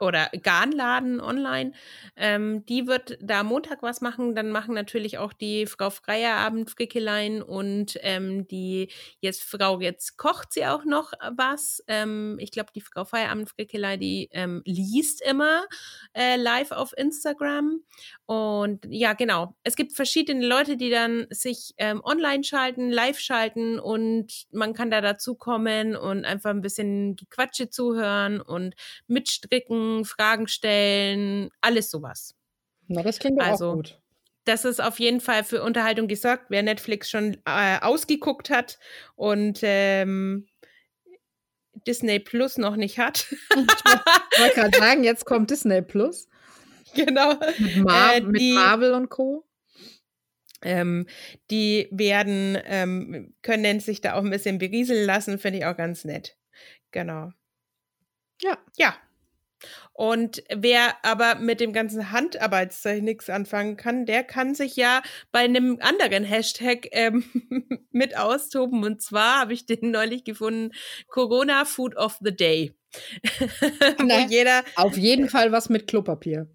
oder 0.00 0.30
Garnladen 0.42 1.20
online. 1.20 1.72
Ähm, 2.16 2.64
die 2.66 2.86
wird 2.86 3.18
da 3.20 3.42
Montag 3.42 3.82
was 3.82 4.00
machen. 4.00 4.34
Dann 4.34 4.50
machen 4.50 4.74
natürlich 4.74 5.18
auch 5.18 5.32
die 5.32 5.66
Frau 5.66 5.90
Freierabend 5.90 6.70
Frickelein 6.70 7.42
und 7.42 7.98
ähm, 8.02 8.46
die 8.48 8.90
jetzt 9.20 9.42
Frau 9.42 9.80
jetzt 9.80 10.16
kocht 10.16 10.52
sie 10.52 10.66
auch 10.66 10.84
noch 10.84 11.12
was. 11.36 11.82
Ähm, 11.86 12.36
ich 12.40 12.50
glaube, 12.50 12.70
die 12.74 12.80
Frau 12.80 13.04
Feierabend 13.04 13.50
Frickelein, 13.50 14.00
die 14.00 14.28
ähm, 14.32 14.62
liest 14.64 15.22
immer 15.22 15.64
äh, 16.14 16.36
live 16.36 16.72
auf 16.72 16.96
Instagram. 16.96 17.82
Und 18.26 18.86
ja, 18.90 19.14
genau. 19.14 19.54
Es 19.62 19.76
gibt 19.76 19.94
verschiedene 19.94 20.46
Leute, 20.46 20.76
die 20.76 20.90
dann 20.90 21.26
sich 21.30 21.74
ähm, 21.78 22.02
online 22.04 22.44
schalten, 22.44 22.90
live 22.90 23.18
schalten 23.18 23.78
und 23.78 24.46
man 24.52 24.74
kann 24.74 24.90
da 24.90 25.00
dazu 25.00 25.34
kommen 25.34 25.96
und 25.96 26.24
einfach 26.24 26.50
ein 26.50 26.60
bisschen 26.60 27.16
Gequatsche 27.16 27.70
zuhören 27.70 28.40
und 28.40 28.74
mitstricken, 29.06 29.87
Fragen 30.04 30.48
stellen, 30.48 31.50
alles 31.60 31.90
sowas. 31.90 32.34
Na, 32.86 33.02
das 33.02 33.18
klingt 33.18 33.40
Also, 33.40 33.70
auch 33.70 33.74
gut. 33.74 34.00
Das 34.44 34.64
ist 34.64 34.80
auf 34.80 34.98
jeden 34.98 35.20
Fall 35.20 35.44
für 35.44 35.62
Unterhaltung 35.62 36.08
gesorgt, 36.08 36.46
wer 36.48 36.62
Netflix 36.62 37.10
schon 37.10 37.36
äh, 37.44 37.78
ausgeguckt 37.80 38.48
hat 38.48 38.78
und 39.14 39.58
ähm, 39.62 40.46
Disney 41.86 42.18
Plus 42.18 42.56
noch 42.58 42.76
nicht 42.76 42.98
hat. 42.98 43.26
Ich 43.30 44.40
wollte 44.40 44.54
gerade 44.54 44.78
sagen, 44.78 45.04
jetzt 45.04 45.26
kommt 45.26 45.50
Disney 45.50 45.82
Plus 45.82 46.28
genau. 46.94 47.34
mit, 47.58 47.76
Mar 47.76 48.14
Äh, 48.16 48.20
mit 48.22 48.40
die- 48.40 48.52
Marvel 48.54 48.94
und 48.94 49.10
Co. 49.10 49.44
Ähm, 50.62 51.06
die 51.52 51.86
werden, 51.92 52.58
ähm, 52.64 53.34
können 53.42 53.78
sich 53.80 54.00
da 54.00 54.14
auch 54.14 54.24
ein 54.24 54.30
bisschen 54.30 54.58
berieseln 54.58 55.06
lassen, 55.06 55.38
finde 55.38 55.58
ich 55.60 55.64
auch 55.66 55.76
ganz 55.76 56.04
nett. 56.04 56.36
Genau. 56.90 57.30
Ja. 58.42 58.58
Ja. 58.76 58.96
Und 59.92 60.42
wer 60.54 60.94
aber 61.04 61.36
mit 61.36 61.60
dem 61.60 61.72
ganzen 61.72 62.12
Handarbeitszeug 62.12 63.02
nichts 63.02 63.28
anfangen 63.28 63.76
kann, 63.76 64.06
der 64.06 64.22
kann 64.22 64.54
sich 64.54 64.76
ja 64.76 65.02
bei 65.32 65.40
einem 65.40 65.78
anderen 65.80 66.24
Hashtag 66.24 66.88
ähm, 66.92 67.24
mit 67.90 68.16
austoben. 68.16 68.84
Und 68.84 69.02
zwar 69.02 69.40
habe 69.40 69.54
ich 69.54 69.66
den 69.66 69.90
neulich 69.90 70.24
gefunden, 70.24 70.72
Corona 71.08 71.64
Food 71.64 71.96
of 71.96 72.18
the 72.22 72.34
Day. 72.34 72.74
Nein. 73.98 74.30
jeder 74.30 74.62
Auf 74.76 74.96
jeden 74.96 75.28
Fall 75.28 75.52
was 75.52 75.68
mit 75.68 75.86
Klopapier. 75.86 76.48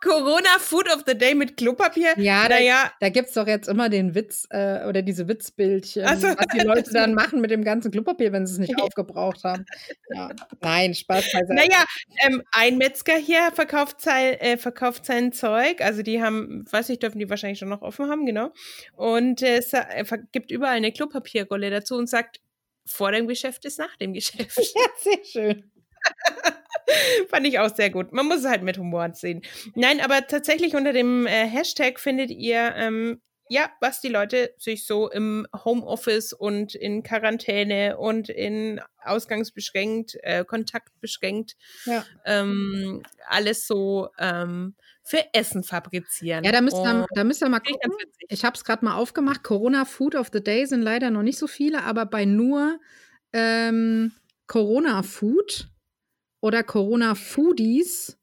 Co 0.00 0.10
Corona 0.14 0.58
Food 0.58 0.88
of 0.88 1.04
the 1.06 1.16
Day 1.16 1.34
mit 1.34 1.56
Klopapier. 1.56 2.18
Ja, 2.18 2.48
naja. 2.48 2.84
Da, 2.84 2.92
da 3.00 3.08
gibt 3.08 3.28
es 3.28 3.34
doch 3.34 3.46
jetzt 3.46 3.68
immer 3.68 3.88
den 3.88 4.14
Witz 4.14 4.46
äh, 4.50 4.86
oder 4.86 5.02
diese 5.02 5.26
Witzbildchen, 5.28 6.06
so. 6.18 6.28
was 6.28 6.46
die 6.54 6.60
Leute 6.60 6.92
dann 6.92 7.14
machen 7.14 7.40
mit 7.40 7.50
dem 7.50 7.64
ganzen 7.64 7.90
Klopapier, 7.90 8.32
wenn 8.32 8.46
sie 8.46 8.54
es 8.54 8.58
nicht 8.58 8.80
aufgebraucht 8.80 9.44
haben. 9.44 9.64
Ja. 10.14 10.30
Nein, 10.60 10.94
Spaß 10.94 11.32
beiseite. 11.32 11.54
Naja, 11.54 11.84
ähm, 12.24 12.42
ein 12.52 12.78
Metzger 12.78 13.16
hier 13.16 13.50
verkauft 13.52 14.00
sein, 14.00 14.34
äh, 14.34 14.56
verkauft 14.56 15.06
sein 15.06 15.32
Zeug. 15.32 15.80
Also 15.80 16.02
die 16.02 16.22
haben, 16.22 16.64
weiß 16.70 16.88
nicht, 16.88 17.02
dürfen 17.02 17.18
die 17.18 17.30
wahrscheinlich 17.30 17.58
schon 17.58 17.68
noch 17.68 17.82
offen 17.82 18.10
haben, 18.10 18.26
genau. 18.26 18.52
Und 18.96 19.42
äh, 19.42 19.58
es 19.58 19.72
gibt 20.32 20.50
überall 20.50 20.76
eine 20.76 20.92
Klopapierrolle 20.92 21.70
dazu 21.70 21.96
und 21.96 22.08
sagt, 22.08 22.40
vor 22.86 23.12
dem 23.12 23.26
Geschäft 23.26 23.64
ist 23.64 23.78
nach 23.78 23.96
dem 23.96 24.12
Geschäft. 24.12 24.58
Ja, 24.74 24.86
sehr 24.98 25.24
schön. 25.24 25.70
Fand 27.28 27.46
ich 27.46 27.58
auch 27.58 27.74
sehr 27.74 27.90
gut. 27.90 28.12
Man 28.12 28.26
muss 28.26 28.40
es 28.40 28.46
halt 28.46 28.62
mit 28.62 28.78
Humor 28.78 29.10
sehen. 29.14 29.42
Nein, 29.74 30.00
aber 30.00 30.26
tatsächlich 30.26 30.74
unter 30.74 30.92
dem 30.92 31.26
äh, 31.26 31.46
Hashtag 31.46 32.00
findet 32.00 32.30
ihr 32.30 32.74
ähm, 32.76 33.20
ja, 33.48 33.70
was 33.80 34.00
die 34.00 34.08
Leute 34.08 34.54
sich 34.56 34.86
so 34.86 35.10
im 35.10 35.46
Homeoffice 35.64 36.32
und 36.32 36.74
in 36.74 37.02
Quarantäne 37.02 37.98
und 37.98 38.28
in 38.28 38.80
ausgangsbeschränkt, 39.02 40.16
äh, 40.22 40.44
kontaktbeschränkt, 40.44 41.56
ja. 41.84 42.04
ähm, 42.24 43.02
alles 43.28 43.66
so 43.66 44.08
ähm, 44.18 44.76
für 45.02 45.22
Essen 45.34 45.62
fabrizieren. 45.62 46.44
Ja, 46.44 46.52
da 46.52 46.62
müsst 46.62 46.78
ihr, 46.78 47.06
da 47.14 47.24
müsst 47.24 47.42
ihr 47.42 47.48
mal 47.50 47.60
gucken. 47.60 47.92
Ich 48.28 48.44
habe 48.44 48.56
es 48.56 48.64
gerade 48.64 48.84
mal 48.84 48.96
aufgemacht. 48.96 49.42
Corona 49.42 49.84
Food 49.84 50.14
of 50.14 50.30
the 50.32 50.42
Day 50.42 50.64
sind 50.64 50.80
leider 50.80 51.10
noch 51.10 51.22
nicht 51.22 51.38
so 51.38 51.46
viele, 51.46 51.82
aber 51.82 52.06
bei 52.06 52.24
nur 52.24 52.80
ähm, 53.34 54.12
Corona 54.46 55.02
Food 55.02 55.68
oder 56.44 56.62
Corona 56.62 57.14
Foodies, 57.14 58.18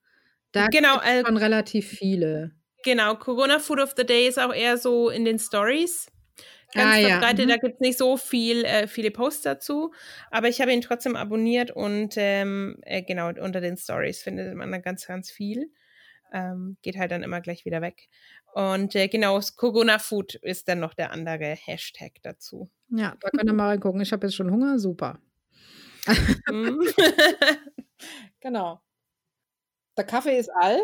da 0.52 0.68
genau, 0.68 1.00
gibt 1.00 1.06
es 1.06 1.12
äh, 1.12 1.26
schon 1.26 1.38
relativ 1.38 1.88
viele. 1.88 2.52
Genau, 2.84 3.16
Corona 3.16 3.58
Food 3.58 3.80
of 3.80 3.96
the 3.98 4.06
Day 4.06 4.28
ist 4.28 4.38
auch 4.38 4.54
eher 4.54 4.78
so 4.78 5.10
in 5.10 5.26
den 5.26 5.40
Stories. 5.40 6.06
Ganz 6.72 6.98
ah, 6.98 7.10
verbreitet, 7.10 7.40
ja. 7.40 7.46
mhm. 7.46 7.50
da 7.50 7.58
gibt 7.58 7.74
es 7.74 7.80
nicht 7.80 7.98
so 7.98 8.18
viel, 8.18 8.64
äh, 8.64 8.86
viele 8.86 9.10
Posts 9.10 9.42
dazu, 9.42 9.92
aber 10.30 10.50
ich 10.50 10.62
habe 10.62 10.72
ihn 10.72 10.82
trotzdem 10.82 11.16
abonniert 11.16 11.72
und 11.72 12.14
ähm, 12.16 12.78
äh, 12.84 13.02
genau, 13.02 13.30
unter 13.30 13.60
den 13.60 13.76
Stories 13.76 14.22
findet 14.22 14.54
man 14.56 14.72
dann 14.72 14.84
ganz, 14.84 15.08
ganz 15.08 15.32
viel. 15.32 15.72
Ähm, 16.32 16.78
geht 16.84 16.98
halt 16.98 17.10
dann 17.10 17.24
immer 17.24 17.42
gleich 17.42 17.66
wieder 17.66 17.82
weg. 17.82 18.08
Und 18.54 18.96
äh, 18.96 19.08
genau, 19.08 19.40
Corona 19.56 19.98
Food 19.98 20.36
ist 20.36 20.68
dann 20.68 20.80
noch 20.80 20.94
der 20.94 21.12
andere 21.12 21.56
Hashtag 21.56 22.12
dazu. 22.22 22.70
Ja, 22.90 23.16
da 23.20 23.30
könnt 23.36 23.50
ihr 23.50 23.54
mal 23.54 23.70
reingucken. 23.70 24.00
Ich 24.00 24.12
habe 24.12 24.28
jetzt 24.28 24.36
schon 24.36 24.52
Hunger, 24.52 24.78
super. 24.78 25.20
Genau. 28.40 28.82
Der 29.98 30.06
Kaffee 30.06 30.38
ist 30.38 30.50
all. 30.50 30.80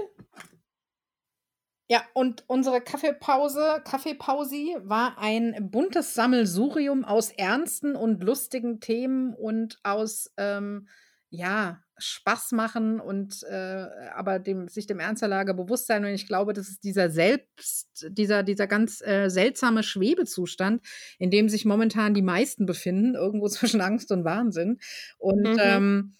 Ja, 1.90 2.04
und 2.14 2.44
unsere 2.48 2.82
Kaffeepause, 2.82 3.82
Kaffeepausi 3.86 4.76
war 4.82 5.18
ein 5.18 5.72
buntes 5.72 6.14
Sammelsurium 6.14 7.06
aus 7.06 7.32
ernsten 7.32 7.96
und 7.96 8.24
lustigen 8.24 8.82
Themen 8.82 9.34
und 9.34 9.80
aus, 9.84 10.34
ähm, 10.36 10.90
ja, 11.30 11.82
Spaß 12.00 12.52
machen 12.52 13.00
und 13.00 13.42
äh, 13.44 13.86
aber 14.14 14.40
dem, 14.40 14.68
sich 14.68 14.86
dem 14.86 15.00
Ernst 15.00 15.22
der 15.22 15.30
Lage 15.30 15.54
bewusst 15.54 15.88
sein. 15.88 16.06
Und 16.06 16.12
ich 16.12 16.28
glaube, 16.28 16.54
das 16.54 16.70
ist 16.70 16.84
dieser 16.84 17.10
selbst, 17.10 18.06
dieser, 18.10 18.44
dieser 18.44 18.68
ganz 18.68 19.02
äh, 19.02 19.30
seltsame 19.30 19.82
Schwebezustand, 19.82 20.86
in 21.18 21.32
dem 21.32 21.50
sich 21.50 21.66
momentan 21.66 22.14
die 22.14 22.22
meisten 22.22 22.66
befinden, 22.66 23.16
irgendwo 23.16 23.48
zwischen 23.48 23.82
Angst 23.82 24.12
und 24.12 24.26
Wahnsinn. 24.26 24.80
Und 25.18 25.42
mhm. 25.42 25.60
ähm, 25.60 26.18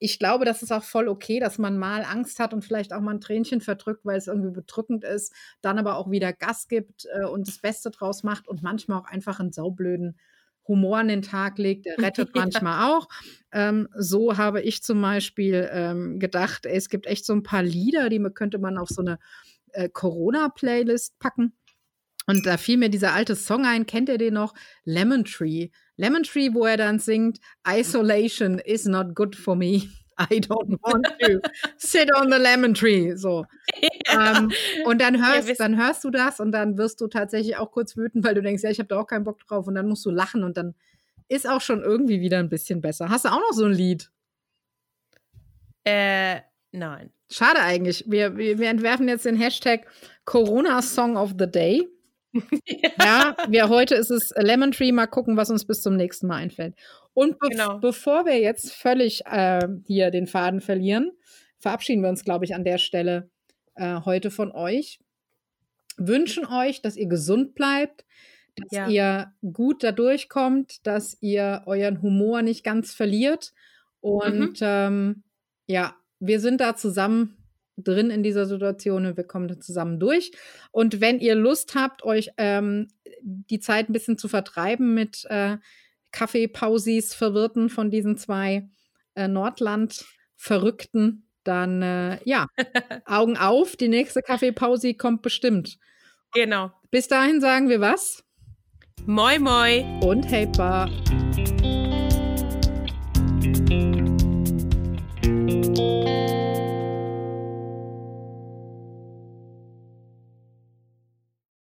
ich 0.00 0.18
glaube, 0.18 0.46
das 0.46 0.62
ist 0.62 0.72
auch 0.72 0.82
voll 0.82 1.08
okay, 1.08 1.38
dass 1.40 1.58
man 1.58 1.78
mal 1.78 2.02
Angst 2.02 2.40
hat 2.40 2.54
und 2.54 2.64
vielleicht 2.64 2.92
auch 2.92 3.00
mal 3.00 3.12
ein 3.12 3.20
Tränchen 3.20 3.60
verdrückt, 3.60 4.04
weil 4.04 4.16
es 4.16 4.26
irgendwie 4.26 4.50
bedrückend 4.50 5.04
ist, 5.04 5.32
dann 5.60 5.78
aber 5.78 5.96
auch 5.96 6.10
wieder 6.10 6.32
Gas 6.32 6.68
gibt 6.68 7.06
äh, 7.14 7.26
und 7.26 7.46
das 7.46 7.58
Beste 7.58 7.90
draus 7.90 8.22
macht 8.22 8.48
und 8.48 8.62
manchmal 8.62 9.00
auch 9.00 9.06
einfach 9.06 9.38
einen 9.38 9.52
saublöden 9.52 10.18
Humor 10.66 10.98
an 10.98 11.08
den 11.08 11.22
Tag 11.22 11.58
legt, 11.58 11.84
der 11.84 11.98
rettet 11.98 12.34
manchmal 12.34 12.90
auch. 12.90 13.08
Ähm, 13.52 13.88
so 13.94 14.38
habe 14.38 14.62
ich 14.62 14.82
zum 14.82 15.02
Beispiel 15.02 15.68
ähm, 15.70 16.18
gedacht, 16.18 16.64
ey, 16.64 16.76
es 16.76 16.88
gibt 16.88 17.06
echt 17.06 17.26
so 17.26 17.34
ein 17.34 17.42
paar 17.42 17.62
Lieder, 17.62 18.08
die 18.08 18.20
könnte 18.34 18.58
man 18.58 18.78
auf 18.78 18.88
so 18.88 19.02
eine 19.02 19.18
äh, 19.72 19.90
Corona-Playlist 19.90 21.18
packen. 21.18 21.52
Und 22.26 22.46
da 22.46 22.56
fiel 22.56 22.76
mir 22.76 22.90
dieser 22.90 23.12
alte 23.12 23.34
Song 23.36 23.66
ein, 23.66 23.86
kennt 23.86 24.08
ihr 24.08 24.18
den 24.18 24.34
noch? 24.34 24.54
Lemon 24.84 25.24
Tree. 25.24 25.70
Lemon 26.00 26.22
Tree, 26.22 26.54
wo 26.54 26.64
er 26.64 26.78
dann 26.78 26.98
singt, 26.98 27.40
Isolation 27.68 28.58
is 28.58 28.86
not 28.86 29.14
good 29.14 29.36
for 29.36 29.54
me. 29.54 29.90
I 30.18 30.40
don't 30.40 30.78
want 30.82 31.06
to 31.20 31.40
sit 31.76 32.10
on 32.14 32.30
the 32.30 32.38
lemon 32.38 32.74
tree. 32.74 33.14
So. 33.16 33.44
Ja. 34.06 34.38
Ähm, 34.38 34.50
und 34.86 35.00
dann 35.00 35.24
hörst, 35.24 35.60
dann 35.60 35.76
hörst 35.76 36.02
du 36.02 36.10
das 36.10 36.40
und 36.40 36.50
dann 36.50 36.76
wirst 36.76 37.00
du 37.00 37.06
tatsächlich 37.06 37.56
auch 37.56 37.70
kurz 37.70 37.96
wütend, 37.96 38.24
weil 38.24 38.34
du 38.34 38.42
denkst, 38.42 38.64
ja, 38.64 38.70
ich 38.70 38.80
habe 38.80 38.88
da 38.88 38.98
auch 38.98 39.06
keinen 39.06 39.22
Bock 39.22 39.38
drauf. 39.46 39.68
Und 39.68 39.76
dann 39.76 39.86
musst 39.86 40.04
du 40.04 40.10
lachen 40.10 40.42
und 40.42 40.56
dann 40.56 40.74
ist 41.28 41.48
auch 41.48 41.60
schon 41.60 41.80
irgendwie 41.80 42.20
wieder 42.20 42.38
ein 42.38 42.48
bisschen 42.48 42.80
besser. 42.80 43.08
Hast 43.08 43.26
du 43.26 43.28
auch 43.28 43.38
noch 43.38 43.52
so 43.52 43.66
ein 43.66 43.72
Lied? 43.72 44.10
Äh, 45.84 46.40
nein. 46.72 47.12
Schade 47.30 47.60
eigentlich. 47.60 48.04
Wir, 48.08 48.36
wir, 48.36 48.58
wir 48.58 48.68
entwerfen 48.68 49.06
jetzt 49.06 49.26
den 49.26 49.36
Hashtag 49.36 49.86
Corona 50.24 50.82
Song 50.82 51.16
of 51.16 51.34
the 51.38 51.46
Day. 51.46 51.88
Ja, 53.00 53.36
wir, 53.48 53.68
heute 53.68 53.94
ist 53.94 54.10
es 54.10 54.32
Lemon 54.36 54.72
Tree. 54.72 54.92
Mal 54.92 55.06
gucken, 55.06 55.36
was 55.36 55.50
uns 55.50 55.64
bis 55.64 55.82
zum 55.82 55.96
nächsten 55.96 56.26
Mal 56.26 56.36
einfällt. 56.36 56.74
Und 57.14 57.38
be 57.38 57.48
genau. 57.48 57.78
bevor 57.78 58.24
wir 58.26 58.38
jetzt 58.38 58.72
völlig 58.72 59.26
äh, 59.26 59.66
hier 59.86 60.10
den 60.10 60.26
Faden 60.26 60.60
verlieren, 60.60 61.10
verabschieden 61.58 62.02
wir 62.02 62.08
uns, 62.08 62.24
glaube 62.24 62.44
ich, 62.44 62.54
an 62.54 62.64
der 62.64 62.78
Stelle 62.78 63.30
äh, 63.74 64.00
heute 64.04 64.30
von 64.30 64.52
euch. 64.52 65.00
Wünschen 65.96 66.46
euch, 66.46 66.82
dass 66.82 66.96
ihr 66.96 67.08
gesund 67.08 67.54
bleibt, 67.54 68.04
dass 68.56 68.70
ja. 68.70 68.88
ihr 68.88 69.32
gut 69.52 69.82
da 69.82 69.92
durchkommt, 69.92 70.86
dass 70.86 71.16
ihr 71.20 71.62
euren 71.66 72.00
Humor 72.00 72.42
nicht 72.42 72.64
ganz 72.64 72.94
verliert. 72.94 73.52
Und 74.00 74.60
mhm. 74.60 74.66
ähm, 74.66 75.22
ja, 75.66 75.94
wir 76.20 76.40
sind 76.40 76.60
da 76.60 76.76
zusammen 76.76 77.39
drin 77.82 78.10
in 78.10 78.22
dieser 78.22 78.46
Situation 78.46 79.06
und 79.06 79.16
wir 79.16 79.24
kommen 79.24 79.48
da 79.48 79.58
zusammen 79.58 79.98
durch. 79.98 80.32
Und 80.70 81.00
wenn 81.00 81.18
ihr 81.20 81.34
Lust 81.34 81.74
habt, 81.74 82.04
euch 82.04 82.30
ähm, 82.36 82.88
die 83.22 83.60
Zeit 83.60 83.88
ein 83.88 83.92
bisschen 83.92 84.18
zu 84.18 84.28
vertreiben 84.28 84.94
mit 84.94 85.24
äh, 85.28 85.58
Kaffeepausis 86.12 87.14
Verwirrten 87.14 87.68
von 87.68 87.90
diesen 87.90 88.16
zwei 88.16 88.68
äh, 89.14 89.28
Nordland-Verrückten, 89.28 91.26
dann 91.44 91.82
äh, 91.82 92.18
ja, 92.24 92.46
Augen 93.06 93.36
auf, 93.36 93.76
die 93.76 93.88
nächste 93.88 94.22
Kaffeepause 94.22 94.94
kommt 94.94 95.22
bestimmt. 95.22 95.78
Genau. 96.34 96.70
Bis 96.90 97.08
dahin 97.08 97.40
sagen 97.40 97.68
wir 97.68 97.80
was? 97.80 98.24
Moi 99.06 99.38
moi 99.38 99.84
und 100.02 100.24
Hey 100.30 100.46
Pa. 100.46 100.88